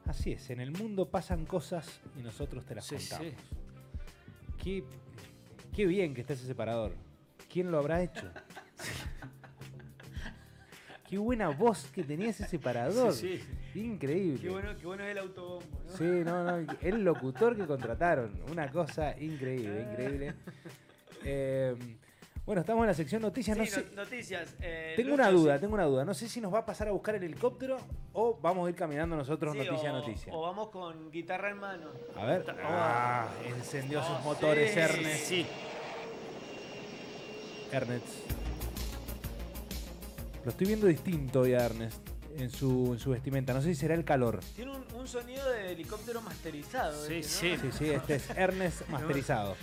Así 0.07 0.31
es, 0.33 0.49
en 0.49 0.59
el 0.59 0.71
mundo 0.71 1.09
pasan 1.09 1.45
cosas 1.45 1.99
y 2.17 2.21
nosotros 2.21 2.63
te 2.65 2.75
las 2.75 2.85
Sí, 2.85 2.95
contamos. 2.95 3.27
sí. 3.27 3.33
Qué, 4.63 4.83
qué 5.73 5.85
bien 5.85 6.13
que 6.13 6.21
está 6.21 6.33
ese 6.33 6.45
separador. 6.45 6.93
¿Quién 7.51 7.71
lo 7.71 7.79
habrá 7.79 8.03
hecho? 8.03 8.29
qué 11.09 11.17
buena 11.17 11.49
voz 11.49 11.85
que 11.87 12.03
tenía 12.03 12.29
ese 12.29 12.47
separador. 12.47 13.13
Sí, 13.13 13.41
Increíble. 13.75 14.39
Qué 14.41 14.49
bueno, 14.49 14.69
qué 14.79 14.85
bueno 14.87 15.03
es 15.03 15.11
el 15.11 15.17
autobombo, 15.17 15.79
¿no? 15.85 15.97
Sí, 15.97 16.03
no, 16.03 16.43
no. 16.61 16.65
El 16.81 17.03
locutor 17.03 17.55
que 17.57 17.65
contrataron. 17.65 18.31
Una 18.51 18.69
cosa 18.71 19.11
increíble, 19.19 19.81
increíble. 19.91 20.33
Eh, 21.23 21.75
bueno, 22.45 22.61
estamos 22.61 22.83
en 22.83 22.87
la 22.87 22.93
sección 22.93 23.21
noticias. 23.21 23.57
Sí, 23.57 23.63
no 23.63 23.69
sé- 23.69 23.85
no- 23.95 24.03
noticias. 24.03 24.55
eh, 24.61 24.93
tengo 24.95 25.09
Lucho, 25.09 25.21
una 25.23 25.31
duda, 25.31 25.55
sí. 25.55 25.61
tengo 25.61 25.73
una 25.73 25.85
duda. 25.85 26.05
No 26.05 26.13
sé 26.13 26.29
si 26.29 26.39
nos 26.39 26.53
va 26.53 26.59
a 26.59 26.65
pasar 26.65 26.87
a 26.87 26.91
buscar 26.91 27.15
el 27.15 27.23
helicóptero 27.23 27.77
o 28.13 28.37
vamos 28.41 28.67
a 28.67 28.69
ir 28.69 28.75
caminando 28.75 29.15
nosotros 29.15 29.53
Sí, 29.53 29.57
noticia 29.57 29.91
o, 29.91 29.95
a 29.95 29.99
noticia. 29.99 30.33
O 30.33 30.41
vamos 30.41 30.69
con 30.69 31.11
guitarra 31.11 31.49
en 31.49 31.57
mano. 31.57 31.89
A 32.15 32.25
ver. 32.25 32.45
Ah, 32.63 33.27
encendió 33.45 34.01
sus 34.03 34.17
Oh, 34.17 34.21
motores 34.21 34.71
sí. 34.73 34.79
Ernest. 34.79 35.25
Sí. 35.25 35.45
Ernest. 37.71 38.05
Lo 40.45 40.51
estoy 40.51 40.67
viendo 40.67 40.85
distinto 40.87 41.41
hoy 41.41 41.53
a 41.55 41.65
Ernest 41.65 41.97
en 42.37 42.49
su, 42.49 42.91
en 42.93 42.99
su 42.99 43.09
vestimenta. 43.11 43.53
No 43.53 43.61
sé 43.61 43.69
si 43.69 43.75
será 43.75 43.93
el 43.95 44.03
calor. 44.05 44.39
Tiene 44.55 44.71
un, 44.71 44.85
un 44.95 45.07
sonido 45.07 45.49
de 45.51 45.71
helicóptero 45.73 46.21
masterizado. 46.21 47.05
Sí, 47.07 47.15
este, 47.15 47.57
¿no? 47.57 47.61
sí. 47.63 47.69
Sí, 47.71 47.77
sí, 47.77 47.89
este 47.91 48.15
es 48.15 48.29
Ernest 48.31 48.87
masterizado. 48.89 49.55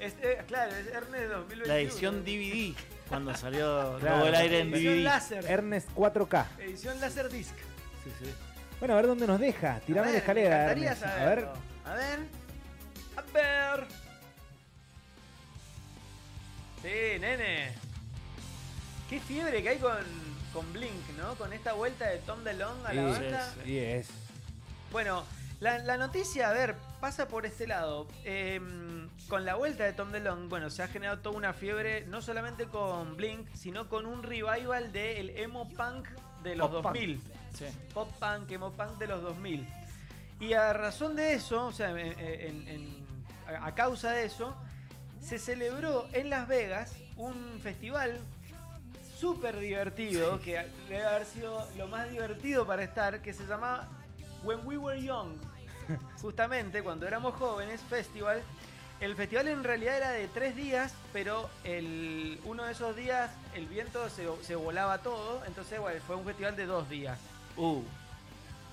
Este, 0.00 0.38
claro, 0.46 0.72
es 0.74 0.86
Ernest 0.88 1.30
2021. 1.32 1.66
La 1.66 1.78
edición 1.78 2.24
DVD, 2.24 2.74
cuando 3.08 3.34
salió 3.36 3.96
Claro. 4.00 4.26
el 4.26 4.34
aire 4.34 4.60
en 4.60 4.74
Edición 4.74 4.94
DVD. 4.94 5.02
láser. 5.04 5.44
Ernest 5.46 5.88
4K. 5.94 6.46
Edición 6.60 7.00
láser 7.00 7.28
disc. 7.30 7.54
Sí, 8.04 8.10
sí. 8.22 8.30
Bueno, 8.80 8.94
a 8.94 8.96
ver 8.98 9.06
dónde 9.06 9.26
nos 9.26 9.40
deja. 9.40 9.80
Tirame 9.86 10.08
A 10.08 10.12
la 10.12 10.18
escalera, 10.18 10.70
Ernest. 10.72 11.02
A 11.04 11.24
ver. 11.24 11.48
A 11.84 11.94
ver. 11.94 12.18
A 13.16 13.22
ver. 13.32 13.86
Sí, 16.82 17.18
nene. 17.20 17.72
Qué 19.08 19.20
fiebre 19.20 19.62
que 19.62 19.68
hay 19.70 19.78
con, 19.78 19.96
con 20.54 20.72
Blink, 20.72 21.06
¿no? 21.18 21.34
Con 21.34 21.52
esta 21.52 21.74
vuelta 21.74 22.06
de 22.06 22.18
Tom 22.20 22.42
DeLonge 22.44 22.86
a 22.86 22.94
la 22.94 23.14
Sí, 23.14 23.20
banda. 23.22 23.54
Y 23.66 23.76
es. 23.78 24.08
Bueno, 24.92 25.24
la, 25.60 25.78
la 25.80 25.96
noticia, 25.98 26.48
a 26.48 26.52
ver, 26.52 26.74
pasa 27.00 27.28
por 27.28 27.44
este 27.44 27.66
lado. 27.66 28.06
Em, 28.24 29.08
con 29.28 29.44
la 29.44 29.56
vuelta 29.56 29.84
de 29.84 29.92
Tom 29.92 30.12
DeLonge, 30.12 30.48
bueno, 30.48 30.70
se 30.70 30.82
ha 30.82 30.88
generado 30.88 31.18
toda 31.20 31.36
una 31.36 31.52
fiebre, 31.52 32.06
no 32.06 32.22
solamente 32.22 32.66
con 32.66 33.16
Blink, 33.16 33.48
sino 33.54 33.88
con 33.88 34.06
un 34.06 34.22
revival 34.22 34.92
del 34.92 35.30
emo 35.30 35.68
punk 35.70 36.08
de 36.42 36.56
los 36.56 36.68
Pop 36.70 36.82
punk. 36.84 36.94
2000. 36.94 37.20
Sí. 37.52 37.64
Pop 37.92 38.10
punk, 38.18 38.50
emo 38.52 38.72
punk 38.72 38.96
de 38.98 39.06
los 39.08 39.22
2000. 39.22 39.68
Y 40.40 40.52
a 40.54 40.72
razón 40.72 41.16
de 41.16 41.34
eso, 41.34 41.66
o 41.66 41.72
sea, 41.72 41.90
en- 41.90 42.68
en- 42.68 43.04
a 43.60 43.74
causa 43.74 44.12
de 44.12 44.24
eso, 44.24 44.54
se 45.20 45.38
celebró 45.38 46.06
en 46.12 46.30
Las 46.30 46.48
Vegas 46.48 46.94
un 47.16 47.60
festival 47.62 48.18
súper 49.18 49.58
divertido, 49.58 50.40
que 50.40 50.66
debe 50.88 51.04
haber 51.04 51.24
sido 51.26 51.66
lo 51.76 51.86
más 51.88 52.10
divertido 52.10 52.66
para 52.66 52.82
estar, 52.82 53.20
que 53.22 53.32
se 53.32 53.46
llamaba 53.46 53.88
When 54.42 54.60
We 54.66 54.76
Were 54.76 55.00
Young. 55.02 55.36
Justamente 56.20 56.82
cuando 56.82 57.06
éramos 57.06 57.34
jóvenes, 57.34 57.80
festival. 57.88 58.42
El 59.00 59.16
festival 59.16 59.48
en 59.48 59.64
realidad 59.64 59.96
era 59.96 60.10
de 60.10 60.28
tres 60.28 60.54
días, 60.56 60.94
pero 61.12 61.50
el, 61.64 62.40
uno 62.44 62.64
de 62.64 62.72
esos 62.72 62.94
días 62.96 63.30
el 63.54 63.66
viento 63.66 64.08
se, 64.08 64.26
se 64.42 64.54
volaba 64.54 64.98
todo, 64.98 65.42
entonces 65.46 65.80
bueno, 65.80 66.00
fue 66.06 66.16
un 66.16 66.24
festival 66.24 66.56
de 66.56 66.66
dos 66.66 66.88
días. 66.88 67.18
Uh, 67.56 67.82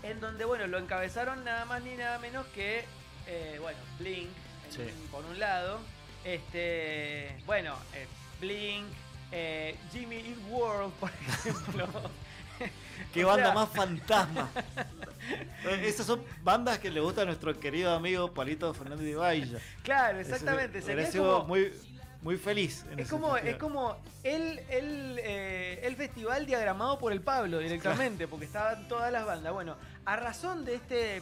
En 0.03 0.19
donde, 0.21 0.45
bueno, 0.45 0.67
lo 0.67 0.77
encabezaron 0.77 1.43
nada 1.43 1.65
más 1.65 1.83
ni 1.83 1.95
nada 1.95 2.17
menos 2.19 2.45
que, 2.47 2.85
eh, 3.27 3.57
bueno, 3.61 3.79
Blink, 3.99 4.29
en- 4.67 4.71
Sí. 4.71 4.93
por 5.11 5.25
un 5.25 5.37
lado. 5.39 5.79
Este, 6.23 7.35
bueno, 7.45 7.75
eh, 7.93 8.07
Blink, 8.39 8.87
eh, 9.31 9.75
Jimmy 9.91 10.17
Eat 10.17 10.37
World, 10.49 10.93
por 10.93 11.09
ejemplo. 11.27 11.87
qué 13.13 13.23
O 13.23 13.27
banda 13.27 13.45
sea, 13.45 13.53
más 13.53 13.69
fantasma. 13.69 14.49
Eh, 15.65 15.83
Esas 15.85 16.07
son 16.07 16.23
bandas 16.43 16.79
que 16.79 16.89
le 16.89 16.99
gusta 16.99 17.21
a 17.21 17.25
nuestro 17.25 17.57
querido 17.59 17.93
amigo 17.93 18.33
Palito 18.33 18.73
Fernández 18.73 19.05
de 19.05 19.15
Valle. 19.15 19.57
Claro, 19.83 20.19
exactamente. 20.19 20.81
Sería 20.81 21.09
como, 21.11 21.45
muy, 21.45 21.71
muy 22.23 22.37
feliz. 22.37 22.83
en 22.91 22.99
es, 22.99 23.07
como, 23.07 23.37
es 23.37 23.55
como 23.57 23.95
el, 24.23 24.59
el, 24.69 25.19
eh, 25.23 25.79
el 25.83 25.95
festival 25.95 26.47
diagramado 26.47 26.97
por 26.97 27.11
el 27.13 27.21
Pablo 27.21 27.59
directamente, 27.59 28.27
porque 28.27 28.45
estaban 28.45 28.87
todas 28.87 29.11
las 29.11 29.25
bandas. 29.25 29.53
Bueno, 29.53 29.75
a 30.05 30.15
razón 30.15 30.65
de 30.65 30.75
este, 30.75 31.21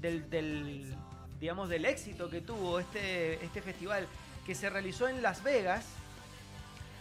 del, 0.00 0.28
del, 0.28 0.94
digamos, 1.40 1.70
del 1.70 1.86
éxito 1.86 2.28
que 2.28 2.42
tuvo 2.42 2.80
este, 2.80 3.42
este 3.42 3.62
festival 3.62 4.06
que 4.46 4.54
se 4.54 4.68
realizó 4.68 5.08
en 5.08 5.22
Las 5.22 5.42
Vegas, 5.42 5.86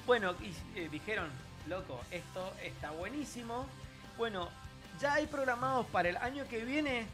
bueno, 0.07 0.33
y, 0.41 0.53
eh, 0.79 0.89
dijeron, 0.89 1.29
loco, 1.67 1.99
esto 2.11 2.51
está 2.63 2.89
buenísimo. 2.91 3.67
Bueno, 4.17 4.49
ya 4.99 5.13
hay 5.15 5.27
programados 5.27 5.85
para 5.87 6.09
el 6.09 6.17
año 6.17 6.45
que 6.49 6.65
viene 6.65 7.05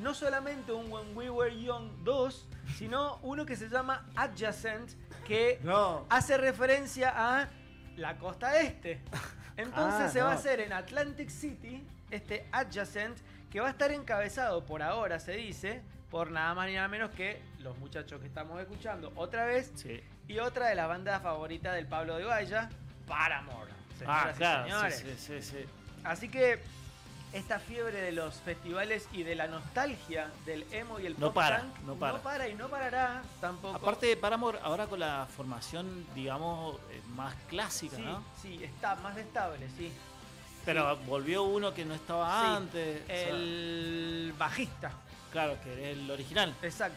no 0.00 0.14
solamente 0.14 0.72
un 0.72 0.92
When 0.92 1.16
We 1.16 1.30
Were 1.30 1.60
Young 1.62 1.88
2, 2.04 2.46
sino 2.76 3.18
uno 3.22 3.44
que 3.46 3.56
se 3.56 3.68
llama 3.68 4.06
Adjacent, 4.14 4.90
que 5.26 5.58
No. 5.62 6.04
hace 6.10 6.36
referencia 6.36 7.12
a 7.16 7.48
la 7.96 8.16
costa 8.18 8.60
este. 8.60 9.00
Entonces 9.56 10.02
Ah, 10.02 10.10
se 10.10 10.20
va 10.22 10.32
a 10.32 10.34
hacer 10.34 10.60
en 10.60 10.72
Atlantic 10.72 11.28
City, 11.30 11.84
este 12.10 12.46
Adjacent, 12.52 13.16
que 13.50 13.60
va 13.60 13.68
a 13.68 13.70
estar 13.70 13.90
encabezado 13.92 14.64
por 14.66 14.82
ahora, 14.82 15.18
se 15.20 15.32
dice, 15.32 15.80
por 16.10 16.30
nada 16.30 16.54
más 16.54 16.66
ni 16.66 16.74
nada 16.74 16.88
menos 16.88 17.10
que 17.12 17.40
los 17.60 17.78
muchachos 17.78 18.20
que 18.20 18.26
estamos 18.26 18.60
escuchando 18.60 19.12
otra 19.16 19.46
vez 19.46 19.72
Sí. 19.76 20.00
Y 20.28 20.38
otra 20.38 20.68
de 20.68 20.74
las 20.74 20.88
bandas 20.88 21.22
favoritas 21.22 21.74
del 21.74 21.86
Pablo 21.86 22.16
de 22.16 22.24
Valla, 22.24 22.68
Paramore. 23.06 23.72
Ah, 24.06 24.32
señoras 24.32 24.34
y 24.34 24.38
claro. 24.38 24.64
señores. 24.64 24.98
Sí, 24.98 25.14
sí, 25.16 25.42
sí, 25.42 25.50
sí. 25.62 25.64
Así 26.04 26.28
que 26.28 26.60
esta 27.32 27.58
fiebre 27.58 28.00
de 28.00 28.12
los 28.12 28.34
festivales 28.36 29.08
y 29.12 29.22
de 29.24 29.34
la 29.34 29.46
nostalgia 29.48 30.30
del 30.46 30.64
emo 30.72 31.00
y 31.00 31.06
el 31.06 31.14
No 31.18 31.26
pop 31.26 31.34
para, 31.34 31.60
punk 31.60 31.78
no 31.80 31.94
para. 32.20 32.48
y 32.48 32.54
no 32.54 32.68
parará 32.68 33.22
tampoco. 33.40 33.76
Aparte 33.76 34.06
de 34.06 34.16
Paramore, 34.16 34.58
ahora 34.62 34.86
con 34.86 35.00
la 35.00 35.26
formación, 35.36 36.06
digamos, 36.14 36.76
eh, 36.90 37.00
más 37.14 37.34
clásica, 37.48 37.96
sí, 37.96 38.02
¿no? 38.02 38.22
sí, 38.40 38.62
está 38.62 38.94
más 38.96 39.16
estable, 39.16 39.68
sí. 39.76 39.92
Pero 40.64 40.96
volvió 40.98 41.42
uno 41.42 41.74
que 41.74 41.84
no 41.84 41.94
estaba 41.94 42.56
antes. 42.56 43.02
o 43.02 43.06
sea, 43.06 43.28
El 43.28 44.34
bajista, 44.38 44.92
claro, 45.30 45.56
que 45.62 45.72
es 45.92 45.98
el 45.98 46.10
original. 46.10 46.54
exacto. 46.62 46.96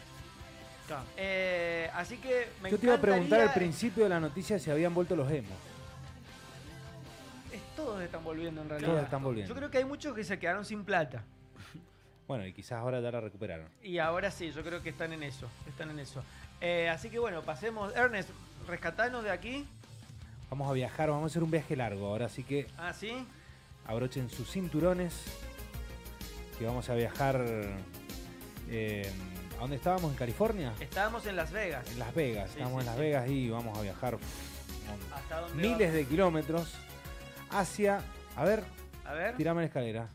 Claro. 0.88 1.04
Eh, 1.16 1.88
así 1.94 2.16
que 2.16 2.48
me 2.62 2.70
Yo 2.70 2.78
te 2.78 2.86
iba 2.86 2.96
a 2.96 3.00
preguntar 3.00 3.40
al 3.42 3.52
principio 3.54 4.02
de 4.04 4.08
la 4.10 4.18
noticia 4.18 4.58
si 4.58 4.70
habían 4.70 4.92
vuelto 4.94 5.14
los 5.14 5.30
emos. 5.30 5.52
Es- 7.52 7.62
todos 7.76 8.02
están 8.02 8.24
volviendo 8.24 8.62
en 8.62 8.68
realidad. 8.68 8.90
Todos 8.90 9.04
están 9.04 9.22
volviendo. 9.22 9.48
Yo 9.48 9.56
creo 9.56 9.70
que 9.70 9.78
hay 9.78 9.84
muchos 9.84 10.14
que 10.14 10.24
se 10.24 10.38
quedaron 10.38 10.64
sin 10.64 10.84
plata. 10.84 11.22
Bueno, 12.26 12.44
y 12.46 12.52
quizás 12.52 12.78
ahora 12.80 13.00
ya 13.00 13.10
la 13.10 13.20
recuperaron. 13.20 13.66
Y 13.82 13.98
ahora 13.98 14.30
sí, 14.30 14.50
yo 14.52 14.62
creo 14.62 14.82
que 14.82 14.90
están 14.90 15.12
en 15.12 15.22
eso. 15.22 15.48
Están 15.66 15.90
en 15.90 15.98
eso. 15.98 16.22
Eh, 16.60 16.88
así 16.90 17.08
que 17.08 17.18
bueno, 17.18 17.42
pasemos. 17.42 17.94
Ernest, 17.96 18.28
rescatanos 18.66 19.24
de 19.24 19.30
aquí. 19.30 19.66
Vamos 20.50 20.68
a 20.68 20.72
viajar, 20.72 21.08
vamos 21.10 21.24
a 21.24 21.26
hacer 21.26 21.42
un 21.42 21.50
viaje 21.50 21.76
largo 21.76 22.06
ahora, 22.06 22.26
así 22.26 22.42
que 22.42 22.66
Ah, 22.78 22.92
sí. 22.92 23.12
abrochen 23.86 24.28
sus 24.30 24.50
cinturones. 24.50 25.14
Que 26.58 26.66
vamos 26.66 26.88
a 26.90 26.94
viajar. 26.94 27.40
eh, 28.70 29.10
¿A 29.58 29.62
dónde 29.62 29.74
estábamos? 29.76 30.12
¿En 30.12 30.16
California? 30.16 30.72
Estábamos 30.78 31.26
en 31.26 31.34
Las 31.34 31.50
Vegas. 31.50 31.90
En 31.90 31.98
Las 31.98 32.14
Vegas. 32.14 32.48
Sí, 32.50 32.58
sí, 32.58 32.62
en 32.62 32.86
Las. 32.86 32.96
Vegas 32.96 33.28
y 33.28 33.50
vamos 33.50 33.76
a 33.76 33.82
viajar 33.82 34.14
uf, 34.14 34.22
¿Hasta 35.12 35.40
dónde 35.40 35.68
miles 35.68 35.92
de 35.92 36.06
kilómetros 36.06 36.74
hacia. 37.50 38.00
A 38.36 38.44
ver? 38.44 38.62
A 39.04 39.14
ver. 39.14 39.36
tirame 39.36 39.62
la 39.62 39.66
escalera. 39.66 40.08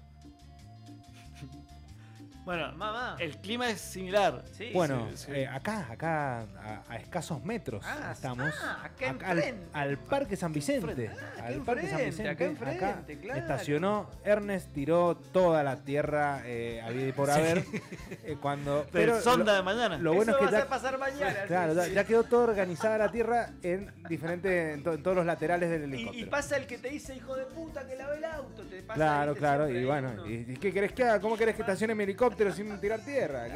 Bueno, 2.45 2.73
Mamá. 2.73 3.15
el 3.19 3.37
clima 3.37 3.69
es 3.69 3.79
similar. 3.79 4.43
Sí, 4.51 4.69
Bueno, 4.73 5.07
sí, 5.11 5.25
sí. 5.27 5.31
eh, 5.31 5.47
acá, 5.47 5.87
acá, 5.89 6.41
a, 6.41 6.83
a 6.89 6.97
escasos 6.97 7.41
metros 7.45 7.85
Ah, 7.87 8.09
estamos. 8.11 8.53
ah, 8.61 8.81
acá 8.83 9.11
Acá 9.11 9.27
al, 9.31 9.37
enfrente. 9.37 9.65
al 9.71 9.97
Parque 9.97 10.35
San 10.35 10.51
Vicente. 10.51 11.07
acá 11.07 11.45
al 11.47 11.61
Parque 11.61 11.87
San 11.87 11.95
acá 12.27 12.95
Vicente. 12.97 13.19
claro. 13.21 13.39
estacionó. 13.39 14.09
Ernest 14.25 14.73
tiró 14.73 15.15
toda 15.15 15.63
la 15.63 15.77
tierra 15.77 16.41
eh, 16.43 16.83
y 17.07 17.13
por 17.13 17.31
haber. 17.31 17.59
eh, 18.25 18.35
cuando, 18.41 18.87
Pero 18.91 19.21
sonda 19.21 19.53
lo, 19.53 19.57
de 19.59 19.63
mañana. 19.63 19.97
lo 19.99 20.13
bueno 20.13 20.33
Eso 20.33 20.41
es 20.41 20.47
que 20.49 20.53
va 20.53 20.59
ya, 20.59 20.65
a 20.65 20.69
pasar 20.69 20.97
mañana. 20.97 21.35
claro, 21.47 21.73
ya, 21.87 22.03
quedó 22.03 22.23
todo 22.23 22.43
organizada 22.43 22.97
la 22.97 23.09
tierra 23.09 23.51
en 23.61 23.89
diferentes, 24.09 24.73
en, 24.75 24.83
to- 24.83 24.93
en 24.95 25.01
todos 25.01 25.15
los 25.15 25.25
laterales 25.25 25.69
del 25.69 25.83
helicóptero. 25.83 26.25
y 26.25 26.29
pasa 26.29 26.57
el 26.57 26.67
que 26.67 26.77
te 26.77 26.89
dice, 26.89 27.15
hijo 27.15 27.37
de 27.37 27.45
puta, 27.45 27.87
que 27.87 27.95
lave 27.95 28.17
el 28.17 28.25
auto. 28.25 28.63
Te 28.63 28.81
pasa, 28.83 28.95
Claro, 28.95 29.31
viste, 29.31 29.39
claro, 29.39 29.69
y 29.69 29.85
bueno, 29.85 30.11
uno. 30.13 30.27
¿y, 30.29 30.33
y 30.49 30.57
qué 30.57 30.73
querés 30.73 30.91
que 30.91 31.03
haga? 31.05 31.21
¿Cómo 31.21 31.37
querés 31.37 31.55
que 31.55 31.61
estacione 31.61 31.95
mi 31.95 32.03
helicóptero 32.03 32.32
sin 32.55 32.79
tirar 32.79 33.03
tierra? 33.03 33.47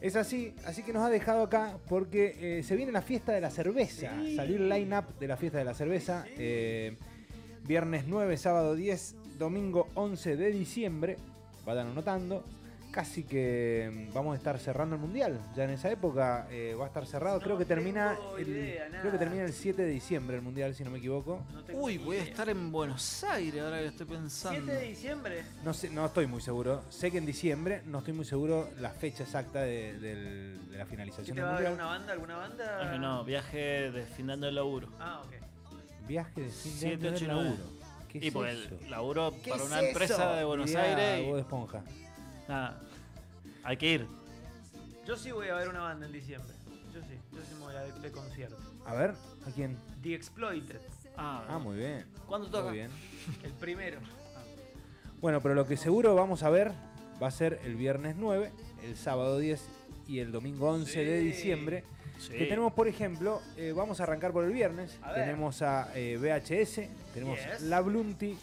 Es 0.00 0.14
así, 0.14 0.54
así 0.64 0.82
que 0.84 0.92
nos 0.92 1.02
ha 1.02 1.10
dejado 1.10 1.42
acá 1.42 1.76
porque 1.88 2.58
eh, 2.58 2.62
se 2.62 2.76
viene 2.76 2.92
la 2.92 3.02
fiesta 3.02 3.32
de 3.32 3.40
la 3.40 3.50
cerveza. 3.50 4.12
Sí. 4.22 4.36
Salió 4.36 4.56
el 4.56 4.68
line-up 4.68 5.18
de 5.18 5.26
la 5.26 5.36
fiesta 5.36 5.58
de 5.58 5.64
la 5.64 5.74
cerveza. 5.74 6.24
eh, 6.36 6.96
viernes 7.66 8.04
9, 8.06 8.36
sábado 8.36 8.74
10, 8.76 9.16
domingo 9.38 9.88
11 9.94 10.36
de 10.36 10.50
diciembre. 10.52 11.16
Vayan 11.66 11.88
anotando. 11.88 12.44
Casi 12.90 13.22
que 13.24 14.08
mm, 14.10 14.14
vamos 14.14 14.32
a 14.32 14.36
estar 14.38 14.58
cerrando 14.58 14.96
el 14.96 15.00
mundial. 15.00 15.38
Ya 15.54 15.64
en 15.64 15.70
esa 15.70 15.90
época 15.90 16.46
eh, 16.50 16.74
va 16.74 16.84
a 16.84 16.86
estar 16.88 17.06
cerrado. 17.06 17.36
No 17.38 17.44
creo 17.44 17.58
que 17.58 17.64
termina 17.66 18.16
el, 18.38 18.48
idea, 18.48 18.88
creo 18.88 19.12
que 19.12 19.18
termina 19.18 19.44
el 19.44 19.52
7 19.52 19.82
de 19.82 19.88
diciembre 19.90 20.36
el 20.36 20.42
mundial, 20.42 20.74
si 20.74 20.84
no 20.84 20.90
me 20.90 20.98
equivoco. 20.98 21.44
No 21.52 21.62
Uy, 21.78 21.98
voy 21.98 22.16
a 22.16 22.22
estar 22.22 22.48
en 22.48 22.72
Buenos 22.72 23.22
Aires 23.24 23.60
ahora 23.62 23.78
que 23.80 23.86
estoy 23.88 24.06
pensando. 24.06 24.60
7 24.64 24.72
de 24.80 24.88
diciembre. 24.88 25.42
No 25.64 25.74
sé, 25.74 25.90
no 25.90 26.06
estoy 26.06 26.26
muy 26.26 26.40
seguro. 26.40 26.82
Sé 26.88 27.10
que 27.10 27.18
en 27.18 27.26
diciembre, 27.26 27.82
no 27.84 27.98
estoy 27.98 28.14
muy 28.14 28.24
seguro 28.24 28.70
la 28.80 28.90
fecha 28.90 29.22
exacta 29.24 29.60
de, 29.60 29.98
del- 29.98 30.70
de 30.70 30.78
la 30.78 30.84
¿Qué 30.84 30.90
finalización 30.90 31.36
te 31.36 31.42
del 31.42 31.44
va 31.44 31.68
a 31.68 31.72
una 31.72 31.84
banda? 31.84 32.12
¿Alguna 32.14 32.36
banda? 32.36 32.78
Ah, 32.94 32.98
no, 32.98 33.22
viaje 33.24 33.90
de 33.92 34.06
fin 34.06 34.26
de 34.28 34.32
año 34.32 34.46
de 34.46 34.52
laburo. 34.52 34.88
Ah, 34.98 35.22
ok. 35.24 35.32
Viaje 36.08 36.40
de 36.40 36.48
fin 36.48 36.72
de 36.72 36.78
Siete, 36.78 37.08
año 37.08 37.18
de 37.18 37.26
nueve. 37.26 37.44
laburo. 37.50 37.62
¿Qué 38.08 38.18
Y 38.18 38.28
es 38.28 38.32
por 38.32 38.48
eso? 38.48 38.68
el 38.80 38.90
laburo 38.90 39.34
¿Qué 39.44 39.50
para 39.50 39.62
es 39.62 39.68
una 39.68 39.78
eso? 39.80 39.88
empresa 39.88 40.32
de 40.36 40.44
Buenos 40.44 40.70
Mirá, 40.70 40.82
Aires. 40.84 41.26
Y- 41.28 41.38
Esponja. 41.38 41.82
Nada, 42.48 42.80
hay 43.62 43.76
que 43.76 43.92
ir. 43.94 44.06
Yo 45.06 45.16
sí 45.16 45.30
voy 45.30 45.48
a 45.48 45.54
ver 45.54 45.68
una 45.68 45.80
banda 45.80 46.06
en 46.06 46.12
diciembre. 46.12 46.52
Yo 46.92 47.00
sí, 47.02 47.18
yo 47.32 47.40
sí 47.42 47.54
me 47.54 47.60
voy 47.60 47.74
a 47.74 47.86
ir 47.86 47.94
de 47.94 48.10
concierto. 48.10 48.56
A 48.84 48.94
ver, 48.94 49.10
¿a 49.46 49.50
quién? 49.54 49.76
The 50.02 50.14
Exploited, 50.14 50.80
Ah, 51.16 51.44
Ah, 51.48 51.58
muy 51.58 51.76
bien. 51.76 52.06
¿Cuándo 52.26 52.48
toca? 52.48 52.68
Muy 52.68 52.78
bien. 52.78 52.90
el 53.42 53.52
primero. 53.52 53.98
Bueno, 55.20 55.40
pero 55.40 55.54
lo 55.54 55.66
que 55.66 55.76
seguro 55.76 56.14
vamos 56.14 56.42
a 56.42 56.50
ver 56.50 56.72
va 57.20 57.26
a 57.28 57.30
ser 57.32 57.60
el 57.64 57.74
viernes 57.76 58.14
9, 58.16 58.52
el 58.84 58.96
sábado 58.96 59.38
10 59.38 59.68
y 60.06 60.20
el 60.20 60.30
domingo 60.30 60.70
11 60.70 61.04
de 61.04 61.18
diciembre. 61.18 61.84
Sí. 62.18 62.30
Que 62.32 62.46
tenemos, 62.46 62.72
por 62.72 62.88
ejemplo, 62.88 63.40
eh, 63.56 63.72
vamos 63.72 64.00
a 64.00 64.04
arrancar 64.04 64.32
por 64.32 64.44
el 64.44 64.52
viernes. 64.52 64.98
A. 65.02 65.14
Tenemos 65.14 65.62
a 65.62 65.90
eh, 65.94 66.16
VHS, 66.18 66.88
tenemos 67.14 67.38
Yes. 67.38 67.62
La 67.62 67.80
Blunti, 67.80 68.36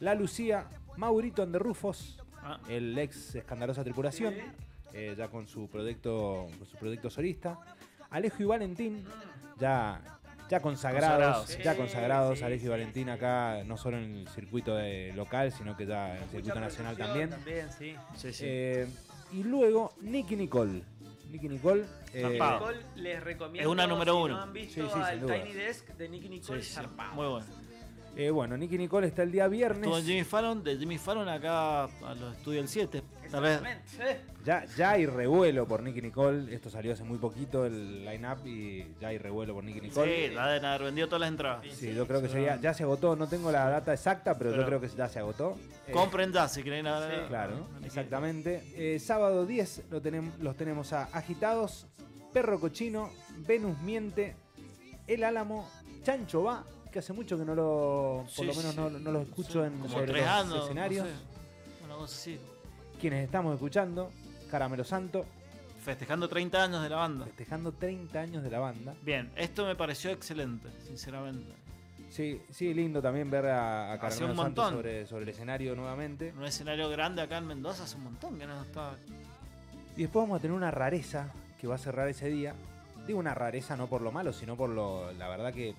La 0.00 0.14
Lucía, 0.14 0.66
Maurito 0.96 1.42
and 1.42 1.52
the 1.52 1.58
Rufos, 1.58 2.18
Ah, 2.42 2.58
el 2.68 2.96
ex 2.98 3.34
escandalosa 3.34 3.84
tripulación, 3.84 4.34
Sí. 4.34 4.40
eh, 4.94 5.14
ya 5.16 5.28
con 5.28 5.46
su 5.46 5.68
proyecto, 5.68 6.46
con 6.58 6.66
su 6.66 6.76
proyecto 6.76 7.10
solista. 7.10 7.58
Alejo 8.10 8.42
y 8.42 8.46
Valentín, 8.46 9.04
ya, 9.58 10.00
ya 10.48 10.60
consagrados, 10.60 11.38
Consagrados. 11.46 11.58
ya 11.64 11.72
Sí, 11.72 11.78
consagrados, 11.78 12.38
sí, 12.38 12.44
Alejo 12.44 12.60
y 12.60 12.64
sí, 12.64 12.68
Valentín 12.68 13.08
acá, 13.10 13.62
no 13.64 13.76
solo 13.76 13.98
en 13.98 14.16
el 14.16 14.28
circuito 14.28 14.74
de- 14.74 15.12
local, 15.14 15.52
sino 15.52 15.76
que 15.76 15.86
ya 15.86 16.08
en 16.16 16.22
el 16.22 16.28
circuito 16.30 16.48
Mucha 16.48 16.60
nacional 16.60 16.96
también. 16.96 17.30
sí. 17.78 17.94
sí, 18.16 18.32
sí. 18.32 18.44
Eh, 18.48 18.88
y 19.32 19.42
luego 19.44 19.92
Nicky 20.00 20.34
Nicole. 20.36 20.82
Nicky 21.30 21.48
Nicole. 21.48 21.84
eh. 22.12 22.26
Nicole, 22.32 22.78
les 22.96 23.22
recomiendo. 23.22 23.60
Es 23.68 23.72
una 23.72 23.86
número 23.86 24.14
si 24.14 24.18
uno. 24.22 24.36
no 24.38 24.42
han 24.42 24.52
visto 24.52 24.74
Sí, 24.74 24.80
sí, 24.88 24.92
sin 24.92 25.02
al. 25.02 25.20
Tiny 25.26 25.52
Desk 25.52 25.86
de 25.90 26.08
Nicky 26.08 26.28
Nicole. 26.28 26.62
Muy 27.14 27.26
bueno. 27.28 27.46
Eh, 28.16 28.28
bueno, 28.30 28.56
Nicky 28.56 28.76
Nicole 28.76 29.06
está 29.06 29.22
el 29.22 29.30
día 29.32 29.46
viernes. 29.48 29.82
Estuvo 29.84 30.00
Jimmy 30.02 30.24
Fallon, 30.24 30.62
de 30.62 30.76
Jimmy 30.76 30.98
Fallon 30.98 31.28
acá 31.28 31.84
a 31.84 32.14
los 32.18 32.36
estudios 32.36 32.62
del 32.64 32.68
7. 32.68 33.02
Tal 33.30 33.42
vez. 33.42 33.60
Exactamente. 33.62 34.20
Ya, 34.44 34.64
ya 34.76 34.90
hay 34.90 35.06
revuelo 35.06 35.66
por 35.66 35.82
Nicky 35.82 36.02
Nicole. 36.02 36.52
Esto 36.52 36.68
salió 36.70 36.92
hace 36.92 37.04
muy 37.04 37.18
poquito 37.18 37.64
el 37.64 38.04
line-up 38.04 38.44
y 38.46 38.84
ya 39.00 39.08
hay 39.08 39.18
revuelo 39.18 39.54
por 39.54 39.62
Nicky 39.64 39.80
Nicole. 39.80 40.28
Sí, 40.28 40.34
la 40.34 40.48
deben 40.48 40.64
haber 40.64 40.82
vendido 40.84 41.06
todas 41.06 41.20
las 41.20 41.28
entradas. 41.30 41.66
Sí, 41.72 41.94
yo 41.94 42.06
creo 42.06 42.20
que 42.20 42.28
ya, 42.28 42.60
ya 42.60 42.74
se 42.74 42.82
agotó. 42.82 43.14
No 43.16 43.28
tengo 43.28 43.52
la 43.52 43.68
data 43.70 43.92
exacta, 43.94 44.36
pero, 44.36 44.54
yo 44.56 44.66
creo 44.66 44.80
que 44.80 44.88
ya 44.88 45.08
se 45.08 45.18
agotó. 45.20 45.56
Eh, 45.86 45.92
Compren 45.92 46.32
ya 46.32 46.48
si 46.48 46.62
quieren 46.62 46.86
a 46.88 46.98
ver. 46.98 47.26
Claro, 47.28 47.68
exactamente. 47.84 48.62
Eh, 48.74 48.98
sábado 48.98 49.46
10 49.46 49.84
lo 49.90 50.02
tenem- 50.02 50.36
los 50.40 50.56
tenemos 50.56 50.92
a 50.92 51.04
Agitados, 51.12 51.86
Perro 52.32 52.58
Cochino, 52.58 53.10
Venus 53.46 53.78
Miente, 53.82 54.34
El 55.06 55.22
Álamo, 55.24 55.70
Chancho 56.02 56.42
Va, 56.44 56.64
que 56.90 56.98
hace 56.98 57.12
mucho 57.12 57.38
que 57.38 57.44
no 57.44 57.54
lo, 57.54 58.22
por 58.24 58.30
Sí, 58.30 58.44
lo 58.44 58.54
menos 58.54 58.72
sí. 58.72 58.76
no, 58.76 58.90
no 58.90 59.12
lo 59.12 59.20
escucho 59.22 59.64
en 59.64 59.78
Como 59.78 59.88
sobre 59.88 60.12
los 60.20 60.26
años. 60.28 60.64
escenarios. 60.64 61.06
no 61.06 61.10
sé, 61.12 61.84
una 61.84 61.94
cosa 61.94 62.14
así. 62.16 62.40
Quienes 63.00 63.24
estamos 63.24 63.54
escuchando, 63.54 64.10
Caramelo 64.50 64.84
Santo, 64.84 65.24
Festejando 65.84 66.28
30 66.28 66.62
años 66.62 66.82
de 66.82 66.90
la 66.90 66.96
banda. 66.96 67.24
festejando 67.24 67.72
30 67.72 68.20
años 68.20 68.42
de 68.42 68.50
la 68.50 68.58
banda. 68.58 68.94
Bien, 69.02 69.30
esto 69.34 69.64
me 69.64 69.74
pareció 69.74 70.10
excelente, 70.10 70.68
sinceramente. 70.86 71.54
Sí, 72.10 72.42
sí, 72.50 72.74
lindo 72.74 73.00
también 73.00 73.30
ver 73.30 73.46
a, 73.46 73.96
Caramelo 73.98 74.34
Santo 74.34 74.68
sobre, 74.70 75.06
sobre 75.06 75.22
el 75.22 75.28
escenario 75.30 75.74
nuevamente. 75.74 76.34
Un 76.36 76.44
escenario 76.44 76.90
grande 76.90 77.22
acá 77.22 77.38
en 77.38 77.46
Mendoza 77.46 77.84
hace 77.84 77.96
un 77.96 78.04
montón 78.04 78.38
que 78.38 78.46
no 78.46 78.60
está. 78.60 78.92
Y 79.96 80.02
después 80.02 80.24
vamos 80.24 80.38
a 80.38 80.42
tener 80.42 80.54
una 80.54 80.70
rareza 80.70 81.32
que 81.58 81.66
va 81.66 81.76
a 81.76 81.78
cerrar 81.78 82.08
ese 82.08 82.28
día. 82.28 82.54
Digo 83.06 83.18
una 83.18 83.32
rareza 83.34 83.74
no 83.76 83.86
por 83.86 84.02
lo 84.02 84.12
malo, 84.12 84.34
sino 84.34 84.56
por 84.56 84.68
lo. 84.68 85.10
La 85.12 85.28
verdad 85.28 85.52
que 85.54 85.74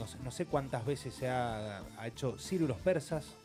no 0.00 0.06
sé, 0.06 0.18
no 0.24 0.30
sé 0.30 0.46
cuántas 0.46 0.84
veces 0.84 1.14
se 1.14 1.28
ha, 1.28 1.82
ha 1.98 2.06
hecho 2.08 2.36
Ciro 2.38 2.64
y 2.64 2.68
los 2.68 2.78
Persas 2.78 3.36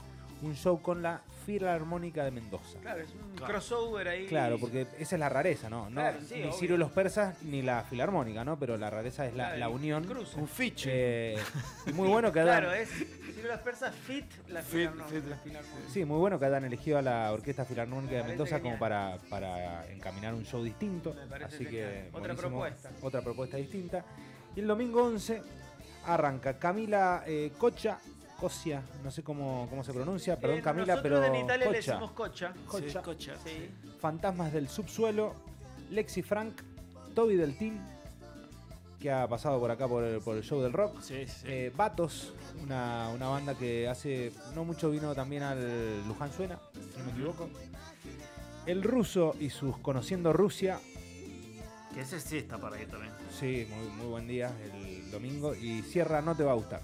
un 0.41 0.53
show 0.55 0.81
con 0.81 1.01
la 1.01 1.21
Filarmónica 1.45 2.23
de 2.25 2.29
Mendoza. 2.31 2.77
Claro, 2.81 3.01
es 3.01 3.09
un 3.13 3.35
Claro. 3.35 3.53
crossover 3.53 4.07
ahí. 4.07 4.25
Claro, 4.27 4.57
porque 4.59 4.81
esa 4.99 5.15
es 5.15 5.19
la 5.19 5.29
rareza, 5.29 5.69
¿no? 5.69 5.85
no 5.89 6.01
Claro, 6.01 6.19
sí, 6.27 6.35
ni 6.35 6.41
obvio. 6.43 6.53
Ciro 6.53 6.77
los 6.77 6.91
Persas 6.91 7.41
ni 7.43 7.61
la 7.61 7.83
Filarmónica, 7.83 8.43
¿no? 8.43 8.59
Pero 8.59 8.77
la 8.77 8.89
rareza 8.89 9.25
es 9.25 9.33
la, 9.33 9.45
Claro, 9.45 9.59
la 9.59 9.69
unión. 9.69 10.03
cruce. 10.03 10.37
Un 10.39 10.47
fiche. 10.47 10.89
Eh, 11.35 11.37
y 11.87 11.93
muy 11.93 12.07
bueno 12.09 12.31
que 12.33 12.41
hayan, 12.41 12.59
Claro, 12.61 12.73
es. 12.73 12.89
Las 13.45 13.61
persas, 13.61 13.93
fit 13.95 14.25
la 14.49 14.61
Fit, 14.61 14.71
filarmónica, 14.89 15.09
fit. 15.09 15.25
la 15.29 15.37
filarmónica. 15.37 15.89
Sí, 15.89 16.03
muy 16.05 16.17
bueno 16.17 16.39
que 16.39 16.45
hayan 16.45 16.65
elegido 16.65 16.97
a 16.97 17.01
la 17.01 17.31
Orquesta 17.31 17.63
Filarmónica 17.63 18.15
de 18.15 18.23
Mendoza 18.23 18.59
como 18.59 18.77
para, 18.79 19.17
para 19.29 19.87
encaminar 19.91 20.33
un 20.33 20.43
show 20.45 20.63
distinto. 20.63 21.13
Me 21.13 21.27
parece 21.27 21.55
Así 21.55 21.65
que. 21.65 22.09
Otra 22.11 22.19
buenísimo. 22.33 22.49
propuesta. 22.49 22.91
Otra 23.01 23.21
propuesta 23.21 23.57
distinta. 23.57 24.03
Y 24.55 24.59
el 24.61 24.67
domingo 24.67 25.03
11 25.05 25.41
arranca 26.07 26.57
Camila 26.59 27.23
eh, 27.25 27.51
Cocha, 27.57 27.97
Cosia, 28.39 28.81
no 29.03 29.11
sé 29.11 29.23
cómo, 29.23 29.67
cómo 29.69 29.83
se 29.83 29.93
pronuncia, 29.93 30.37
perdón 30.39 30.59
Eh, 30.59 30.61
Camila, 30.61 30.95
nosotros 30.95 31.19
pero 31.21 31.33
en 31.35 31.43
Italia 31.45 31.65
le 31.71 31.77
Cocha. 31.77 31.91
decimos 31.93 32.11
cocha. 32.11 32.53
Cocha. 32.67 32.89
Sí, 32.89 32.97
cocha. 33.05 33.33
Sí. 33.43 33.69
Fantasmas 33.99 34.51
del 34.53 34.67
subsuelo, 34.67 35.33
Lexi 35.91 36.21
Frank, 36.21 36.61
Toby 37.13 37.35
del 37.35 37.57
Team, 37.57 37.77
que 38.99 39.11
ha 39.11 39.27
pasado 39.27 39.59
por 39.59 39.71
acá 39.71 39.87
por 39.87 40.03
el, 40.03 40.19
por 40.19 40.35
el 40.35 40.43
show 40.43 40.61
del 40.61 40.73
rock. 40.73 40.99
Sí, 41.01 41.25
sí. 41.27 41.45
Eh, 41.45 41.71
Batos, 41.75 42.33
una, 42.63 43.09
una 43.09 43.27
banda 43.27 43.55
que 43.55 43.87
hace 43.87 44.31
no 44.53 44.65
mucho 44.65 44.89
vino 44.91 45.13
también 45.15 45.43
al 45.43 46.05
Luján 46.07 46.31
Suena, 46.33 46.59
si 46.73 46.99
no 46.99 47.05
me 47.05 47.11
equivoco. 47.11 47.49
El 48.65 48.81
ruso 48.83 49.35
y 49.39 49.49
sus 49.51 49.77
Conociendo 49.77 50.33
Rusia, 50.33 50.79
que 51.93 52.01
ese 52.01 52.19
sí 52.19 52.37
está 52.39 52.57
para 52.57 52.75
ahí 52.77 52.85
también. 52.87 53.13
sí, 53.39 53.67
muy, 53.69 53.87
muy 53.95 54.07
buen 54.07 54.27
día 54.27 54.51
el 54.63 54.71
domingo. 55.15 55.55
Y 55.55 55.81
cierra 55.81 56.21
No 56.21 56.35
Te 56.35 56.43
Va 56.43 56.51
a 56.51 56.55
Gustar. 56.55 56.81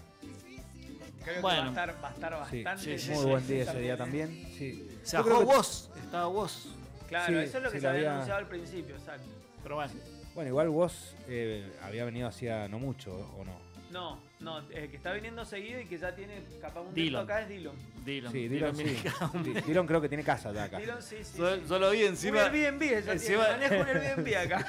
Creo 1.23 1.35
que 1.35 1.41
Bueno. 1.41 1.61
va 1.61 1.65
a 1.65 1.69
estar, 1.69 2.03
va 2.03 2.07
a 2.09 2.13
estar 2.13 2.47
Sí, 2.49 2.63
bastante. 2.63 2.97
sí, 2.99 3.09
muy 3.11 3.19
sí, 3.19 3.29
buen 3.29 3.41
sí, 3.43 3.53
día 3.53 3.63
ese 3.63 3.79
día 3.79 3.97
también. 3.97 4.29
Sí. 4.57 4.97
Se 5.03 5.17
bajó 5.17 5.39
que- 5.39 5.45
vos, 5.45 5.91
estaba 6.03 6.25
vos. 6.27 6.75
Claro, 7.07 7.27
Sí, 7.27 7.45
eso 7.47 7.57
es 7.57 7.63
lo 7.63 7.69
que 7.71 7.77
sí, 7.77 7.81
se 7.81 7.87
había 7.87 8.11
anunciado 8.13 8.39
al 8.39 8.47
principio, 8.47 8.95
exacto. 8.95 9.27
Pero 9.63 9.75
bueno, 9.75 9.91
Bueno, 10.33 10.47
igual 10.49 10.69
vos 10.69 11.13
eh, 11.27 11.69
había 11.83 12.05
venido 12.05 12.27
hacía 12.27 12.67
no 12.69 12.79
mucho, 12.79 13.13
¿o 13.37 13.43
no? 13.43 13.59
No, 13.91 14.17
no, 14.39 14.59
el 14.69 14.89
que 14.89 14.95
está 14.95 15.11
viniendo 15.11 15.43
seguido 15.43 15.81
y 15.81 15.85
que 15.85 15.97
ya 15.97 16.15
tiene 16.15 16.41
capaz 16.61 16.79
un 16.79 16.93
Dillon. 16.93 17.23
acá 17.25 17.41
es 17.41 17.49
Dillon. 17.49 17.75
Dylan. 18.05 18.31
Sí, 18.31 18.47
Dylan 18.47 18.73
sí. 18.75 18.83
Dylan, 18.85 19.43
Di- 19.43 19.61
Dylan 19.61 19.85
creo 19.85 19.99
que 20.01 20.07
tiene 20.07 20.23
casa 20.23 20.53
ya 20.53 20.63
acá. 20.63 20.77
Dillon 20.79 21.01
sí, 21.03 21.17
sí. 21.21 21.37
Yo, 21.37 21.55
sí. 21.57 21.61
yo 21.67 21.77
lo 21.79 21.91
vi 21.91 22.03
Un 22.03 22.07
encima. 22.11 22.45
Airbnb, 22.45 22.81
ella 22.81 23.11
encima- 23.13 23.45
tiene, 23.57 23.67
maneja 23.69 23.75
un 23.75 23.87
Airbnb 23.97 24.37
acá. 24.37 24.65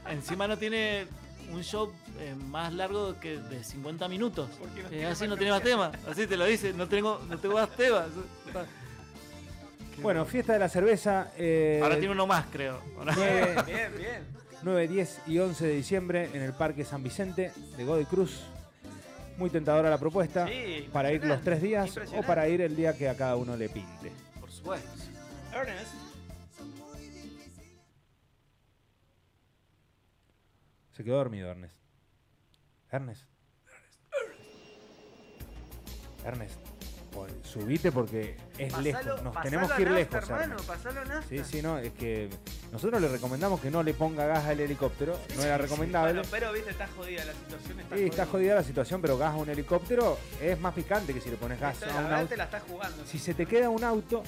Encima 0.10 0.48
no 0.48 0.58
tiene 0.58 1.06
un 1.52 1.62
show 1.62 1.92
eh, 2.18 2.34
más 2.48 2.72
largo 2.72 3.18
que 3.20 3.38
de 3.38 3.62
50 3.64 4.08
minutos. 4.08 4.48
Porque 4.58 4.82
no 4.82 4.88
Eh, 4.90 5.06
así 5.06 5.26
no 5.28 5.36
tiene 5.36 5.52
más 5.52 5.62
temas. 5.62 5.92
Así 6.08 6.26
te 6.26 6.36
lo 6.36 6.44
dice, 6.44 6.72
no 6.72 6.88
tengo, 6.88 7.20
no 7.28 7.38
tengo 7.38 7.54
más 7.54 7.70
temas. 7.70 8.06
Bueno, 10.02 10.24
fiesta 10.26 10.52
de 10.52 10.58
la 10.58 10.68
cerveza. 10.68 11.30
eh, 11.38 11.80
Ahora 11.82 11.96
tiene 11.98 12.12
uno 12.12 12.26
más, 12.26 12.46
creo. 12.52 12.80
Ahora- 12.98 13.14
9, 13.16 13.56
Bien, 13.66 13.92
bien. 13.96 14.36
9, 14.62 14.88
10 14.88 15.20
y 15.26 15.38
11 15.38 15.66
de 15.66 15.74
diciembre 15.74 16.30
en 16.34 16.42
el 16.42 16.52
Parque 16.52 16.84
San 16.84 17.02
Vicente 17.02 17.52
de 17.76 17.84
Godoy 17.84 18.04
Cruz. 18.04 18.40
Muy 19.38 19.50
tentadora 19.50 19.90
la 19.90 19.98
propuesta. 19.98 20.46
Sí, 20.46 20.88
para 20.92 21.12
ir 21.12 21.24
los 21.24 21.42
tres 21.42 21.60
días 21.62 21.94
o 22.16 22.22
para 22.22 22.48
ir 22.48 22.62
el 22.62 22.74
día 22.74 22.96
que 22.96 23.08
a 23.08 23.16
cada 23.16 23.36
uno 23.36 23.54
le 23.56 23.68
pinte. 23.68 24.10
Por 24.40 24.50
supuesto. 24.50 24.88
Ernest. 25.54 25.92
Se 30.96 31.04
quedó 31.04 31.16
dormido 31.16 31.50
Ernest. 31.50 31.74
Ernest. 32.90 33.22
Ernest. 36.24 36.56
pues, 37.12 37.32
subite 37.44 37.92
porque 37.92 38.36
es 38.58 38.72
Pasalo- 38.72 38.82
lejos. 38.82 39.22
Nos 39.22 39.40
tenemos 39.42 39.72
que 39.72 39.82
ir 39.82 39.88
nafta, 39.90 40.00
lejos. 40.16 40.30
hermano, 40.30 40.42
Ernest. 40.54 40.66
pasalo 40.68 41.00
a 41.00 41.04
nafta. 41.04 41.28
Sí, 41.28 41.44
sí, 41.44 41.62
no, 41.62 41.78
es 41.78 41.92
que 41.92 42.28
nosotros 42.72 43.00
le 43.00 43.08
recomendamos 43.08 43.60
que 43.60 43.70
no 43.70 43.82
le 43.82 43.94
ponga 43.94 44.26
gas 44.26 44.44
al 44.44 44.60
helicóptero, 44.60 45.18
no 45.36 45.42
era 45.42 45.56
recomendable. 45.58 46.12
Bueno, 46.14 46.28
pero 46.30 46.52
viste, 46.52 46.70
está 46.70 46.86
jodida 46.88 47.24
la 47.24 47.32
situación. 47.32 47.80
Está 47.80 47.96
Sí, 47.96 48.02
está 48.04 48.26
jodida 48.26 48.54
la 48.56 48.62
situación, 48.64 49.00
pero 49.02 49.16
gas 49.18 49.32
a 49.32 49.36
un 49.36 49.48
helicóptero 49.48 50.18
es 50.42 50.58
más 50.60 50.74
picante 50.74 51.14
que 51.14 51.20
si 51.20 51.30
le 51.30 51.36
pones 51.36 51.58
gas 51.60 51.82
a 51.84 51.98
un 52.00 52.12
auto. 52.12 52.28
te 52.28 52.36
la 52.36 52.44
estás 52.44 52.62
jugando. 52.64 53.06
Si 53.06 53.18
se 53.18 53.32
te 53.34 53.46
queda 53.46 53.70
un 53.70 53.82
auto, 53.84 54.22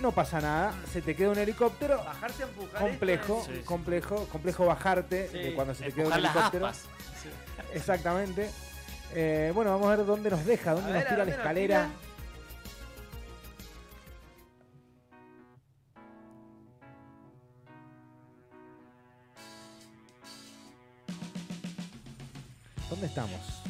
no 0.00 0.12
pasa 0.12 0.40
nada. 0.40 0.74
Se 0.92 1.02
te 1.02 1.14
queda 1.14 1.30
un 1.30 1.38
helicóptero, 1.38 1.98
Bajarse 1.98 2.42
a 2.42 2.46
empujar 2.46 2.80
complejo, 2.80 3.46
esto 3.48 3.64
complejo, 3.64 4.26
complejo 4.30 4.66
bajarte 4.66 5.28
Sí, 5.28 5.38
de 5.38 5.54
cuando 5.54 5.74
se 5.74 5.84
te 5.84 5.92
queda 5.92 6.06
un 6.08 6.12
helicóptero. 6.14 6.70
Exactamente. 7.74 8.50
Eh, 9.12 9.52
bueno, 9.54 9.72
vamos 9.72 9.88
a 9.92 9.96
ver 9.96 10.06
dónde 10.06 10.30
nos 10.30 10.44
deja, 10.44 10.72
dónde 10.72 10.90
A 10.90 10.94
nos 10.94 11.02
ver, 11.02 11.06
¿a 11.06 11.10
tira 11.10 11.24
la 11.24 11.30
escalera. 11.32 11.88
¿Dónde 22.88 23.06
estamos? 23.06 23.40
es- 23.40 23.60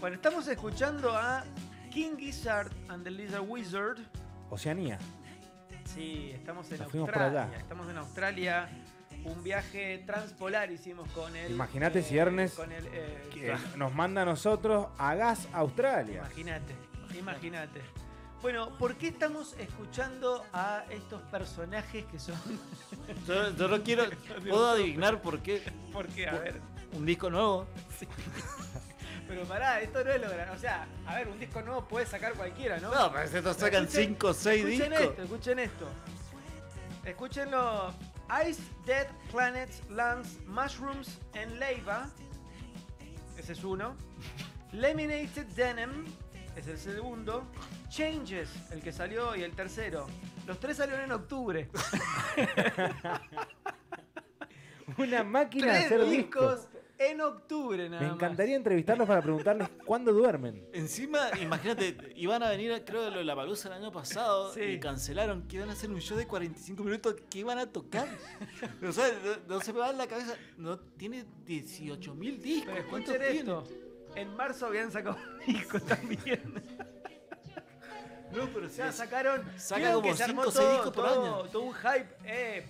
Bueno, 0.00 0.16
estamos 0.16 0.46
escuchando 0.48 1.12
a 1.16 1.44
King 1.90 2.16
Gizzard 2.18 2.72
and 2.88 3.04
the 3.04 3.10
Lizard 3.10 3.42
Wizard. 3.48 3.98
Oceanía. 4.52 4.98
Sí, 5.94 6.30
estamos 6.34 6.70
en 6.70 6.78
Nos 6.80 6.90
fuimos 6.90 7.08
por 7.10 7.22
Australia. 7.22 7.48
allá. 7.48 7.58
Estamos 7.58 7.88
en 7.90 7.96
Australia. 7.96 8.68
Un 9.24 9.42
viaje 9.42 10.02
transpolar 10.04 10.70
hicimos 10.70 11.08
con 11.12 11.34
él. 11.34 11.52
Imagínate 11.52 12.02
si 12.02 12.16
Ernest- 12.18 12.56
Con 12.56 12.70
el, 12.70 12.86
eh, 12.92 13.28
Que 13.32 13.56
nos 13.78 13.94
manda 13.94 14.22
a 14.22 14.24
nosotros 14.26 14.88
a 14.98 15.14
Gas 15.14 15.48
Australia. 15.54 16.18
Imagínate, 16.26 16.74
imagínate. 17.18 17.80
Bueno, 18.42 18.76
¿por 18.76 18.96
qué 18.96 19.08
estamos 19.08 19.54
escuchando 19.58 20.44
a 20.52 20.84
estos 20.90 21.22
personajes 21.22 22.04
que 22.06 22.18
son... 22.18 22.36
Yo, 23.26 23.56
yo 23.56 23.68
no 23.68 23.82
quiero. 23.82 24.04
¿Puedo 24.48 24.70
adivinar 24.72 25.22
por 25.22 25.40
qué? 25.40 25.62
Porque, 25.92 26.28
a 26.28 26.32
ver, 26.38 26.60
Un 26.92 27.06
disco 27.06 27.30
nuevo. 27.30 27.66
pero 29.34 29.46
pará, 29.46 29.80
esto 29.80 30.04
no 30.04 30.10
es 30.10 30.20
lo 30.20 30.28
grande. 30.28 30.52
O 30.54 30.58
sea, 30.58 30.86
a 31.06 31.14
ver, 31.14 31.28
un 31.28 31.38
disco 31.38 31.62
nuevo 31.62 31.88
puede 31.88 32.04
sacar 32.04 32.34
cualquiera, 32.34 32.78
¿no? 32.80 32.92
No, 32.94 33.10
pero 33.10 33.24
estos 33.24 33.56
sacan 33.56 33.86
Escuchen- 33.86 34.08
5 34.18 34.26
o 34.28 34.34
6 34.34 34.64
escuchen 34.66 34.90
discos. 34.90 35.08
esto, 35.10 35.22
escuchen 35.22 35.58
esto. 35.58 35.88
Escúchenlo. 37.04 37.94
Ice, 38.46 38.62
Dead 38.84 39.06
Planets, 39.30 39.82
Lands, 39.88 40.38
Mushrooms 40.46 41.18
and 41.34 41.58
Lava. 41.58 42.10
Ese 43.38 43.54
es 43.54 43.64
uno. 43.64 43.96
Laminated 44.72 45.46
Denim. 45.56 46.04
Es 46.54 46.66
el 46.66 46.76
segundo. 46.78 47.46
Changes, 47.88 48.50
el 48.70 48.82
que 48.82 48.92
salió 48.92 49.34
y 49.34 49.42
el 49.42 49.52
tercero. 49.52 50.06
Los 50.46 50.60
tres 50.60 50.76
salieron 50.76 51.04
en 51.04 51.12
octubre. 51.12 51.70
Una 54.98 55.24
máquina 55.24 55.72
de 55.72 55.72
Tres 55.72 55.84
hacer 55.86 56.04
discos 56.04 56.60
discos. 56.60 56.68
En 57.10 57.20
octubre, 57.20 57.88
nada 57.88 58.00
Me 58.02 58.08
más. 58.08 58.16
encantaría 58.16 58.56
entrevistarlos 58.56 59.06
para 59.08 59.20
preguntarles 59.22 59.68
cuándo 59.86 60.12
duermen. 60.12 60.66
Encima, 60.72 61.30
imagínate, 61.40 61.96
iban 62.16 62.42
a 62.42 62.50
venir, 62.50 62.82
creo, 62.84 63.10
de 63.10 63.24
la 63.24 63.34
palusa 63.36 63.68
el 63.68 63.74
año 63.74 63.90
pasado 63.92 64.52
Sí. 64.52 64.60
y 64.60 64.80
cancelaron 64.80 65.46
que 65.48 65.56
iban 65.56 65.68
a 65.70 65.72
hacer 65.72 65.90
un 65.90 66.00
show 66.00 66.16
de 66.16 66.26
45 66.26 66.82
minutos 66.84 67.16
que 67.30 67.38
iban 67.40 67.58
a 67.58 67.66
tocar. 67.66 68.06
o 68.88 68.92
sea, 68.92 69.08
no, 69.48 69.56
no 69.56 69.60
se 69.60 69.72
me 69.72 69.80
va 69.80 69.90
en 69.90 69.98
la 69.98 70.06
cabeza. 70.06 70.34
No, 70.56 70.78
tiene 70.78 71.24
18 71.46 72.14
mil 72.14 72.40
discos. 72.40 72.72
Pero 72.74 72.88
¿Cuántos 72.88 73.14
esto. 73.16 73.64
En 74.14 74.34
marzo 74.36 74.66
habían 74.66 74.90
sacado 74.92 75.16
un 75.46 75.52
disco 75.54 75.80
también. 75.80 76.62
No, 78.30 78.46
pero 78.52 78.66
O 78.66 78.70
sea, 78.70 78.90
sacaron. 78.92 79.42
Saca 79.58 79.92
como 79.92 80.08
que 80.08 80.14
se 80.14 80.24
armó 80.24 80.42
cinco 80.44 80.48
o 80.48 80.52
seis 80.52 80.64
todo- 80.64 80.72
discos 80.72 80.92
por 80.94 81.04
todo- 81.06 81.36
año. 81.42 81.50
Todo 81.50 81.62
un 81.64 81.74
hype. 81.74 82.08
Eh, 82.24 82.66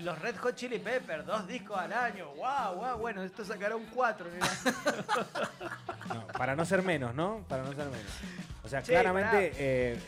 los 0.00 0.18
Red 0.20 0.36
Hot 0.36 0.54
Chili 0.54 0.78
Peppers, 0.78 1.24
dos 1.26 1.46
discos 1.46 1.78
al 1.78 1.92
año. 1.92 2.26
¡Wow, 2.34 2.74
wow! 2.76 2.98
Bueno, 2.98 3.22
estos 3.22 3.48
sacaron 3.48 3.84
cuatro. 3.94 4.26
No, 6.08 6.24
para 6.28 6.54
no 6.54 6.64
ser 6.64 6.82
menos, 6.82 7.14
¿no? 7.14 7.44
Para 7.48 7.62
no 7.64 7.70
ser 7.70 7.86
menos. 7.86 8.00
O 8.62 8.68
sea, 8.68 8.80
Che, 8.80 8.92
claramente 8.92 9.52
eh, 9.56 9.98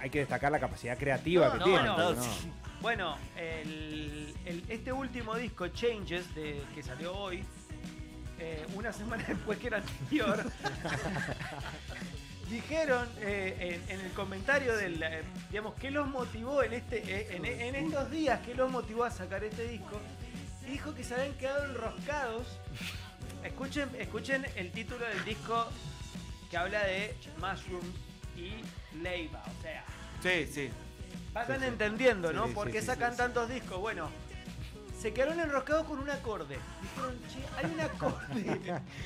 hay 0.00 0.10
que 0.10 0.18
destacar 0.18 0.50
la 0.50 0.58
capacidad 0.58 0.98
creativa 0.98 1.46
No, 1.46 1.52
que 1.52 1.58
no, 1.58 1.64
tienen. 2.14 2.52
Bueno, 2.80 3.16
el- 3.36 4.34
el- 4.44 4.64
este 4.68 4.92
último 4.92 5.36
disco, 5.36 5.68
Changes, 5.68 6.34
de, 6.34 6.60
que 6.74 6.82
salió 6.82 7.16
hoy, 7.16 7.44
eh, 8.40 8.66
una 8.74 8.92
semana 8.92 9.22
después 9.28 9.58
que 9.58 9.68
el 9.68 9.74
anterior, 9.74 10.42
dijeron 12.50 13.08
eh, 13.20 13.80
en, 13.88 13.98
en 13.98 14.04
el 14.06 14.12
comentario 14.12 14.76
del, 14.76 15.02
eh, 15.02 15.22
digamos, 15.50 15.74
qué 15.74 15.90
los 15.90 16.06
motivó 16.06 16.62
en, 16.62 16.74
este, 16.74 16.98
eh, 16.98 17.36
en, 17.36 17.44
en 17.44 17.74
estos 17.74 18.10
días, 18.10 18.40
qué 18.44 18.54
los 18.54 18.70
motivó 18.70 19.04
a 19.04 19.10
sacar 19.10 19.42
este 19.44 19.66
disco, 19.68 20.00
y 20.66 20.70
dijo 20.72 20.94
que 20.94 21.04
se 21.04 21.14
habían 21.14 21.34
quedado 21.34 21.64
enroscados. 21.66 22.46
Escuchen, 23.44 23.90
escuchen 23.98 24.46
el 24.56 24.70
título 24.72 25.04
del 25.06 25.22
disco 25.24 25.68
que 26.50 26.56
habla 26.56 26.82
de 26.84 27.14
mushrooms 27.38 27.86
y 28.36 28.54
leiva, 29.02 29.42
o 29.58 29.62
sea, 29.62 29.84
Sí, 30.22 30.46
sí. 30.50 30.70
Vayan 31.34 31.58
Sí, 31.58 31.64
sí. 31.64 31.68
entendiendo, 31.68 32.32
¿no? 32.32 32.46
Sí, 32.46 32.54
¿Por 32.54 32.70
qué 32.70 32.80
sacan 32.80 33.14
tantos 33.16 33.50
discos? 33.50 33.78
Bueno, 33.80 34.08
se 34.98 35.12
quedaron 35.12 35.40
enroscados 35.40 35.86
con 35.86 35.98
un 35.98 36.08
acorde. 36.08 36.56
Dijeron, 36.80 37.18
che, 37.28 37.56
hay 37.58 37.70
un 37.74 37.80
acorde 37.80 38.60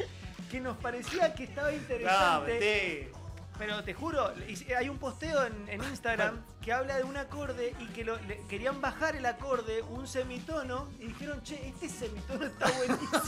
que 0.51 0.61
nos 0.61 0.77
parecía 0.77 1.35
que 1.35 1.45
estaba 1.45 1.73
interesante. 1.73 3.11
Pero 3.59 3.83
te 3.85 3.93
juro, 3.95 4.33
hay 4.79 4.89
un 4.89 4.99
posteo 4.99 5.45
en, 5.45 5.69
en 5.69 5.83
Instagram 5.85 6.41
que 6.63 6.73
habla 6.73 6.97
de 6.97 7.05
un 7.05 7.17
acorde 7.17 7.75
y 7.81 7.87
que 7.87 8.05
lo- 8.05 8.17
le- 8.23 8.41
querían 8.49 8.81
bajar 8.81 9.17
el 9.17 9.27
acorde, 9.27 9.83
un 9.83 10.07
semitono, 10.07 10.89
y 11.01 11.07
dijeron, 11.09 11.43
che, 11.43 11.69
este 11.69 11.89
semitono 11.89 12.47
está 12.47 12.71
buenísimo. 12.71 13.11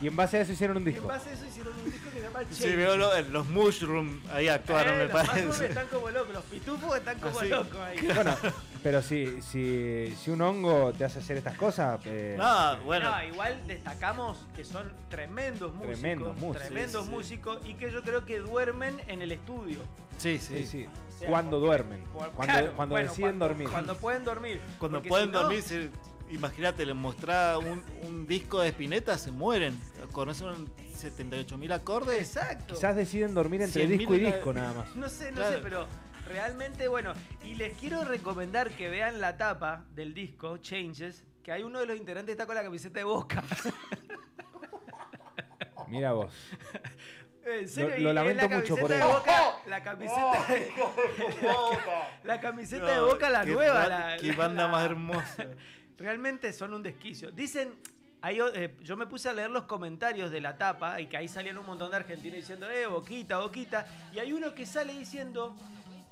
Y 0.00 0.08
en 0.08 0.16
base 0.16 0.36
a 0.38 0.40
eso 0.40 0.52
hicieron 0.52 0.76
un 0.76 0.82
Y 0.82 0.86
en 0.88 0.92
disco. 0.94 1.06
base 1.08 1.30
a 1.30 1.32
eso 1.32 1.46
hicieron 1.46 1.72
un 1.72 1.84
disco 1.90 2.10
que 2.10 2.16
se 2.18 2.20
llama 2.26 2.40
Sí, 2.50 2.62
Change. 2.64 2.76
veo 2.76 2.96
lo- 2.96 3.20
los 3.22 3.46
Mushroom 3.46 4.20
ahí 4.32 4.48
actuaron, 4.48 4.94
Eh, 4.94 4.96
me 4.96 5.04
los 5.04 5.12
Mushrooms 5.14 5.46
parece. 5.46 5.66
están 5.68 5.86
como 5.86 6.10
locos, 6.10 6.34
los 6.34 6.44
pitufos 6.44 6.96
están 6.98 7.18
como 7.20 7.38
Así. 7.38 7.48
locos 7.48 7.76
ahí. 7.78 7.98
Bueno, 8.12 8.36
pero 8.84 9.02
si, 9.02 9.40
si, 9.42 10.14
si 10.22 10.30
un 10.30 10.40
hongo 10.42 10.92
te 10.92 11.04
hace 11.04 11.18
hacer 11.18 11.38
estas 11.38 11.56
cosas, 11.56 11.98
eh, 12.04 12.36
No, 12.38 12.76
bueno. 12.84 13.10
No, 13.10 13.24
igual 13.24 13.60
destacamos 13.66 14.46
que 14.54 14.64
son 14.64 14.92
tremendos 15.08 15.72
músicos. 15.74 15.98
Tremendos 16.00 16.36
músicos. 16.36 16.56
tremendos 16.68 16.92
Sí, 16.92 16.98
sí, 16.98 17.04
sí. 17.10 17.10
músicos 17.16 17.58
y 17.64 17.74
que 17.74 17.90
yo 17.90 18.02
creo 18.02 18.24
que 18.24 18.38
duermen 18.38 19.00
en 19.08 19.22
el 19.22 19.32
estudio. 19.32 19.78
Sí, 20.18 20.38
sí, 20.38 20.58
sí. 20.58 20.66
sí. 20.66 20.86
O 20.86 21.18
sea, 21.18 21.28
cuando 21.30 21.52
porque- 21.58 21.66
duermen, 21.66 22.04
por- 22.12 22.30
cuando, 22.32 22.52
claro, 22.52 22.72
cuando 22.76 22.92
bueno, 22.94 23.08
deciden 23.08 23.30
cuando- 23.30 23.48
dormir. 23.48 23.68
Cuando 23.70 23.96
pueden 23.96 24.24
dormir. 24.24 24.60
Cuando 24.78 24.98
Porque 24.98 25.08
pueden 25.08 25.26
si 25.28 25.32
no- 25.32 25.40
dormir, 25.40 25.62
se- 25.62 25.90
imagínate, 26.30 26.84
les 26.86 26.94
mostraba 26.94 27.58
un, 27.58 27.82
un 28.02 28.26
disco 28.26 28.60
de 28.60 28.68
Spinetta, 28.68 29.16
se 29.16 29.30
mueren. 29.32 29.80
Conocen 30.12 30.66
78.000 30.94 31.72
acordes. 31.72 32.18
Exacto. 32.20 32.74
Quizás 32.74 32.94
deciden 32.96 33.32
dormir 33.34 33.62
entre 33.62 33.86
100.000 33.86 33.98
disco 33.98 34.14
y 34.14 34.20
disco 34.20 34.52
nada 34.52 34.72
más. 34.74 34.94
No 34.94 35.08
sé, 35.08 35.30
no 35.30 35.36
Claro. 35.38 35.56
sé, 35.56 35.62
pero 35.62 35.86
realmente 36.28 36.88
bueno. 36.88 37.12
Y 37.44 37.54
les 37.54 37.76
quiero 37.78 38.04
recomendar 38.04 38.70
que 38.70 38.88
vean 38.88 39.20
la 39.20 39.36
tapa 39.36 39.84
del 39.94 40.14
disco, 40.14 40.58
Changes, 40.58 41.24
que 41.42 41.52
hay 41.52 41.62
uno 41.62 41.78
de 41.80 41.86
los 41.86 41.96
integrantes 41.96 42.28
que 42.28 42.32
está 42.32 42.46
con 42.46 42.54
la 42.54 42.62
camiseta 42.62 42.98
de 43.00 43.04
Boca. 43.04 43.42
Mira 45.88 46.12
vos. 46.12 46.32
En 47.46 47.68
serio, 47.68 47.90
Lo- 47.90 47.96
y 47.98 48.02
lo 48.04 48.12
lamento 48.14 48.48
la 48.48 48.56
mucho 48.56 48.74
por 48.74 48.90
él. 48.90 49.02
Boca, 49.02 49.56
la 49.66 49.82
camiseta 49.82 50.46
de, 50.48 50.72
la 52.24 52.40
camiseta 52.40 52.86
de 52.94 53.00
Boca, 53.00 53.28
la 53.28 53.44
nueva. 53.44 53.86
la- 53.86 54.16
Qué 54.18 54.32
banda 54.32 54.62
la- 54.62 54.68
más 54.68 54.84
hermosa. 54.86 55.48
Realmente 55.98 56.54
son 56.54 56.72
un 56.72 56.82
desquicio. 56.82 57.30
Dicen, 57.32 57.74
o- 58.22 58.26
eh, 58.54 58.74
yo 58.80 58.96
me 58.96 59.06
puse 59.06 59.28
a 59.28 59.34
leer 59.34 59.50
los 59.50 59.64
comentarios 59.64 60.30
de 60.30 60.40
la 60.40 60.56
tapa 60.56 60.98
y 61.02 61.06
que 61.06 61.18
ahí 61.18 61.28
salían 61.28 61.58
un 61.58 61.66
montón 61.66 61.90
de 61.90 61.98
argentinos 61.98 62.36
diciendo, 62.36 62.70
eh, 62.70 62.86
boquita, 62.86 63.36
boquita. 63.40 63.86
Y 64.14 64.20
hay 64.20 64.32
uno 64.32 64.54
que 64.54 64.64
sale 64.64 64.94
diciendo 64.94 65.54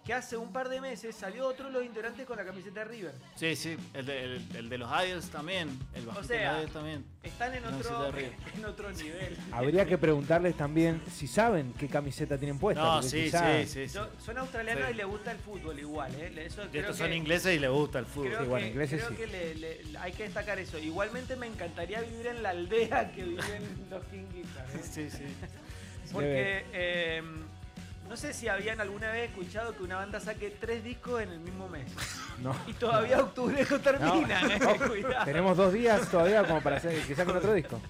que 0.05 0.13
hace 0.13 0.37
un 0.37 0.53
par 0.53 0.69
de 0.69 0.81
meses 0.81 1.15
salió 1.15 1.47
otro 1.47 1.67
de 1.67 1.73
los 1.73 1.85
integrantes 1.85 2.27
con 2.27 2.37
la 2.37 2.45
camiseta 2.45 2.81
de 2.81 2.87
River. 2.87 3.13
Sí, 3.37 3.55
sí. 3.55 3.77
El 3.95 4.07
de, 4.07 4.25
el- 4.25 4.57
el 4.57 4.69
de 4.69 4.79
los 4.79 4.91
Idols 4.91 5.31
también. 5.31 5.69
El 5.95 6.07
bajito 6.07 6.25
sea, 6.27 6.39
de 6.39 6.47
los 6.47 6.57
Idols 6.59 6.73
también. 6.73 7.05
Están 7.23 7.55
en 7.55 7.65
otro, 7.67 8.13
en 8.57 8.65
otro 8.65 8.91
nivel. 8.91 9.39
Habría 9.53 9.87
que 9.87 9.97
preguntarles 9.99 10.57
también 10.57 11.01
si 11.15 11.29
saben 11.29 11.73
qué 11.75 11.87
camiseta 11.87 12.37
tienen 12.37 12.59
puesta. 12.59 12.83
No, 12.83 13.01
sí, 13.03 13.25
quizá- 13.31 13.63
sí, 13.63 13.69
sí. 13.69 13.89
sí. 13.89 13.95
Yo- 13.95 14.11
son 14.19 14.39
australianos 14.39 14.85
Sí. 14.89 14.91
y 14.93 14.97
les 14.97 15.07
gusta 15.07 15.31
el 15.31 15.39
fútbol 15.39 15.79
igual, 15.79 16.13
¿eh? 16.17 16.33
Eso 16.47 16.63
creo 16.71 16.83
estos 16.83 16.97
que- 16.97 17.03
son 17.05 17.13
ingleses 17.13 17.55
y 17.57 17.59
les 17.61 17.71
gusta 17.71 18.01
el 18.01 18.07
fútbol. 18.07 18.27
Creo, 18.29 18.41
Sí, 18.43 18.47
bueno, 18.49 18.65
que, 18.67 18.71
ingleses 18.73 19.05
creo 19.05 19.11
sí. 19.11 19.17
que 19.17 19.27
le- 19.29 19.55
le- 19.55 19.99
hay 20.01 20.13
que 20.13 20.25
destacar 20.25 20.59
eso. 20.59 20.79
Igualmente 20.79 21.37
me 21.37 21.47
encantaría 21.47 22.01
vivir 22.01 22.27
en 22.27 22.43
la 22.43 22.51
aldea 22.51 23.13
que 23.13 23.23
viven 23.23 23.87
los 23.89 24.03
King 24.07 24.25
Gizzard, 24.35 24.77
¿eh? 24.77 24.81
Sí, 24.83 25.11
sí. 25.11 25.23
Porque 26.13 26.65
eh, 26.73 27.23
no 28.13 28.19
sé 28.19 28.35
si 28.35 28.47
habían 28.47 28.79
alguna 28.79 29.11
vez 29.11 29.31
escuchado 29.31 29.75
que 29.75 29.83
una 29.85 29.97
banda 29.97 30.21
saque 30.21 30.51
tres 30.51 30.85
discos 30.85 31.23
en 31.23 31.31
el 31.31 31.41
mismo 31.41 31.67
mes. 31.71 31.87
No. 32.43 32.55
Y 32.67 32.75
todavía 32.75 33.21
octubre 33.21 33.67
no 33.71 33.81
termina, 33.81 34.39
¿eh? 34.55 34.59
No, 34.59 34.87
Cuidado. 34.87 35.25
Tenemos 35.25 35.57
dos 35.57 35.73
días 35.73 36.07
todavía 36.11 36.47
como 36.47 36.61
para 36.61 36.77
hacer, 36.77 37.01
que 37.07 37.15
saquen 37.15 37.35
otro 37.35 37.55
disco. 37.55 37.81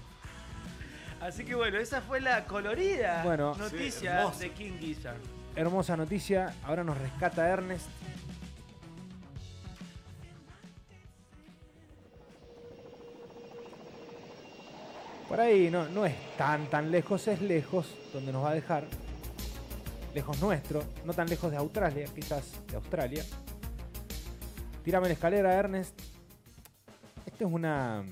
Así 1.19 1.43
que 1.43 1.55
bueno, 1.55 1.77
esa 1.77 1.99
fue 1.99 2.21
la 2.21 2.45
colorida 2.45 3.21
Bueno. 3.25 3.53
noticia 3.55 4.31
Sí, 4.31 4.39
de 4.43 4.51
King 4.51 4.77
Gizzard. 4.79 5.17
Hermosa 5.57 5.97
noticia. 5.97 6.53
Ahora 6.63 6.85
nos 6.85 6.97
rescata 6.97 7.45
Ernest. 7.49 7.87
Por 15.27 15.41
ahí 15.41 15.69
no, 15.69 15.89
no 15.89 16.05
es 16.05 16.15
tan 16.37 16.67
tan 16.67 16.91
lejos, 16.91 17.27
es 17.27 17.41
lejos 17.41 17.87
donde 18.13 18.31
nos 18.31 18.45
va 18.45 18.51
a 18.51 18.53
dejar. 18.53 18.85
Lejos 20.13 20.39
nuestro, 20.41 20.83
no 21.05 21.13
tan 21.13 21.27
lejos 21.27 21.49
de 21.51 21.57
Australia, 21.57 22.05
quizás 22.13 22.51
de 22.67 22.75
Australia. 22.75 23.23
Tírame 24.83 25.07
la 25.07 25.13
escalera, 25.13 25.53
Ernest. 25.53 25.99
Esta 27.25 27.45
es 27.45 27.51
una, 27.51 28.03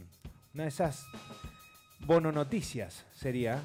una 0.54 0.64
de 0.64 0.70
esas 0.70 1.06
bono 2.00 2.32
noticias, 2.32 3.06
sería. 3.14 3.62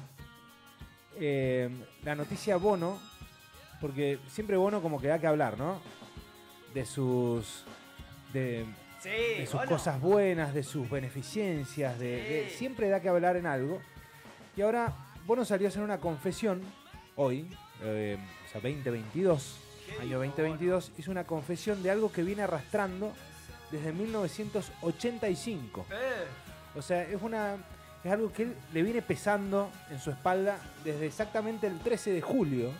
Eh, 1.19 1.67
la 2.03 2.13
noticia 2.13 2.57
bono, 2.57 2.99
porque 3.81 4.19
siempre 4.29 4.55
bono 4.55 4.81
como 4.83 5.01
que 5.01 5.07
da 5.07 5.17
que 5.19 5.25
hablar, 5.27 5.57
¿no? 5.57 5.79
De 6.73 6.85
sus. 6.85 7.63
de, 8.33 8.65
Sí, 9.01 9.09
de 9.09 9.45
sus 9.45 9.61
cosas 9.61 10.01
buenas, 10.01 10.53
de 10.55 10.63
sus 10.63 10.89
beneficencias, 10.89 11.97
de, 11.99 12.07
de- 12.07 12.49
siempre 12.49 12.89
da 12.89 12.99
que 12.99 13.09
hablar 13.09 13.35
en 13.37 13.45
algo. 13.45 13.79
Y 14.55 14.61
ahora 14.61 14.91
Bono 15.27 15.45
salió 15.45 15.67
a 15.67 15.69
hacer 15.69 15.83
una 15.83 15.99
confesión 15.99 16.61
hoy, 17.15 17.47
eh, 17.83 18.17
o 18.45 18.51
sea, 18.51 18.61
2022, 18.61 19.57
¿Qué 19.85 19.91
año 19.93 20.19
dijo 20.19 20.19
2022, 20.19 20.91
hizo 20.97 21.11
una 21.11 21.23
confesión 21.25 21.81
de 21.83 21.91
algo 21.91 22.11
que 22.11 22.23
viene 22.23 22.43
arrastrando 22.43 23.13
desde 23.71 23.91
1985. 23.93 25.85
Eh, 25.91 25.95
O 26.75 26.81
sea, 26.81 27.03
es 27.03 27.21
una 27.21 27.57
es 28.03 28.11
algo 28.11 28.31
que 28.31 28.43
él 28.43 28.55
le 28.73 28.83
viene 28.83 29.01
pesando 29.01 29.69
en 29.89 29.99
su 29.99 30.11
espalda 30.11 30.59
desde 30.83 31.07
exactamente 31.07 31.67
el 31.67 31.79
13 31.79 32.11
de 32.11 32.21
julio 32.21 32.71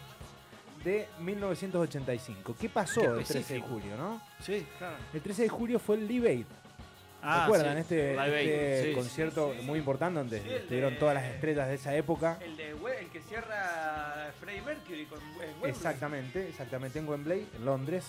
de 0.84 1.08
1985. 1.20 2.56
¿Qué 2.60 2.70
pasó 2.70 3.02
Qué 3.02 3.08
el 3.08 3.24
13 3.26 3.54
de 3.56 3.62
julio, 3.62 3.98
no? 3.98 4.22
Sí, 4.42 4.66
claro. 4.78 4.96
El 5.14 5.22
13 5.22 5.44
de 5.44 5.50
julio 5.50 5.80
fue 5.80 5.98
el 5.98 6.08
Aid. 6.28 6.46
Ah, 7.30 7.42
¿Recuerdan 7.44 7.74
sí. 7.76 7.82
este, 7.82 8.14
este 8.14 8.84
sí, 8.90 8.94
concierto 8.96 9.52
sí, 9.54 9.60
sí. 9.60 9.66
muy 9.66 9.80
importante 9.80 10.20
donde 10.20 10.38
estuvieron 10.58 10.94
de- 10.94 11.00
todas 11.00 11.16
las 11.16 11.26
estrellas 11.26 11.68
de 11.68 11.74
esa 11.76 11.94
época? 11.96 12.40
el, 12.42 12.56
de, 12.56 12.70
el 12.72 13.10
que 13.12 13.20
cierra 13.22 14.32
Freddie 14.40 14.62
Mercury 14.62 15.06
con 15.06 15.20
Wembley. 15.38 15.70
Exactamente, 15.72 16.48
exactamente 16.48 17.00
en 17.00 17.10
Wembley, 17.10 17.48
en 17.58 17.66
Londres. 17.66 18.06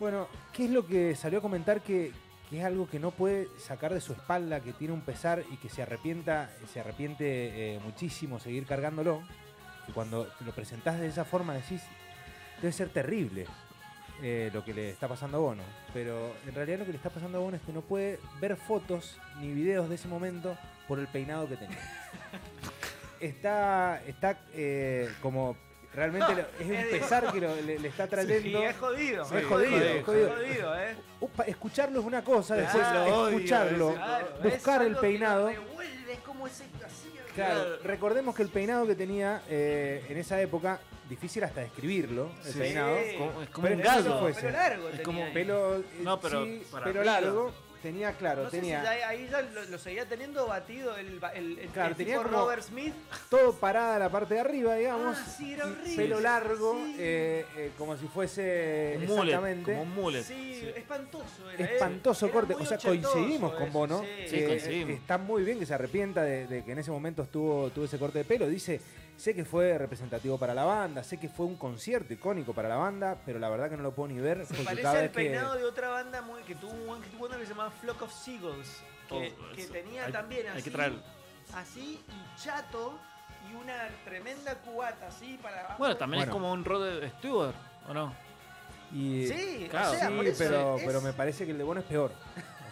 Bueno, 0.00 0.28
¿qué 0.52 0.64
es 0.64 0.70
lo 0.70 0.86
que 0.86 1.14
salió 1.14 1.38
a 1.38 1.42
comentar 1.42 1.80
que, 1.82 2.10
que 2.50 2.58
es 2.58 2.64
algo 2.64 2.88
que 2.88 2.98
no 2.98 3.12
puede 3.12 3.48
sacar 3.58 3.94
de 3.94 4.00
su 4.00 4.12
espalda, 4.12 4.60
que 4.60 4.72
tiene 4.72 4.92
un 4.92 5.02
pesar 5.02 5.42
y 5.50 5.56
que 5.58 5.68
se 5.68 5.82
arrepienta, 5.82 6.50
se 6.72 6.80
arrepiente 6.80 7.76
eh, 7.76 7.80
muchísimo 7.84 8.40
seguir 8.40 8.66
cargándolo? 8.66 9.22
Y 9.88 9.92
cuando 9.92 10.28
lo 10.44 10.52
presentás 10.52 10.98
de 10.98 11.06
esa 11.06 11.24
forma 11.24 11.54
decís, 11.54 11.80
debe 12.60 12.72
ser 12.72 12.88
terrible 12.88 13.46
eh, 14.22 14.50
lo 14.52 14.64
que 14.64 14.72
le 14.74 14.90
está 14.90 15.08
pasando 15.08 15.38
a 15.38 15.40
Bono. 15.40 15.62
Pero 15.92 16.32
en 16.46 16.54
realidad 16.54 16.78
lo 16.80 16.84
que 16.86 16.92
le 16.92 16.96
está 16.96 17.10
pasando 17.10 17.38
a 17.38 17.40
Bono 17.40 17.56
es 17.56 17.62
que 17.62 17.72
no 17.72 17.82
puede 17.82 18.18
ver 18.40 18.56
fotos 18.56 19.18
ni 19.40 19.52
videos 19.52 19.88
de 19.88 19.94
ese 19.96 20.08
momento 20.08 20.56
por 20.88 20.98
el 20.98 21.06
peinado 21.08 21.48
que 21.48 21.56
tenía. 21.56 21.78
Está, 23.20 24.02
está 24.06 24.38
eh, 24.52 25.10
como 25.22 25.56
realmente 25.94 26.44
es 26.60 26.66
un 26.66 26.90
pesar 26.90 27.32
que 27.32 27.40
lo- 27.40 27.56
le, 27.56 27.78
le 27.78 27.88
está 27.88 28.06
trayendo. 28.06 28.58
Sí, 28.58 28.64
es 28.64 28.76
jodido. 28.76 29.24
Sí, 29.24 29.36
es 29.36 29.44
jodido, 29.46 29.76
es 29.78 30.04
jodido. 30.04 30.30
jodido, 30.34 30.78
¿eh? 30.80 30.96
Upa, 31.20 31.44
escucharlo 31.44 32.00
es 32.00 32.04
una 32.06 32.22
cosa, 32.22 32.54
después 32.56 32.86
Claro, 32.86 33.28
escucharlo, 33.28 33.94
Claro, 33.94 34.28
buscar 34.42 34.82
el 34.82 34.96
peinado. 34.96 35.48
revuelve, 35.48 36.12
es 36.12 36.18
como 36.20 36.46
ese. 36.46 36.64
Claro, 37.34 37.78
recordemos 37.84 38.34
que 38.34 38.42
el 38.42 38.48
peinado 38.50 38.86
que 38.86 38.94
tenía 38.94 39.40
eh, 39.48 40.04
en 40.10 40.18
esa 40.18 40.38
época, 40.40 40.78
difícil 41.08 41.44
hasta 41.44 41.60
describirlo, 41.62 42.30
el 42.44 42.52
Sí. 42.52 42.58
peinado. 42.58 42.96
Como- 43.18 43.42
es 43.42 43.48
como 43.50 43.66
Pero 43.68 43.76
un 43.76 43.82
gallo. 43.82 44.18
fuese. 44.20 44.40
Pelo 44.40 44.52
largo 44.52 44.84
Es 44.88 44.90
tenía 44.92 45.04
como. 45.04 45.32
Pelo, 45.32 45.76
eh, 45.78 45.82
No, 46.02 46.20
pero 46.20 46.44
sí, 46.44 46.62
para 46.70 46.84
pelo 46.86 47.00
arriba. 47.00 47.20
largo, 47.20 47.54
tenía, 47.82 48.12
claro, 48.14 48.44
No 48.44 48.50
sé 48.50 48.58
tenía 48.58 48.80
si 48.80 48.84
ya- 48.98 49.08
ahí 49.08 49.28
ya 49.30 49.42
lo, 49.42 49.64
lo 49.64 49.78
seguía 49.78 50.06
teniendo 50.08 50.46
batido 50.48 50.96
el, 50.96 51.20
el, 51.34 51.58
el, 51.60 51.68
Claro, 51.68 51.90
el 51.90 51.96
tenía 51.96 52.16
tipo 52.18 52.28
como- 52.28 52.42
Robert 52.44 52.62
Smith. 52.64 52.94
todo 53.30 53.52
parada 53.52 53.98
la 54.00 54.08
parte 54.10 54.34
de 54.34 54.40
arriba, 54.40 54.74
digamos. 54.74 55.16
Ah, 55.16 55.24
sí, 55.38 55.52
era 55.52 55.66
horrible. 55.66 55.94
Pelo 55.96 56.18
largo, 56.20 56.72
Sí. 56.84 56.96
eh, 56.98 57.44
eh, 57.56 57.70
como 57.78 57.96
si 57.96 58.06
fuese 58.08 58.94
Un 58.96 59.06
mullet, 59.06 59.22
exactamente. 59.34 59.70
como 59.72 59.82
un 59.82 59.94
mullet. 59.94 60.22
Sí, 60.24 60.54
Sí. 60.60 60.68
espantoso 60.74 61.50
era. 61.56 61.64
Espantoso 61.64 62.26
Era 62.26 62.32
corte, 62.34 62.54
o 62.54 62.64
sea, 62.66 62.78
coincidimos 62.78 63.54
con 63.54 63.72
Bono. 63.72 64.00
sí. 64.02 64.28
Sí, 64.38 64.44
coincidimos. 64.44 64.90
está 64.98 65.18
muy 65.18 65.44
bien 65.44 65.58
que 65.60 65.66
se 65.66 65.74
arrepienta 65.74 66.22
de, 66.24 66.46
de 66.48 66.64
que 66.64 66.72
en 66.72 66.78
ese 66.78 66.90
momento 66.90 67.22
estuvo, 67.22 67.70
tuvo 67.70 67.84
ese 67.84 67.98
corte 67.98 68.18
de 68.18 68.24
pelo. 68.24 68.48
Dice, 68.48 68.80
sé 69.16 69.34
que 69.34 69.44
fue 69.44 69.76
representativo 69.78 70.38
para 70.38 70.54
la 70.54 70.64
banda, 70.64 71.02
sé 71.02 71.18
que 71.18 71.28
fue 71.28 71.46
un 71.46 71.56
concierto 71.56 72.12
icónico 72.12 72.52
para 72.52 72.68
la 72.68 72.76
banda, 72.76 73.16
pero 73.24 73.38
la 73.38 73.48
verdad 73.48 73.70
que 73.70 73.76
no 73.76 73.82
lo 73.82 73.92
puedo 73.94 74.08
ni 74.08 74.20
ver. 74.20 74.44
Se 74.46 74.54
parece 74.62 74.82
cada 74.82 74.94
al 74.98 75.02
vez 75.02 75.10
que... 75.10 75.14
peinado 75.16 75.54
de 75.54 75.64
otra 75.64 75.88
banda 75.88 76.22
muy, 76.22 76.42
que 76.42 76.54
tuvo 76.54 76.72
un 76.92 77.00
que 77.02 77.08
tuvo 77.10 77.26
una 77.26 77.36
que 77.36 77.44
se 77.44 77.50
llamaba 77.50 77.70
Flock 77.70 78.02
of 78.02 78.12
Seagulls. 78.12 78.82
Que, 79.08 79.32
Oh, 79.40 79.54
que 79.54 79.64
tenía 79.66 80.06
Hay- 80.06 80.12
también 80.12 80.46
así. 80.48 80.56
Hay 80.56 80.62
que 80.64 80.70
traerlo. 80.70 80.98
Así 81.54 82.00
y 82.08 82.40
chato 82.42 82.98
y 83.50 83.54
una 83.54 83.88
tremenda 84.04 84.54
cubata 84.56 85.06
así 85.06 85.38
para 85.40 85.60
abajo. 85.60 85.74
Bueno, 85.78 85.96
también 85.96 86.18
Bueno. 86.20 86.32
es 86.32 86.34
como 86.34 86.52
un 86.52 86.64
Rod 86.64 87.08
Stewart, 87.18 87.54
¿o 87.88 87.94
no? 87.94 88.12
Y, 88.92 89.26
Sí, 89.28 89.66
Claro. 89.70 89.90
o 89.92 89.94
sea, 89.94 90.08
sí, 90.08 90.14
por 90.16 90.26
eso 90.26 90.44
pero, 90.44 90.76
es- 90.76 90.82
pero 90.84 91.00
me 91.02 91.12
parece 91.12 91.44
que 91.44 91.52
el 91.52 91.58
de 91.58 91.64
Bono 91.64 91.80
es 91.80 91.86
peor. 91.86 92.10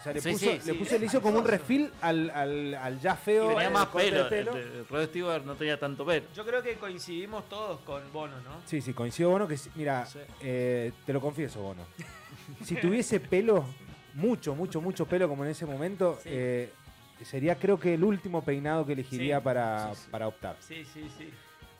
O 0.05 0.07
sea, 0.07 0.13
le 0.13 0.21
Sí, 0.21 0.31
puso, 0.33 0.45
sí, 0.45 0.51
le, 0.51 0.61
sí, 0.61 0.71
puso- 0.73 0.97
le 0.99 1.05
hizo 1.07 1.19
como 1.21 1.39
un 1.39 1.45
refil 1.47 1.91
al, 1.99 2.29
al, 2.29 2.75
al 2.75 2.99
ya 2.99 3.15
feo. 3.15 3.45
Y 3.45 3.47
tenía 3.55 3.67
el 3.67 3.73
más 3.73 3.91
de 3.91 4.23
pelo. 4.25 4.55
El 4.55 4.87
Rod 4.87 5.05
Stewart 5.07 5.43
no 5.45 5.55
tenía 5.55 5.79
tanto 5.79 6.05
pelo. 6.05 6.27
Yo 6.35 6.45
creo 6.45 6.61
que 6.61 6.75
coincidimos 6.75 7.49
todos 7.49 7.79
con 7.81 8.03
Bono, 8.13 8.35
¿no? 8.41 8.61
Sí, 8.67 8.81
sí, 8.81 8.93
coincido 8.93 9.31
Bono 9.31 9.47
que, 9.47 9.57
mira, 9.73 10.05
Sí. 10.05 10.19
eh, 10.41 10.91
te 11.07 11.11
lo 11.13 11.19
confieso, 11.19 11.59
Bono. 11.59 11.81
Si 12.63 12.75
tuviese 12.75 13.19
pelo, 13.19 13.65
mucho, 14.13 14.53
mucho, 14.53 14.79
mucho 14.79 15.07
pelo 15.07 15.27
como 15.27 15.43
en 15.43 15.49
ese 15.49 15.65
momento, 15.65 16.19
Sí. 16.21 16.29
eh, 16.31 16.69
sería 17.23 17.55
creo 17.55 17.79
que 17.79 17.95
el 17.95 18.03
último 18.03 18.43
peinado 18.43 18.85
que 18.85 18.93
elegiría 18.93 19.37
Sí, 19.39 19.43
para, 19.43 19.91
sí, 19.95 20.01
sí. 20.03 20.07
para 20.11 20.27
optar. 20.27 20.55
Sí, 20.59 20.85
sí, 20.93 21.09
sí. 21.17 21.29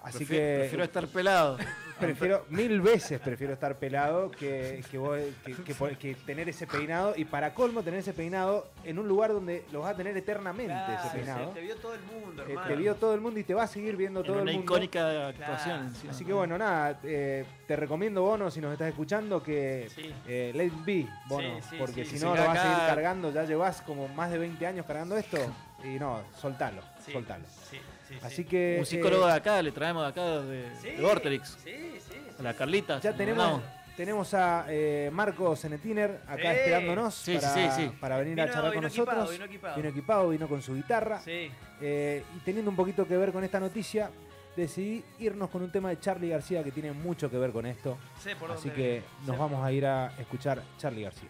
Así 0.06 0.20
Prefi- 0.24 0.28
que 0.28 0.56
Prefiero 0.60 0.84
estar 0.84 1.08
pelado. 1.08 1.58
prefiero, 2.00 2.46
mil 2.50 2.82
veces 2.82 3.20
prefiero 3.22 3.54
estar 3.54 3.78
pelado 3.80 4.30
que, 4.30 4.84
que, 4.92 4.98
vos- 4.98 5.18
que- 5.46 5.54
que 5.56 5.74
po- 5.74 5.88
que 5.98 6.14
tener 6.14 6.48
ese 6.50 6.68
peinado 6.68 7.14
y 7.16 7.24
para 7.26 7.54
colmo 7.54 7.82
tener 7.84 8.02
ese 8.02 8.14
peinado 8.14 8.68
en 8.84 9.00
un 9.00 9.08
lugar 9.08 9.32
donde 9.32 9.64
lo 9.72 9.80
vas 9.82 9.94
a 9.94 9.98
tener 9.98 10.16
eternamente 10.18 10.74
Claro, 10.74 11.00
ese 11.08 11.16
peinado. 11.16 11.50
Te 11.52 11.62
vio 11.62 11.76
todo 11.78 11.94
el 11.96 12.02
mundo, 12.02 12.44
Eh, 12.44 12.46
hermano. 12.50 12.68
te 12.68 12.76
vio 12.76 12.96
todo 12.96 13.14
el 13.16 13.22
mundo 13.22 13.40
y 13.40 13.44
te 13.44 13.54
va 13.54 13.64
a 13.64 13.68
seguir 13.68 13.96
viendo 13.96 14.20
En 14.20 14.26
todo 14.28 14.42
una 14.42 14.52
el 14.52 14.58
mundo. 14.58 14.74
icónica 14.74 15.28
actuación. 15.30 15.90
Claro. 15.92 16.10
Así 16.12 16.26
que 16.26 16.34
bueno, 16.34 16.58
nada, 16.58 17.00
eh, 17.04 17.46
te 17.66 17.76
recomiendo 17.76 18.22
Bono 18.22 18.52
si 18.52 18.60
nos 18.62 18.74
estás 18.74 18.90
escuchando 18.90 19.42
que 19.42 19.88
Sí. 19.96 20.14
eh, 20.28 20.52
let 20.54 20.66
it 20.66 20.86
be, 20.86 21.08
Bono, 21.28 21.56
Sí, 21.62 21.68
sí, 21.72 21.76
porque 21.80 22.06
sí, 22.06 22.18
si 22.20 22.24
no 22.26 22.34
Sí, 22.34 22.42
lo 22.42 22.46
vas 22.48 22.58
a 22.60 22.62
seguir 22.62 22.78
cargando, 22.88 23.32
ya 23.32 23.44
llevas 23.46 23.82
como 23.82 24.08
más 24.10 24.30
de 24.32 24.38
20 24.38 24.68
años 24.68 24.86
cargando 24.86 25.16
esto 25.18 25.38
y 25.84 25.98
no, 25.98 26.22
soltalo, 26.40 26.82
Sí, 27.06 27.12
soltalo. 27.14 27.46
Sí, 27.70 27.80
sí, 28.08 28.16
Así 28.22 28.36
sí. 28.38 28.46
que 28.46 28.78
Un 28.80 28.86
psicólogo 28.86 29.26
eh, 29.28 29.32
de 29.32 29.38
acá, 29.38 29.62
le 29.62 29.72
traemos 29.72 30.04
de 30.04 30.10
acá 30.10 30.40
de, 30.42 30.66
Sí, 30.82 30.90
de 30.92 31.02
Vorterix. 31.02 31.58
Sí, 31.64 31.72
sí. 31.72 32.00
sí. 32.12 32.16
A 32.40 32.44
la 32.44 32.54
Carlita. 32.54 33.00
ya 33.00 33.14
tenemos 33.14 33.44
mandamos. 33.46 33.70
tenemos 33.96 34.34
a 34.34 34.66
eh, 34.70 35.10
Marco 35.14 35.56
Zenetiner 35.56 36.20
acá 36.28 36.42
Sí. 36.52 36.58
esperándonos 36.58 37.14
Sí, 37.16 37.36
para, 37.36 37.54
sí, 37.54 37.62
sí, 37.76 37.82
sí. 37.84 37.92
para 38.00 38.18
venir 38.18 38.42
a 38.42 38.46
charlar 38.52 38.74
con 38.74 38.82
vino 38.82 38.88
equipado, 38.88 39.12
nosotros. 39.20 39.32
vino 39.32 39.46
equipado. 39.46 39.76
Vino 39.78 39.90
equipado, 39.90 40.30
vino 40.30 40.48
con 40.48 40.62
su 40.62 40.76
guitarra. 40.76 41.20
Sí. 41.20 41.50
Eh, 41.82 42.24
y 42.36 42.40
teniendo 42.40 42.70
un 42.72 42.76
poquito 42.78 43.08
que 43.08 43.16
ver 43.18 43.32
con 43.32 43.44
esta 43.44 43.60
noticia, 43.60 44.10
decidí 44.56 45.04
irnos 45.20 45.50
con 45.50 45.62
un 45.64 45.72
tema 45.72 45.90
de 45.90 46.00
Charlie 46.00 46.30
García 46.30 46.64
que 46.64 46.72
tiene 46.72 46.92
mucho 46.94 47.30
que 47.30 47.38
ver 47.38 47.52
con 47.52 47.66
esto. 47.66 47.98
Sé 48.22 48.36
por 48.36 48.52
Así 48.52 48.70
dónde 48.70 48.82
que 48.84 48.90
viene, 48.90 49.06
nos 49.28 49.38
vamos 49.38 49.64
a 49.66 49.72
ir 49.72 49.86
a 49.86 50.14
escuchar 50.20 50.62
Charlie 50.78 51.04
García. 51.04 51.30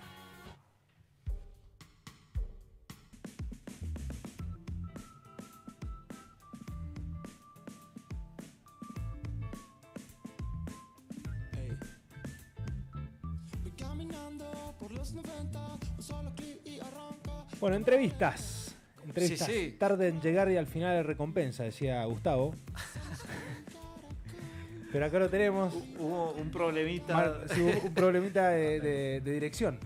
Bueno, 17.66 17.78
entrevistas. 17.78 18.76
Entrevistas 19.04 19.48
Sí, 19.48 19.54
sí. 19.72 19.76
tarde 19.80 20.10
en 20.10 20.22
llegar 20.22 20.52
y 20.52 20.58
al 20.58 20.68
final 20.68 20.98
es 20.98 21.04
recompensa, 21.04 21.64
decía 21.64 22.06
Gustavo. 22.06 22.54
Pero 24.92 25.06
acá 25.08 25.18
lo 25.18 25.30
tenemos. 25.30 25.74
Hubo 25.98 26.34
un 26.34 26.52
problemita. 26.52 27.16
Mar- 27.16 27.42
sí, 27.52 27.62
hubo 27.62 27.88
un 27.88 27.94
problemita 27.96 28.50
de, 28.50 28.80
de- 28.80 29.22
de 29.22 29.32
dirección. 29.32 29.80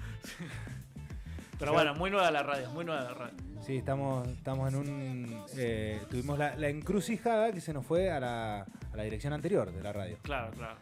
Pero 1.57 1.71
bueno, 1.71 1.95
muy 1.95 2.11
nueva 2.11 2.29
la 2.31 2.43
radio, 2.43 2.69
muy 2.71 2.83
nueva 2.83 3.01
la 3.01 3.13
radio. 3.13 3.33
Sí, 3.65 3.77
estamos, 3.77 4.27
estamos 4.27 4.73
en 4.73 4.79
un. 4.79 5.43
eh, 5.55 6.01
tuvimos 6.09 6.37
la, 6.37 6.57
la 6.57 6.67
encrucijada 6.67 7.53
que 7.53 7.61
se 7.61 7.71
nos 7.71 7.85
fue 7.85 8.11
a 8.11 8.19
la, 8.19 8.61
a 8.63 8.97
la 8.97 9.03
dirección 9.03 9.31
anterior 9.31 9.71
de 9.71 9.81
la 9.81 9.93
radio. 9.93 10.17
Claro, 10.23 10.51
claro. 10.51 10.75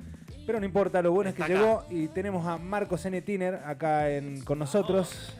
Pero 0.48 0.60
no 0.60 0.66
importa, 0.66 1.04
lo 1.04 1.12
bueno 1.12 1.30
es 1.30 1.36
que 1.36 1.44
acá. 1.44 1.54
llegó 1.54 1.86
y 1.92 2.08
tenemos 2.08 2.48
a 2.48 2.58
Marco 2.58 2.98
Zenetiner 2.98 3.62
acá 3.66 4.10
en- 4.10 4.42
con 4.44 4.58
nosotros. 4.58 5.36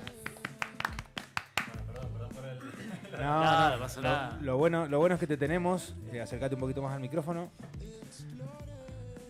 No, 3.18 3.24
Nada, 3.24 3.76
no, 3.76 3.80
pasa 3.82 4.02
lo- 4.02 4.08
nada. 4.10 4.38
Lo, 4.42 4.58
bueno, 4.58 4.88
lo 4.88 5.00
bueno 5.00 5.16
es 5.16 5.20
que 5.20 5.28
te 5.28 5.38
tenemos. 5.38 5.96
Eh, 6.12 6.22
acércate 6.22 6.56
un 6.56 6.62
poquito 6.62 6.82
más 6.82 6.94
al 6.94 7.02
micrófono. 7.02 7.50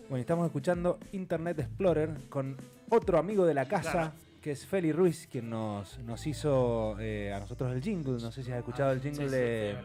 Bueno, 0.08 0.20
estamos 0.20 0.46
escuchando 0.46 0.98
Internet 1.12 1.58
Explorer 1.60 2.10
con 2.30 2.56
otro 2.90 3.18
amigo 3.18 3.44
de 3.44 3.54
la 3.54 3.66
casa, 3.66 3.92
Claro. 3.92 4.12
que 4.40 4.52
es 4.52 4.66
Feli 4.66 4.90
Ruiz, 4.92 5.28
quien 5.30 5.50
nos, 5.50 5.98
nos 6.00 6.26
hizo 6.26 6.96
eh, 6.98 7.32
a 7.34 7.40
nosotros 7.40 7.72
el 7.72 7.82
jingle. 7.82 8.12
No 8.22 8.30
sé 8.32 8.42
si 8.42 8.50
has 8.52 8.58
escuchado 8.58 8.92
el 8.92 9.00
jingle 9.00 9.28
sí, 9.28 9.34
de. 9.34 9.76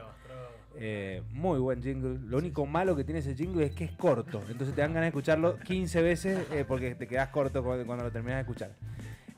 eh, 0.75 1.21
muy 1.31 1.59
buen 1.59 1.81
jingle. 1.83 2.19
Lo 2.25 2.37
único 2.37 2.65
malo 2.65 2.95
que 2.95 3.03
tiene 3.03 3.19
ese 3.19 3.35
jingle 3.35 3.65
es 3.65 3.71
que 3.73 3.83
es 3.85 3.91
corto. 3.91 4.41
Entonces 4.49 4.73
te 4.73 4.81
dan 4.81 4.91
ganas 4.93 5.03
de 5.03 5.07
escucharlo 5.09 5.57
15 5.59 6.01
veces 6.01 6.47
eh, 6.51 6.63
porque 6.67 6.95
te 6.95 7.05
quedas 7.07 7.27
corto 7.29 7.61
cuando, 7.63 7.85
cuando 7.85 8.05
lo 8.05 8.11
terminas 8.11 8.37
de 8.37 8.41
escuchar. 8.41 8.71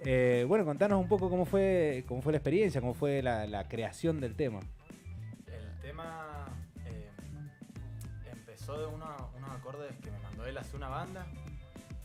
Eh, 0.05 0.45
bueno, 0.47 0.65
contanos 0.65 0.99
un 1.01 1.07
poco 1.07 1.29
cómo 1.29 1.45
fue, 1.45 2.03
cómo 2.07 2.21
fue 2.21 2.31
la 2.33 2.37
experiencia, 2.37 2.79
cómo 2.79 2.93
fue 2.93 3.21
la, 3.23 3.47
la 3.47 3.67
creación 3.67 4.19
del 4.21 4.35
tema. 4.35 4.59
El 5.47 5.79
tema 5.81 6.45
eh, 6.85 7.09
empezó 8.31 8.79
de 8.79 8.85
uno- 8.85 9.31
unos 9.35 9.49
acordes 9.51 9.95
que 9.97 10.11
me 10.11 10.19
mandó 10.19 10.45
él 10.45 10.57
hace 10.57 10.75
una 10.75 10.89
banda, 10.89 11.25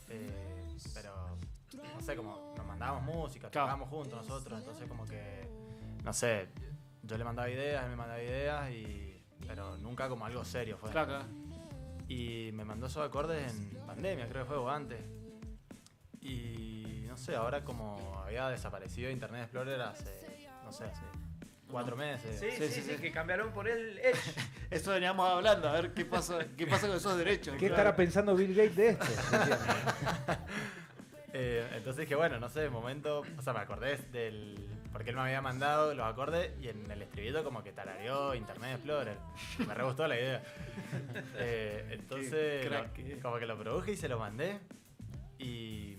eh, 0.09 0.67
pero 0.95 1.13
no 1.95 2.01
sé, 2.01 2.17
como 2.17 2.55
nos 2.57 2.67
mandábamos 2.67 3.03
música, 3.03 3.51
Claro. 3.51 3.67
tocábamos 3.67 3.89
juntos 3.91 4.27
nosotros, 4.27 4.59
entonces 4.59 4.89
como 4.89 5.05
que, 5.05 5.47
no 6.03 6.13
sé, 6.15 6.49
yo 7.03 7.19
le 7.19 7.25
mandaba 7.25 7.51
ideas, 7.51 7.85
él 7.85 7.91
me 7.91 7.97
mandaba 7.97 8.23
ideas, 8.23 8.71
y, 8.71 9.23
pero 9.47 9.77
nunca 9.77 10.09
como 10.09 10.25
algo 10.25 10.43
serio 10.45 10.79
fue. 10.79 10.91
Claro, 10.91 11.09
claro. 11.09 11.25
Y 12.09 12.51
me 12.55 12.65
mandó 12.65 12.87
esos 12.87 13.07
acordes 13.07 13.53
en 13.53 13.79
pandemia, 13.87 14.27
creo 14.27 14.45
que 14.45 14.49
fue 14.49 14.57
o 14.57 14.69
antes. 14.71 14.99
Y 16.23 16.90
no 17.11 17.17
sé, 17.19 17.35
ahora 17.37 17.63
como 17.65 18.23
había 18.25 18.49
desaparecido 18.49 19.11
Internet 19.11 19.43
Explorer 19.43 19.81
hace, 19.83 20.49
no 20.65 20.73
sé, 20.73 20.85
hace 20.85 21.03
cuatro 21.69 21.97
meses. 21.97 22.39
Sí, 22.41 22.47
sí, 22.53 22.69
sí, 22.69 22.83
sí, 22.83 22.95
sí. 22.95 23.03
que 23.03 23.11
cambiaron 23.13 23.53
por 23.53 23.69
el 23.69 23.99
Edge. 23.99 24.35
Eso 24.71 24.93
veníamos 24.93 25.29
hablando, 25.29 25.69
a 25.69 25.73
ver 25.73 25.93
qué 25.93 26.05
pasa, 26.05 26.39
qué 26.57 26.67
pasa 26.67 26.87
con 26.87 26.97
esos 26.97 27.19
derechos. 27.19 27.55
¿Qué 27.55 27.67
Claro. 27.67 27.75
estará 27.75 27.97
pensando 27.97 28.35
Bill 28.37 28.55
Gates 28.55 28.77
de 28.77 28.89
esto? 28.91 29.05
Eh, 31.33 31.65
entonces 31.77 32.01
dije, 32.07 32.17
bueno, 32.17 32.41
no 32.41 32.49
sé, 32.49 32.59
de 32.59 32.71
momento, 32.71 33.23
o 33.39 33.43
sea, 33.43 33.53
me 33.53 33.61
acordé 33.61 33.99
del. 34.11 34.67
Porque 34.93 35.11
él 35.11 35.17
me 35.17 35.23
había 35.23 35.41
mandado 35.41 35.95
los 35.95 36.05
acordes 36.05 36.51
y 36.61 36.67
en 36.69 36.91
el 36.91 37.03
estribillo 37.03 37.45
como 37.45 37.63
que 37.63 37.71
tarareó 37.71 38.35
Internet 38.35 38.73
Explorer. 38.75 39.17
Me 39.65 39.73
re 39.73 39.85
gustó 39.85 40.09
la 40.09 40.17
idea. 40.19 40.43
Eh, 41.37 41.87
entonces, 41.93 42.69
lo- 42.69 43.23
como 43.23 43.39
que 43.39 43.47
lo 43.47 43.57
produje 43.57 43.93
y 43.93 43.97
se 43.97 44.09
lo 44.09 44.19
mandé. 44.19 44.59
Y, 45.39 45.97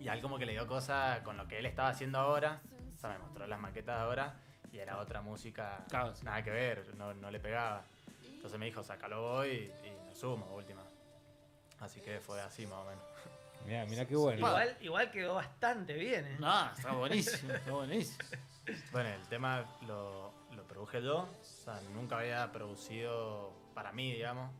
y 0.00 0.08
a 0.08 0.14
él 0.14 0.20
como 0.22 0.38
que 0.38 0.46
le 0.46 0.52
dio 0.52 0.66
cosas 0.66 1.20
con 1.20 1.36
lo 1.36 1.46
que 1.48 1.58
él 1.58 1.66
estaba 1.66 1.88
haciendo 1.88 2.18
ahora. 2.18 2.60
O 2.94 2.98
sea, 2.98 3.10
me 3.10 3.18
mostró 3.18 3.46
las 3.46 3.60
maquetas 3.60 3.96
de 3.96 4.02
ahora 4.02 4.34
y 4.72 4.78
era 4.78 4.98
otra 4.98 5.20
música, 5.22 5.84
Claro, 5.88 6.14
sí. 6.14 6.24
nada 6.24 6.42
que 6.42 6.50
ver, 6.50 6.94
no, 6.96 7.14
no 7.14 7.30
le 7.30 7.40
pegaba. 7.40 7.84
Entonces 8.24 8.58
me 8.58 8.66
dijo, 8.66 8.82
sácalo 8.82 9.34
hoy 9.36 9.48
y, 9.84 9.86
y 9.88 10.08
lo 10.08 10.14
sumo, 10.14 10.46
última. 10.54 10.82
Así 11.80 12.00
que 12.00 12.20
fue 12.20 12.40
así 12.40 12.66
más 12.66 12.78
o 12.78 12.84
menos. 12.84 13.04
Mira, 13.66 13.86
mira 13.86 14.06
qué 14.06 14.16
bueno. 14.16 14.38
Igual, 14.38 14.76
igual 14.80 15.10
quedó 15.10 15.34
bastante 15.34 15.94
bien, 15.94 16.24
¿eh? 16.26 16.36
No, 16.38 16.72
está 16.72 16.92
buenísimo, 16.92 17.52
está 17.52 17.72
buenísimo. 17.72 18.18
Bueno, 18.92 19.08
el 19.10 19.22
tema 19.28 19.64
lo, 19.86 20.32
lo 20.54 20.62
produje 20.64 21.02
yo, 21.02 21.20
o 21.22 21.44
sea, 21.44 21.80
nunca 21.94 22.18
había 22.18 22.50
producido 22.52 23.52
para 23.74 23.92
mí, 23.92 24.12
digamos. 24.12 24.50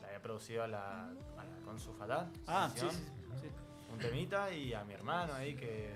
La 0.00 0.08
había 0.08 0.20
producido 0.22 0.64
a 0.64 0.68
la, 0.68 1.04
a 1.04 1.44
la 1.44 1.64
Consu 1.64 1.92
Fatal, 1.94 2.30
Ah, 2.46 2.70
sí, 2.74 2.80
sí. 2.90 3.48
Un 3.92 3.98
temita 3.98 4.52
y 4.52 4.72
a 4.74 4.84
mi 4.84 4.94
hermano 4.94 5.34
ahí 5.34 5.54
que, 5.54 5.90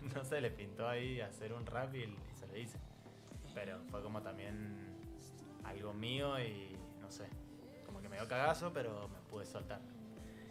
no 0.14 0.24
sé, 0.24 0.40
le 0.40 0.50
pintó 0.50 0.88
ahí 0.88 1.20
hacer 1.20 1.52
un 1.52 1.66
rap 1.66 1.94
y, 1.94 2.02
y 2.04 2.16
se 2.34 2.46
lo 2.46 2.56
hice. 2.56 2.78
Pero 3.54 3.82
fue 3.90 4.02
como 4.02 4.22
también 4.22 4.76
algo 5.64 5.92
mío 5.92 6.38
y 6.40 6.76
no 7.00 7.10
sé, 7.10 7.26
como 7.86 8.00
que 8.00 8.08
me 8.08 8.16
dio 8.16 8.26
cagazo, 8.28 8.72
pero 8.72 9.08
me 9.08 9.20
pude 9.30 9.44
soltar. 9.46 9.80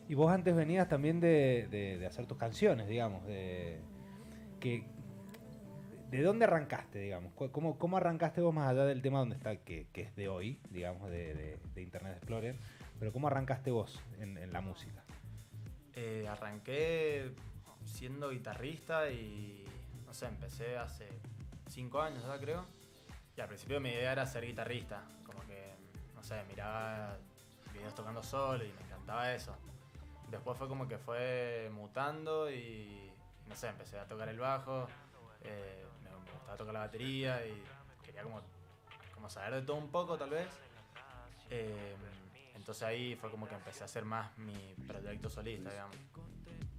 Y 0.08 0.14
vos 0.16 0.32
antes 0.32 0.56
venías 0.56 0.88
también 0.90 1.20
de, 1.20 1.68
de- 1.72 1.98
de 1.98 2.06
hacer 2.06 2.26
tus 2.28 2.38
canciones, 2.38 2.88
digamos, 2.88 3.26
de 3.26 3.80
que 4.60 4.84
¿De 6.12 6.22
dónde 6.24 6.44
arrancaste, 6.44 7.00
digamos? 7.00 7.32
¿Cu- 7.32 7.52
¿Cómo, 7.52 7.78
cómo 7.80 7.96
arrancaste 7.96 8.42
vos 8.42 8.54
más 8.54 8.70
allá 8.70 8.84
del 8.84 9.02
tema 9.02 9.20
donde 9.20 9.38
está, 9.38 9.56
que, 9.56 9.88
que 9.94 10.02
es 10.02 10.14
de 10.18 10.28
hoy, 10.28 10.60
digamos, 10.70 11.10
de, 11.10 11.34
de- 11.34 11.58
de 11.74 11.82
Internet 11.82 12.18
Explorer? 12.18 12.58
Pero 13.00 13.14
¿cómo 13.14 13.28
arrancaste 13.28 13.72
vos 13.72 13.98
en, 14.20 14.38
en 14.38 14.52
la 14.52 14.60
música? 14.60 15.06
Eh, 15.96 16.28
arranqué 16.28 17.32
siendo 17.86 18.30
guitarrista 18.30 19.10
y 19.10 19.66
no 20.06 20.14
sé, 20.14 20.28
empecé 20.28 20.78
hace 20.78 21.08
cinco 21.70 22.02
años 22.02 22.24
creo. 22.40 22.66
Y 23.36 23.42
al 23.42 23.48
principio 23.48 23.80
mi 23.80 23.90
idea 23.90 24.12
era 24.12 24.26
ser 24.26 24.46
guitarrista, 24.46 25.04
como 25.26 25.46
que, 25.48 25.74
no 26.16 26.24
sé, 26.24 26.44
miraba 26.50 27.18
videos 27.74 27.96
tocando 27.96 28.22
solo 28.22 28.64
y 28.64 28.72
me 28.74 28.82
encantaba 28.82 29.34
eso. 29.34 29.56
Después 30.30 30.58
fue 30.58 30.68
como 30.68 30.88
que 30.88 30.98
fue 30.98 31.70
mutando 31.74 32.52
y, 32.52 33.12
no 33.48 33.56
sé, 33.56 33.68
empecé 33.70 34.00
a 34.00 34.06
tocar 34.06 34.30
el 34.30 34.40
bajo, 34.40 34.88
eh, 35.44 35.86
me, 36.04 36.10
me 36.10 36.32
gustaba 36.32 36.58
tocar 36.58 36.74
la 36.74 36.80
batería 36.82 37.46
y 37.46 37.64
quería 38.06 38.24
como, 38.24 38.42
como 39.14 39.30
saber 39.30 39.56
de 39.56 39.62
todo 39.62 39.78
un 39.78 39.90
poco 39.90 40.18
tal 40.18 40.30
vez. 40.30 40.48
Eh, 41.50 41.96
entonces 42.62 42.84
ahí 42.84 43.16
fue 43.16 43.32
como 43.32 43.48
que 43.48 43.56
empecé 43.56 43.82
a 43.82 43.86
hacer 43.86 44.06
más 44.06 44.38
mi 44.38 44.76
proyecto 44.88 45.30
solista, 45.32 45.72
digamos. 45.72 45.96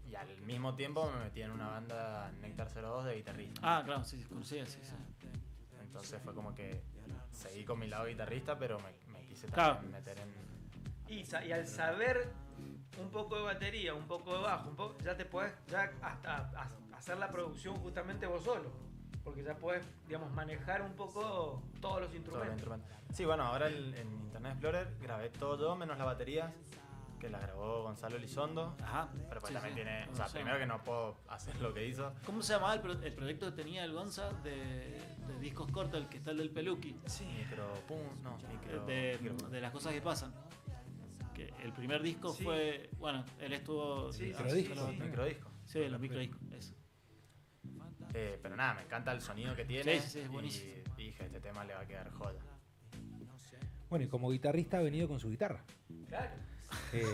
Y 0.09 0.15
al 0.15 0.29
mismo 0.43 0.77
tiempo 0.77 1.11
me 1.11 1.25
metí 1.25 1.43
en 1.43 1.51
una 1.51 1.67
banda 1.71 2.31
Nectar 2.41 2.69
02 2.73 3.05
de 3.07 3.17
guitarrista. 3.17 3.61
Ah, 3.65 3.83
claro, 3.85 4.05
sí, 4.05 4.17
sí, 4.21 4.25
conocía, 4.27 4.65
sí, 4.65 4.79
sí. 4.81 4.93
Entonces 5.81 6.21
fue 6.23 6.35
como 6.35 6.55
que 6.55 6.81
seguí 7.33 7.65
con 7.65 7.81
mi 7.81 7.89
lado 7.89 8.07
guitarrista, 8.07 8.57
pero 8.57 8.79
me, 8.79 8.93
me 9.13 9.27
quise 9.27 9.49
Claro. 9.49 9.75
también 9.75 9.93
meter 9.93 10.19
en... 10.21 10.33
Y, 11.09 11.25
sa- 11.25 11.45
y 11.45 11.51
al 11.53 11.67
saber 11.67 12.31
un 13.01 13.11
poco 13.11 13.37
de 13.37 13.43
batería, 13.43 13.93
un 13.93 14.07
poco 14.07 14.37
de 14.37 14.43
bajo, 14.43 14.71
un 14.71 14.77
poco, 14.77 14.97
ya 15.03 15.17
te 15.17 15.25
puedes 15.25 15.53
ya 15.67 15.91
hasta 16.01 16.37
ha- 16.57 16.97
hacer 16.97 17.19
la 17.19 17.29
producción 17.29 17.75
justamente 17.79 18.27
vos 18.27 18.45
solo. 18.45 18.71
Porque 19.25 19.43
ya 19.45 19.55
puedes, 19.55 19.85
digamos, 20.07 20.33
manejar 20.33 20.83
un 20.83 20.95
poco 20.95 21.63
todos 21.81 22.01
los 22.03 22.15
instrumentos. 22.15 22.55
instrumento. 22.55 22.87
Sí, 23.13 23.25
bueno, 23.25 23.45
ahora 23.45 23.69
el- 23.69 23.95
en 23.95 24.13
Internet 24.13 24.53
Explorer 24.53 24.89
grabé 25.01 25.31
todo 25.31 25.57
yo, 25.59 25.77
menos 25.77 25.97
las 25.97 26.07
baterías, 26.07 26.53
que 27.21 27.31
las 27.31 27.41
grabó 27.43 27.85
Gonzalo 27.85 28.17
Elizondo. 28.17 28.75
Ajá. 28.83 29.09
Pero 29.29 29.41
pues 29.41 29.49
sí, 29.51 29.55
también 29.55 29.75
sí, 29.77 29.83
tiene... 29.83 30.09
O 30.11 30.15
sea, 30.17 30.27
primero 30.27 30.59
que 30.59 30.67
no 30.67 30.83
puedo 30.83 31.19
hacer 31.29 31.55
lo 31.61 31.73
que 31.73 31.87
hizo. 31.87 32.13
¿Cómo 32.27 32.43
se 32.43 32.55
llamaba 32.55 32.75
el, 32.75 32.81
pro- 32.81 33.01
el 33.01 33.13
proyecto 33.15 33.47
que 33.47 33.53
tenía 33.53 33.85
el 33.85 33.93
Gonza 33.93 34.33
de, 34.43 34.99
de 35.29 35.39
discos 35.41 35.71
cortos, 35.71 36.01
el 36.01 36.09
que 36.09 36.17
está 36.19 36.33
el 36.33 36.39
del 36.39 36.51
Peluqui? 36.51 36.97
Sí. 37.07 37.25
Micro... 37.27 37.73
Pum, 37.87 37.99
no, 38.25 38.37
micro... 38.51 38.85
de, 38.87 39.19
micro- 39.23 39.49
de 39.51 39.61
las 39.61 39.71
cosas 39.71 39.93
que 39.93 40.03
pasan. 40.03 40.35
Que 41.33 41.55
el 41.63 41.73
primer 41.73 42.03
disco 42.03 42.33
Sí. 42.33 42.43
fue. 42.43 42.91
Bueno, 42.99 43.25
él 43.39 43.53
estuvo. 43.53 44.13
Sí, 44.13 44.25
sí, 44.35 44.43
Microdisco. 44.43 44.75
sí, 44.75 44.95
sí. 44.97 45.01
microdisco. 45.03 45.51
Sí, 45.65 45.89
los 45.89 46.01
microdiscos. 46.01 46.41
eso. 46.53 46.75
Eh, 48.15 48.39
pero 48.43 48.57
nada, 48.57 48.75
me 48.75 48.83
encanta 48.83 49.13
el 49.13 49.21
sonido 49.21 49.55
que 49.57 49.65
tiene. 49.65 49.95
Sí, 49.95 50.01
sí, 50.01 50.09
sí, 50.11 50.19
es 50.21 50.29
buenísimo. 50.29 50.73
Y 50.97 51.07
dije, 51.07 51.25
este 51.25 51.41
tema 51.41 51.65
le 51.65 51.75
va 51.75 51.81
a 51.81 51.87
quedar 51.87 52.11
joya. 52.11 52.41
Bueno, 53.89 54.05
y 54.05 54.09
como 54.09 54.31
guitarrista 54.31 54.79
ha 54.79 54.83
venido 54.83 55.07
con 55.09 55.21
su 55.21 55.29
guitarra. 55.31 55.63
Claro. 56.09 56.31
Eh, 56.93 57.05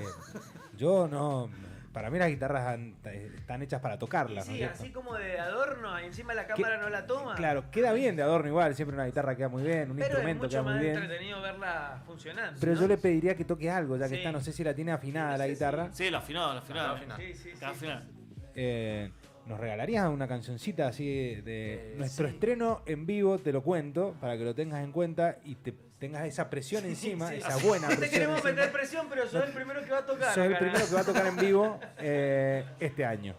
yo 0.76 1.08
no... 1.08 1.50
Para 1.92 2.10
mí 2.10 2.18
las 2.18 2.28
guitarras 2.28 2.66
han- 2.66 2.94
están 3.34 3.62
hechas 3.62 3.80
para 3.80 3.98
tocarlas, 3.98 4.46
¿no 4.46 4.52
es 4.52 4.58
sí, 4.58 4.62
así 4.62 4.90
como 4.92 5.14
de 5.14 5.40
adorno, 5.40 5.98
encima 5.98 6.32
la 6.34 6.46
cámara 6.46 6.76
no 6.78 6.88
la 6.90 7.06
toma. 7.06 7.34
Claro, 7.34 7.70
queda 7.72 7.92
bien 7.92 8.14
de 8.14 8.22
adorno 8.22 8.46
igual, 8.46 8.76
siempre 8.76 8.94
una 8.94 9.06
guitarra 9.06 9.34
queda 9.34 9.48
muy 9.48 9.62
bien, 9.64 9.90
un 9.90 9.96
pero 9.96 10.04
es 10.04 10.10
instrumento 10.10 10.42
mucho 10.44 10.50
queda 10.50 10.62
muy 10.62 10.72
más 10.74 10.82
bien. 10.82 10.94
entretenido 10.98 11.40
verla 11.40 12.02
funcionando. 12.06 12.60
Pero 12.60 12.74
¿no? 12.74 12.80
yo 12.82 12.86
le 12.88 12.98
pediría 12.98 13.34
que 13.34 13.44
toque 13.44 13.68
algo, 13.70 13.96
ya 13.96 14.04
que 14.04 14.10
Sí. 14.10 14.16
está, 14.16 14.30
no 14.30 14.40
sé 14.40 14.52
si 14.52 14.62
la 14.62 14.74
tiene 14.74 14.92
afinada 14.92 15.30
Sí, 15.30 15.32
no 15.32 15.38
la 15.38 15.48
guitarra. 15.48 15.88
Sí, 15.92 16.10
lo 16.10 16.18
afinado, 16.18 16.52
lo 16.52 16.58
afinado. 16.60 16.88
Lo 16.88 16.94
afinado. 16.94 17.20
Sí, 17.20 17.34
sí, 17.34 17.50
sí. 17.52 17.58
Cada 17.58 17.74
final. 17.74 18.08
Eh, 18.54 19.10
¿Nos 19.48 19.58
regalarías 19.58 20.08
una 20.08 20.28
cancioncita 20.28 20.88
así 20.88 21.06
de 21.36 21.92
Eh, 21.92 21.94
nuestro 21.96 22.28
sí. 22.28 22.34
estreno 22.34 22.82
en 22.84 23.06
vivo? 23.06 23.38
Te 23.38 23.50
lo 23.52 23.62
cuento 23.62 24.14
para 24.20 24.36
que 24.36 24.44
lo 24.44 24.54
tengas 24.54 24.84
en 24.84 24.92
cuenta 24.92 25.38
y 25.44 25.54
te 25.54 25.72
tengas 25.98 26.26
esa 26.26 26.50
presión 26.50 26.84
encima, 26.84 27.30
sí. 27.30 27.36
esa 27.36 27.56
buena 27.56 27.86
No 27.88 27.94
te 27.94 27.96
presión. 27.98 28.10
queremos 28.20 28.36
encima. 28.40 28.54
meter 28.56 28.72
presión, 28.72 29.06
pero 29.08 29.26
sos 29.26 29.44
el 29.46 29.52
primero 29.54 29.82
que 29.82 29.90
va 29.90 29.98
a 29.98 30.06
tocar. 30.06 30.34
Sos 30.34 30.44
el 30.44 30.56
primero 30.58 30.86
que 30.86 30.94
va 30.94 31.00
a 31.00 31.04
tocar 31.04 31.26
en 31.26 31.36
vivo 31.36 31.80
eh, 31.98 32.64
este 32.78 33.04
año. 33.06 33.34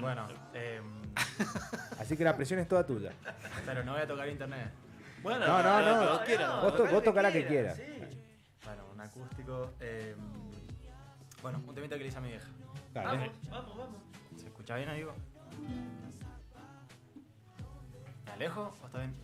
Bueno, 0.00 0.28
em, 0.54 1.02
Así 1.98 2.16
que 2.16 2.22
la 2.24 2.36
presión 2.36 2.60
es 2.60 2.68
toda 2.68 2.86
tuya. 2.86 3.10
pero 3.66 3.82
no 3.84 3.92
voy 3.94 4.02
a 4.02 4.06
tocar 4.06 4.28
internet. 4.28 4.70
Bueno, 5.24 5.44
No, 5.46 5.62
no, 5.62 5.78
que 5.78 5.90
no. 6.04 6.10
vos 6.12 6.20
quieras. 6.20 6.62
Vos 6.62 6.72
to- 6.72 6.76
tocar 6.78 6.92
vos 6.92 7.00
que 7.02 7.04
tocá 7.10 7.22
la 7.22 7.32
que 7.32 7.46
quieras. 7.46 7.80
Bueno, 8.64 8.82
un 8.94 9.00
acústico. 9.00 9.72
em, 9.80 10.16
bueno, 11.42 11.60
un 11.66 11.74
temita 11.74 11.96
que 11.96 12.02
le 12.04 12.08
hice 12.08 12.18
a 12.18 12.20
mi 12.20 12.28
vieja. 12.28 12.46
Dale. 12.94 13.08
Vamos, 13.18 13.32
vamos, 13.50 13.76
vamos. 13.76 13.96
¿Se 14.36 14.46
escucha 14.46 14.76
bien, 14.76 14.88
amigo? 14.88 15.12
¿Me 18.24 18.32
alejo 18.32 18.72
o 18.82 18.86
está 18.86 18.98
bien? 18.98 19.14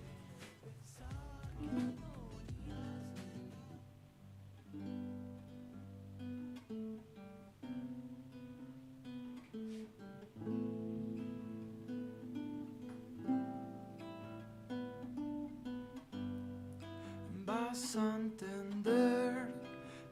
Vas 17.44 17.96
a 17.96 18.16
entender 18.16 19.54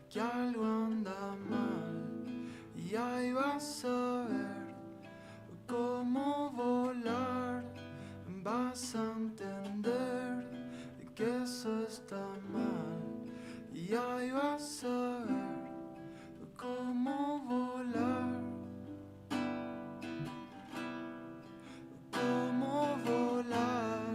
que 0.08 0.20
algo 0.20 0.64
anda 0.64 1.36
mal 1.50 2.46
y 2.74 2.94
ahí 2.94 3.32
vas 3.32 3.84
a 3.84 4.26
ver 4.28 4.55
cómo 5.66 6.50
volar. 6.50 7.64
Vas 8.42 8.94
a 8.94 9.02
entender 9.12 10.46
que 11.14 11.42
eso 11.42 11.82
está 11.86 12.22
mal 12.52 13.00
y 13.72 13.94
ahí 13.94 14.30
vas 14.30 14.84
a 14.84 15.24
ver 15.24 15.56
cómo 16.56 17.40
volar. 17.40 18.40
Cómo 22.12 22.96
volar. 23.04 24.06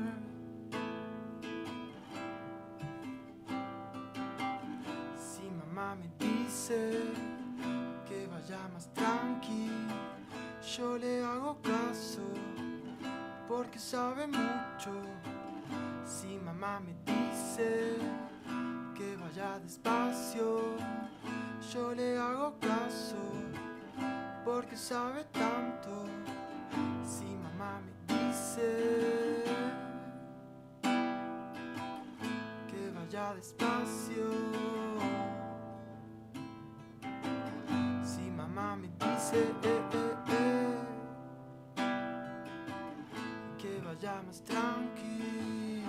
Si 5.17 5.43
mamá 5.49 5.95
me 5.95 6.09
dice 6.19 6.91
que 8.07 8.27
vaya 8.27 8.59
más 8.73 8.87
tranqui, 8.93 9.69
yo 10.78 10.97
le 10.97 11.22
hago 11.22 11.57
caso 11.61 12.22
porque 13.47 13.78
sabe 13.78 14.26
mucho. 14.26 14.91
Si 16.05 16.38
mamá 16.39 16.80
me 16.80 16.93
dice 17.05 17.97
que 18.95 19.17
vaya 19.17 19.59
despacio, 19.59 20.61
yo 21.74 21.93
le 21.93 22.17
hago 22.17 22.57
caso 22.59 23.17
porque 24.45 24.78
sabe 24.78 25.26
tanto. 25.34 26.05
Si 27.03 27.26
mamá 27.26 27.82
me 27.82 28.15
dice 28.15 29.43
que 32.69 32.91
vaya 32.95 33.34
despacio. 33.34 34.30
Si 38.05 38.32
mamá 38.32 38.78
me 38.78 38.88
dice 38.88 39.38
eh, 39.63 39.82
eh, 39.93 40.20
vaya 44.01 44.21
más 44.23 44.41
tranqui, 44.43 45.83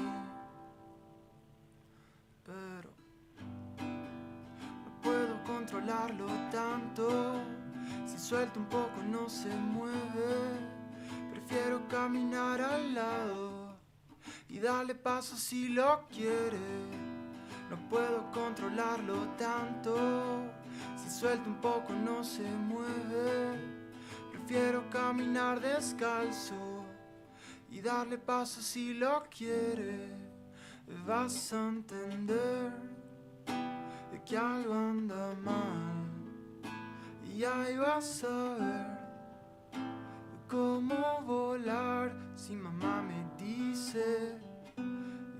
pero 2.44 2.90
no 4.84 5.02
puedo 5.02 5.42
controlarlo 5.44 6.26
tanto. 6.50 7.40
Si 8.06 8.18
suelto 8.18 8.60
un 8.60 8.66
poco 8.66 9.02
no 9.08 9.28
se 9.28 9.48
mueve. 9.48 10.70
Prefiero 11.30 11.86
caminar 11.88 12.60
al 12.60 12.94
lado 12.94 13.76
y 14.48 14.58
darle 14.58 14.94
paso 14.94 15.36
si 15.36 15.68
lo 15.68 16.06
quiere. 16.08 16.60
No 17.70 17.76
puedo 17.88 18.30
controlarlo 18.30 19.28
tanto. 19.38 19.96
Si 20.96 21.10
suelto 21.10 21.48
un 21.48 21.60
poco 21.60 21.92
no 21.92 22.22
se 22.22 22.42
mueve. 22.42 23.58
Prefiero 24.32 24.88
caminar 24.90 25.60
descalzo 25.60 26.71
darle 27.82 28.16
paso 28.16 28.60
si 28.60 28.94
lo 28.94 29.24
quiere. 29.28 30.10
Vas 31.06 31.52
a 31.52 31.68
entender 31.68 32.72
que 34.24 34.36
algo 34.36 34.72
anda 34.72 35.34
mal 35.42 36.06
y 37.24 37.42
ahí 37.44 37.76
vas 37.76 38.22
a 38.24 38.54
ver 38.54 38.86
cómo 40.48 41.22
volar 41.26 42.12
si 42.36 42.54
mamá 42.54 43.02
me 43.02 43.26
dice 43.36 44.38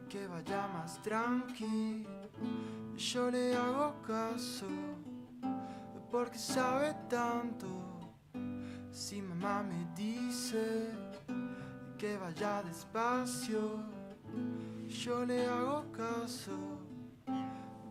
que 0.08 0.26
vaya 0.26 0.66
más 0.68 1.00
tranqui 1.02 2.04
yo 2.96 3.30
le 3.30 3.54
hago 3.54 3.94
caso 4.06 4.66
porque 6.10 6.38
sabe 6.38 6.94
tanto. 7.08 7.66
Si 8.90 9.22
mamá 9.22 9.62
me 9.62 9.86
dice 9.96 10.90
que 12.02 12.16
vaya 12.16 12.64
despacio, 12.64 13.78
yo 14.88 15.24
le 15.24 15.46
hago 15.46 15.84
caso 15.92 16.80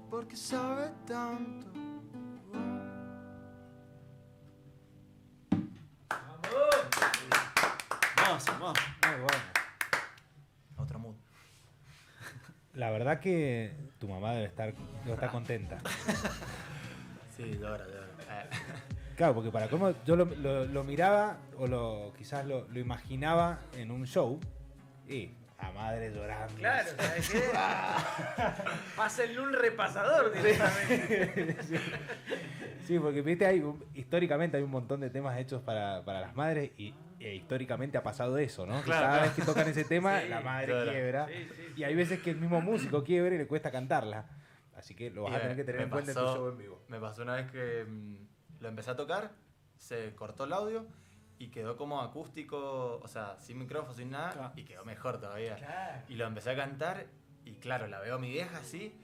porque 0.09 0.35
sabe 0.35 0.91
tanto. 1.07 1.67
Vamos, 8.17 8.45
vamos. 8.45 8.77
Muy 9.07 9.21
bueno. 9.21 9.43
Otro 10.75 10.99
mood. 10.99 11.15
La 12.73 12.91
verdad 12.91 13.21
que 13.21 13.73
tu 13.97 14.09
mamá 14.09 14.33
debe 14.33 14.47
estar, 14.47 14.73
debe 15.05 15.13
estar 15.13 15.31
contenta. 15.31 15.77
Sí, 17.37 17.57
llora, 17.57 17.85
llora. 17.87 18.07
Eh, 18.29 18.49
Claro, 19.21 19.35
porque 19.35 19.51
para 19.51 19.67
cómo 19.67 19.93
yo 20.03 20.15
lo, 20.15 20.25
lo- 20.25 20.65
lo 20.65 20.83
miraba 20.83 21.37
o 21.59 21.67
lo 21.67 22.11
quizás 22.17 22.43
lo, 22.43 22.67
lo 22.69 22.79
imaginaba 22.79 23.59
en 23.77 23.91
un 23.91 24.07
show 24.07 24.39
y 25.07 25.29
la 25.61 25.71
madre 25.73 26.11
llorando. 26.11 26.55
Claro, 26.55 26.89
¿sabes 26.97 27.29
qué? 27.29 27.39
Pásenle 28.97 29.39
un 29.39 29.53
repasador 29.53 30.33
directamente. 30.33 31.55
Sí, 32.87 32.97
porque 32.97 33.21
viste, 33.21 33.45
hay 33.45 33.63
históricamente 33.93 34.57
hay 34.57 34.63
un 34.63 34.71
montón 34.71 35.01
de 35.01 35.11
temas 35.11 35.37
hechos 35.37 35.61
para, 35.61 36.03
para 36.03 36.19
las 36.21 36.35
madres 36.35 36.71
y 36.79 36.91
e 37.19 37.35
históricamente 37.35 37.99
ha 37.99 38.03
pasado 38.03 38.39
eso, 38.39 38.65
¿no? 38.65 38.79
Que 38.79 38.85
Claro, 38.85 39.01
cada 39.01 39.17
claro. 39.19 39.27
vez 39.27 39.33
que 39.35 39.41
tocan 39.43 39.67
ese 39.67 39.83
tema, 39.83 40.19
Sí, 40.21 40.29
la 40.29 40.41
madre 40.41 40.65
claro. 40.65 40.91
quiebra. 40.91 41.27
Sí, 41.27 41.47
Y 41.77 41.83
hay 41.83 41.93
veces 41.93 42.19
que 42.21 42.31
el 42.31 42.37
mismo 42.37 42.59
músico 42.59 43.03
quiebra 43.03 43.35
y 43.35 43.37
le 43.37 43.45
cuesta 43.45 43.69
cantarla. 43.69 44.25
Así 44.75 44.95
que 44.95 45.11
lo 45.11 45.21
vas 45.25 45.33
Y 45.33 45.35
a 45.35 45.41
tener 45.41 45.55
que 45.57 45.63
tener 45.63 45.81
en 45.81 45.89
cuenta 45.91 46.09
en 46.09 46.17
tu 46.17 46.23
show 46.23 46.49
en 46.49 46.57
vivo. 46.57 46.81
Me 46.87 46.99
pasó 46.99 47.21
una 47.21 47.35
vez 47.35 47.51
que 47.51 47.85
mm, 47.87 48.15
lo 48.61 48.69
empecé 48.69 48.91
a 48.91 48.95
tocar, 48.95 49.31
se 49.77 50.13
cortó 50.15 50.45
el 50.45 50.53
audio 50.53 50.85
y 51.39 51.49
quedó 51.49 51.75
como 51.75 52.01
acústico, 52.01 52.99
o 53.03 53.07
sea, 53.07 53.35
sin 53.39 53.57
micrófono, 53.57 53.93
sin 53.93 54.11
nada, 54.11 54.31
Claro. 54.31 54.51
y 54.55 54.63
quedó 54.63 54.85
mejor 54.85 55.19
todavía. 55.19 55.55
Claro. 55.55 56.03
Y 56.07 56.15
lo 56.15 56.25
empecé 56.27 56.51
a 56.51 56.55
cantar 56.55 57.07
y 57.43 57.55
claro, 57.55 57.87
la 57.87 57.99
veo 57.99 58.15
a 58.15 58.19
mi 58.19 58.29
vieja 58.29 58.59
así 58.59 58.95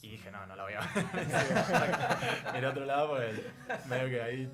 y 0.00 0.10
dije, 0.12 0.30
no, 0.30 0.46
no 0.46 0.56
la 0.56 0.64
voy 0.64 0.72
a 0.74 0.80
ver. 0.80 0.88
el 2.56 2.64
otro 2.64 2.84
lado, 2.86 3.10
pues 3.16 3.40
medio 3.88 4.08
que 4.08 4.22
ahí... 4.22 4.50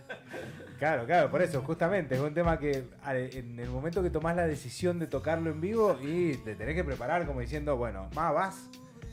Claro, 0.78 1.06
claro, 1.06 1.30
por 1.30 1.42
eso, 1.42 1.62
justamente, 1.62 2.14
es 2.16 2.20
un 2.20 2.34
tema 2.34 2.58
que 2.58 2.88
en 3.06 3.58
el 3.58 3.68
momento 3.68 4.02
que 4.02 4.10
tomás 4.10 4.34
la 4.36 4.46
decisión 4.46 4.98
de 4.98 5.06
tocarlo 5.06 5.50
en 5.50 5.60
vivo 5.60 5.98
y 6.02 6.36
te 6.38 6.54
tenés 6.56 6.74
que 6.74 6.84
preparar 6.84 7.26
como 7.26 7.40
diciendo, 7.40 7.76
bueno, 7.76 8.08
más 8.14 8.34
vas, 8.34 8.68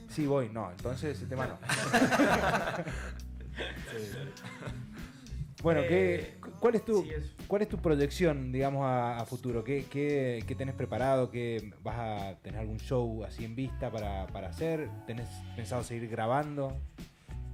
sí 0.10 0.26
voy, 0.26 0.50
no, 0.50 0.72
entonces 0.72 1.18
ese 1.18 1.28
tema 1.28 1.46
no. 1.48 1.58
Bueno, 5.64 5.82
¿qué, 5.82 6.16
Eh, 6.16 6.38
cuál, 6.60 6.76
es 6.76 6.86
tu, 6.86 7.02
sí, 7.02 7.10
eso. 7.12 7.34
¿cuál 7.48 7.64
es 7.64 7.70
tu 7.70 7.78
proyección, 7.78 8.52
digamos, 8.52 8.86
a, 8.86 9.20
a 9.20 9.26
futuro? 9.26 9.64
¿Qué, 9.64 9.86
qué, 9.90 10.44
qué 10.48 10.56
tenés 10.56 10.76
preparado? 10.76 11.32
¿Qué, 11.32 11.72
¿Vas 11.82 11.96
a 11.98 12.36
tener 12.42 12.60
algún 12.62 12.80
show 12.80 13.24
así 13.24 13.44
en 13.44 13.56
vista 13.56 13.90
para, 13.92 14.28
para 14.28 14.50
hacer? 14.50 14.90
¿Tenés 15.08 15.28
pensado 15.56 15.84
seguir 15.84 16.08
grabando? 16.10 16.78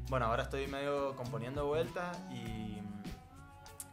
Bueno, 0.09 0.25
ahora 0.25 0.43
estoy 0.43 0.67
medio 0.67 1.15
componiendo 1.15 1.65
vueltas 1.65 2.17
y 2.31 2.77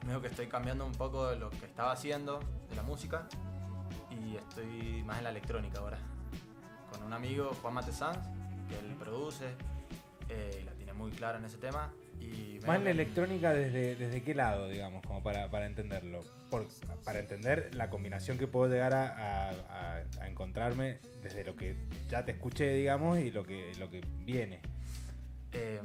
medio 0.07 0.21
que 0.21 0.27
estoy 0.29 0.47
cambiando 0.49 0.85
un 0.85 0.93
poco 0.93 1.29
de 1.29 1.37
lo 1.37 1.51
que 1.51 1.67
estaba 1.67 1.93
haciendo 1.93 2.41
de 2.69 2.75
la 2.77 2.83
música 2.83 3.29
y 4.11 4.37
estoy 4.37 5.05
más 5.05 5.19
en 5.19 5.25
la 5.25 5.31
electrónica 5.31 5.79
ahora. 5.79 5.99
Con 6.91 7.05
un 7.05 7.13
amigo, 7.13 7.53
Juan 7.63 7.75
Mate 7.75 7.93
Sanz, 7.93 8.19
que 8.69 8.77
él 8.79 8.97
produce 8.99 9.45
eh, 10.29 10.59
y 10.63 10.65
la 10.65 10.73
tiene 10.73 10.93
muy 10.95 11.13
clara 11.13 11.39
en 11.39 11.45
ese 11.45 11.59
tema. 11.59 11.93
Y 12.21 12.61
Más 12.67 12.77
en 12.77 12.85
la 12.85 12.91
electrónica, 12.91 13.53
¿desde, 13.55 13.97
desde 13.97 14.23
qué 14.23 14.35
lado, 14.35 14.69
digamos, 14.69 15.03
como 15.07 15.23
para, 15.23 15.51
para 15.51 15.67
entenderlo? 15.67 16.21
Por- 16.51 16.69
para 17.05 17.19
entender 17.21 17.75
la 17.75 17.89
combinación 17.91 18.37
que 18.39 18.47
puedo 18.47 18.71
llegar 18.71 18.93
a, 18.95 19.49
a- 19.51 20.03
a- 20.21 20.29
encontrarme 20.29 20.99
desde 21.23 21.45
lo 21.45 21.57
que 21.57 21.77
ya 22.11 22.25
te 22.25 22.33
escuché, 22.33 22.75
digamos, 22.75 23.19
y 23.19 23.31
lo 23.31 23.45
que, 23.45 23.73
lo 23.79 23.91
que 23.91 24.03
viene. 24.25 24.61
Em, 25.53 25.81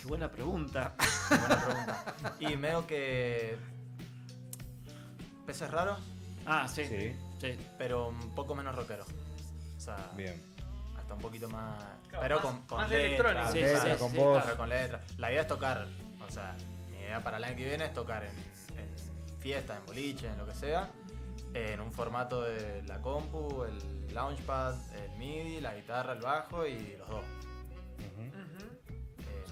Qué 0.00 0.06
buena 0.06 0.30
pregunta. 0.30 0.94
buena 1.30 1.64
pregunta. 1.64 2.14
Y 2.40 2.56
medio 2.56 2.86
que... 2.86 3.56
Peces 5.46 5.70
raros, 5.70 5.98
Ah, 6.44 6.68
sí. 6.68 6.84
Sí, 6.86 7.12
Sí. 7.40 7.56
pero 7.78 8.08
un 8.08 8.34
poco 8.34 8.54
menos 8.54 8.74
rockero. 8.74 9.04
O 9.04 9.80
sea, 9.80 10.10
bien. 10.16 10.40
hasta 10.98 11.14
un 11.14 11.20
poquito 11.20 11.48
más... 11.48 11.82
Pero 12.20 12.40
con, 12.40 12.62
con 12.66 12.78
más 12.78 12.90
letra, 12.90 13.06
electrónico. 13.06 13.52
Sí, 13.52 13.90
sí, 13.90 13.98
con 13.98 14.10
sí, 14.10 14.16
voz. 14.16 14.42
Claro, 14.42 14.56
con 14.56 14.68
letra. 14.68 15.00
La 15.18 15.30
idea 15.30 15.42
es 15.42 15.46
tocar, 15.46 15.86
o 16.26 16.30
sea, 16.30 16.56
mi 16.90 16.98
idea 16.98 17.22
para 17.22 17.36
el 17.36 17.44
año 17.44 17.56
que 17.56 17.64
viene 17.64 17.84
es 17.86 17.92
tocar 17.92 18.24
en, 18.24 18.30
en 18.30 19.38
fiestas, 19.38 19.78
en 19.78 19.86
boliche, 19.86 20.28
en 20.28 20.38
lo 20.38 20.46
que 20.46 20.54
sea, 20.54 20.90
en 21.54 21.80
un 21.80 21.92
formato 21.92 22.42
de 22.42 22.82
la 22.84 23.00
compu, 23.00 23.64
el 23.64 24.14
launchpad, 24.14 24.74
el 24.94 25.10
MIDI, 25.18 25.60
la 25.60 25.74
guitarra, 25.74 26.14
el 26.14 26.20
bajo 26.20 26.66
y 26.66 26.96
los 26.98 27.08
dos. 27.08 27.24
Eh, 27.98 28.30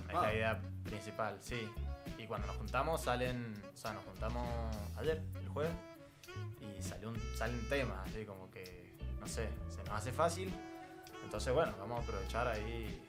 es 0.09 0.15
la 0.15 0.35
idea 0.35 0.61
principal, 0.85 1.39
sí. 1.41 1.69
Y 2.19 2.27
cuando 2.27 2.47
nos 2.47 2.57
juntamos 2.57 3.03
salen, 3.03 3.55
o 3.73 3.77
sea, 3.77 3.93
nos 3.93 4.05
juntamos 4.05 4.47
ayer, 4.97 5.23
el 5.41 5.49
jueves, 5.49 5.73
y 6.79 6.83
salió 6.83 7.11
un, 7.11 7.21
salen 7.37 7.69
temas, 7.69 7.99
así 8.09 8.25
como 8.25 8.51
que, 8.51 8.97
no 9.21 9.27
sé, 9.27 9.49
se 9.69 9.79
nos 9.85 9.91
hace 9.91 10.13
fácil. 10.13 10.53
Entonces, 11.35 11.53
bueno, 11.53 11.75
vamos 11.81 11.99
a 11.99 12.03
aprovechar 12.05 12.47
ahí 12.47 13.03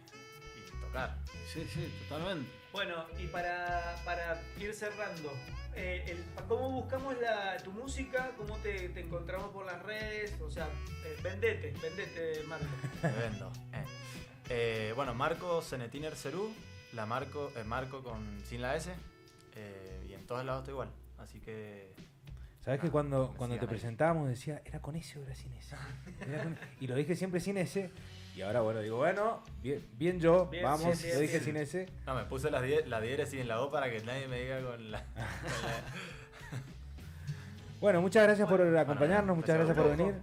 y 0.58 0.82
tocar. 0.82 1.16
Sí, 1.54 1.64
sí, 1.72 1.94
totalmente. 2.10 2.50
Bueno, 2.74 3.06
y 3.20 3.28
para, 3.28 3.96
para 4.04 4.42
ir 4.60 4.74
cerrando, 4.74 5.32
eh, 5.76 6.04
el- 6.08 6.26
¿cómo 6.48 6.72
buscamos 6.72 7.16
la, 7.22 7.58
tu 7.58 7.72
música? 7.72 8.32
¿Cómo 8.36 8.58
te, 8.58 8.90
te 8.90 9.02
encontramos 9.02 9.52
por 9.52 9.68
las 9.68 9.80
redes? 9.84 10.34
O 10.42 10.50
sea, 10.50 10.66
eh, 11.06 11.16
vendete, 11.22 11.72
vendete, 11.80 12.42
Marco. 12.48 12.66
Me 13.04 13.12
vendo. 13.12 13.52
eh. 13.74 13.86
Eh, 14.50 14.94
bueno, 14.96 15.14
Marco 15.14 15.62
Cenetiner 15.62 16.16
Cerú, 16.16 16.52
la 16.94 17.06
Marco, 17.06 17.52
eh, 17.56 17.64
Marco 17.64 18.02
con 18.02 18.42
sin 18.44 18.64
la 18.64 18.76
S, 18.76 18.92
eh, 19.56 20.04
y 20.10 20.14
en 20.14 20.26
todos 20.26 20.44
lados 20.44 20.62
estoy 20.64 20.72
igual. 20.74 20.90
Así 21.20 21.40
que 21.42 21.94
¿Sabes 22.66 22.80
que 22.82 22.88
Ah, 22.88 22.91
cuando, 22.91 23.34
cuando 23.38 23.57
te 23.59 23.68
presentábamos 23.68 24.28
decía, 24.28 24.59
era 24.66 24.82
con 24.82 24.95
ese 24.95 25.20
o 25.20 25.24
era 25.24 25.36
sin 25.36 25.53
ese? 25.53 25.76
Era 26.28 26.43
con- 26.43 26.57
Y 26.82 26.88
lo 26.88 26.95
dije 26.95 27.16
siempre 27.16 27.39
sin 27.39 27.57
ese. 27.57 27.91
Y 28.36 28.41
ahora, 28.41 28.61
bueno, 28.61 28.82
digo, 28.82 28.97
bueno, 28.97 29.43
bien, 29.61 29.86
bien 29.97 30.20
yo, 30.20 30.47
Bien, 30.47 30.63
vamos, 30.63 30.97
sí, 30.97 31.07
lo 31.13 31.20
dije 31.20 31.38
sí. 31.39 31.45
sin 31.45 31.57
ese. 31.57 31.88
no, 32.07 32.16
me 32.16 32.26
puse 32.26 32.49
las 32.49 32.63
die- 32.63 32.86
la 32.88 32.99
diéresis 32.99 33.39
en 33.39 33.47
la 33.47 33.61
O 33.61 33.70
para 33.72 33.89
que 33.91 34.01
nadie 34.01 34.28
me 34.28 34.41
diga 34.41 34.61
con 34.61 34.91
la. 34.91 35.03
con 35.03 35.13
la- 35.22 35.84
Bueno, 37.80 38.01
muchas 38.01 38.24
gracias 38.24 38.47
por 38.49 38.59
Bueno, 38.61 38.80
acompañarnos, 38.80 39.36
muchas 39.38 39.55
gracias 39.57 39.76
gracias 39.78 39.97
por 39.97 40.05
venir. 40.05 40.22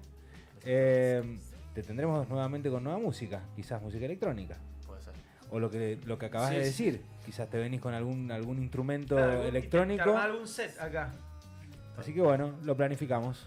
Eh, 0.64 1.38
te 1.74 1.82
tendremos 1.82 2.28
nuevamente 2.28 2.68
con 2.70 2.82
nueva 2.82 2.98
música, 2.98 3.40
quizás 3.54 3.80
música 3.80 4.04
electrónica. 4.04 4.56
Puede 4.86 5.00
ser. 5.02 5.12
O 5.50 5.60
lo 5.60 5.70
que, 5.70 5.98
lo 6.04 6.18
que 6.18 6.26
acabas 6.26 6.50
Sí, 6.50 6.56
de 6.56 6.64
sí. 6.64 6.84
decir, 6.90 7.02
quizás 7.24 7.48
te 7.48 7.58
venís 7.58 7.80
con 7.80 7.94
algún, 7.94 8.32
algún 8.32 8.58
instrumento 8.58 9.14
Claro, 9.14 9.32
algún- 9.32 9.46
electrónico. 9.46 10.16
algún 10.18 10.48
set 10.48 10.78
acá. 10.80 11.12
Así 11.96 12.12
que 12.12 12.20
bueno, 12.20 12.54
lo 12.62 12.76
planificamos. 12.76 13.46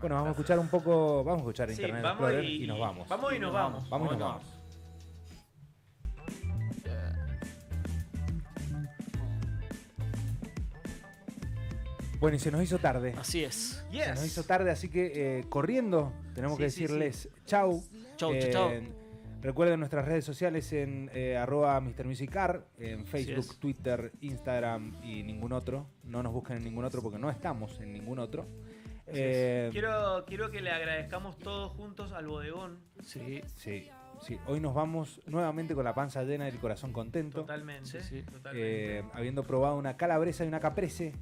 Bueno, 0.00 0.14
vamos 0.16 0.28
a 0.28 0.30
escuchar 0.32 0.58
un 0.58 0.68
poco, 0.68 1.24
vamos 1.24 1.40
a 1.40 1.42
escuchar 1.42 1.68
Sí, 1.68 1.74
Internet 1.74 2.02
vamos 2.02 2.20
Explorer 2.20 2.44
y, 2.44 2.64
y, 2.64 2.66
nos 2.66 2.78
vamos. 2.78 3.08
Vamos 3.08 3.32
y 3.34 3.38
nos 3.38 3.52
vamos. 3.52 3.90
Vamos 3.90 4.06
y 4.06 4.10
nos 4.10 4.18
Bueno. 4.18 4.26
vamos. 4.34 4.58
Bueno, 12.20 12.36
y 12.36 12.40
se 12.40 12.50
nos 12.50 12.62
hizo 12.62 12.78
tarde. 12.78 13.14
Así 13.16 13.44
es. 13.44 13.84
Yes. 13.92 14.04
Se 14.04 14.10
nos 14.14 14.26
hizo 14.26 14.42
tarde, 14.42 14.70
así 14.72 14.88
que 14.88 15.38
eh, 15.38 15.44
corriendo 15.48 16.12
tenemos 16.34 16.56
Sí, 16.56 16.64
que 16.64 16.70
sí, 16.70 16.82
decirles 16.82 17.28
chau. 17.46 17.82
Chau, 18.16 18.32
Eh, 18.32 18.50
chau, 18.50 18.70
chau. 18.70 18.82
Recuerden 19.40 19.78
nuestras 19.78 20.04
redes 20.04 20.24
sociales 20.24 20.72
en 20.72 21.10
eh, 21.14 21.36
arroba 21.36 21.78
MrMusicAr, 21.80 22.66
en 22.78 23.06
Facebook, 23.06 23.46
es. 23.50 23.58
Twitter, 23.58 24.10
Instagram 24.20 24.96
y 25.02 25.22
ningún 25.22 25.52
otro. 25.52 25.86
No 26.02 26.22
nos 26.24 26.32
busquen 26.32 26.56
en 26.56 26.64
ningún 26.64 26.84
otro 26.84 27.02
porque 27.02 27.18
no 27.18 27.30
estamos 27.30 27.80
en 27.80 27.92
ningún 27.92 28.18
otro. 28.18 28.46
Eh, 29.06 29.68
Quiero, 29.72 30.24
quiero 30.26 30.50
que 30.50 30.60
le 30.60 30.70
agradezcamos 30.70 31.38
todos 31.38 31.72
juntos 31.72 32.12
al 32.12 32.26
bodegón. 32.26 32.80
Sí. 33.02 33.42
sí, 33.54 33.88
sí. 34.20 34.38
Hoy 34.46 34.60
nos 34.60 34.74
vamos 34.74 35.20
nuevamente 35.26 35.74
con 35.74 35.84
la 35.84 35.94
panza 35.94 36.24
llena 36.24 36.46
y 36.46 36.50
el 36.50 36.58
corazón 36.58 36.92
contento. 36.92 37.42
Totalmente. 37.42 37.88
Sí, 37.88 38.00
sí. 38.00 38.22
totalmente. 38.24 38.98
eh, 38.98 39.04
habiendo 39.14 39.44
probado 39.44 39.76
una 39.76 39.96
calabresa 39.96 40.44
y 40.44 40.48
una 40.48 40.60
caprese. 40.60 41.14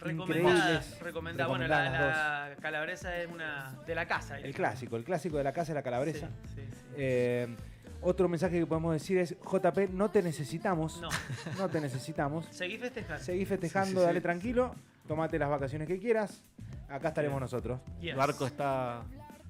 recomendada. 0.00 0.82
recomendada. 1.00 1.48
Bueno, 1.48 1.68
la, 1.68 2.56
calabresa 2.60 3.16
es 3.16 3.30
una 3.30 3.78
de 3.86 3.94
la 3.94 4.06
casa. 4.06 4.38
El 4.38 4.54
clásico, 4.54 4.96
el 4.96 5.04
clásico 5.04 5.38
de 5.38 5.44
la 5.44 5.52
casa 5.52 5.72
de 5.72 5.78
la 5.78 5.82
calabresa. 5.82 6.30
Sí. 6.54 6.62
Eh, 6.96 7.54
otro 8.02 8.28
mensaje 8.28 8.58
que 8.58 8.66
podemos 8.66 8.92
decir 8.92 9.18
es, 9.18 9.34
JP, 9.40 9.90
no 9.92 10.10
te 10.10 10.22
necesitamos. 10.22 11.00
No, 11.00 11.08
No 11.58 11.68
te 11.68 11.80
necesitamos. 11.80 12.46
seguí 12.50 12.76
festejando. 12.78 13.24
Seguí 13.24 13.44
festejando, 13.44 13.88
Sí, 13.88 13.94
sí, 13.94 14.00
sí. 14.00 14.06
dale 14.06 14.20
tranquilo. 14.20 14.74
Tómate 15.08 15.38
las 15.38 15.48
vacaciones 15.50 15.88
que 15.88 15.98
quieras. 15.98 16.42
Acá 16.88 17.08
estaremos 17.08 17.40
nosotros. 17.40 17.80
Yes. 18.00 18.10
El 18.12 18.16
barco 18.16 18.46
está. 18.46 19.02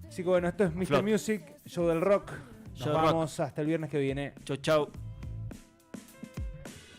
Así 0.09 0.23
que 0.23 0.29
bueno, 0.29 0.49
esto 0.49 0.65
es 0.65 0.75
Mr. 0.75 0.87
Flot. 0.87 1.03
Music, 1.05 1.43
show 1.67 1.87
del 1.89 2.01
rock. 2.01 2.31
Nos 2.79 2.87
rock. 2.87 2.95
vamos 2.97 3.41
hasta 3.41 3.61
el 3.61 3.67
viernes 3.67 3.91
que 3.91 3.99
viene. 3.99 4.35
Chau, 4.45 4.57
chau. 4.57 4.89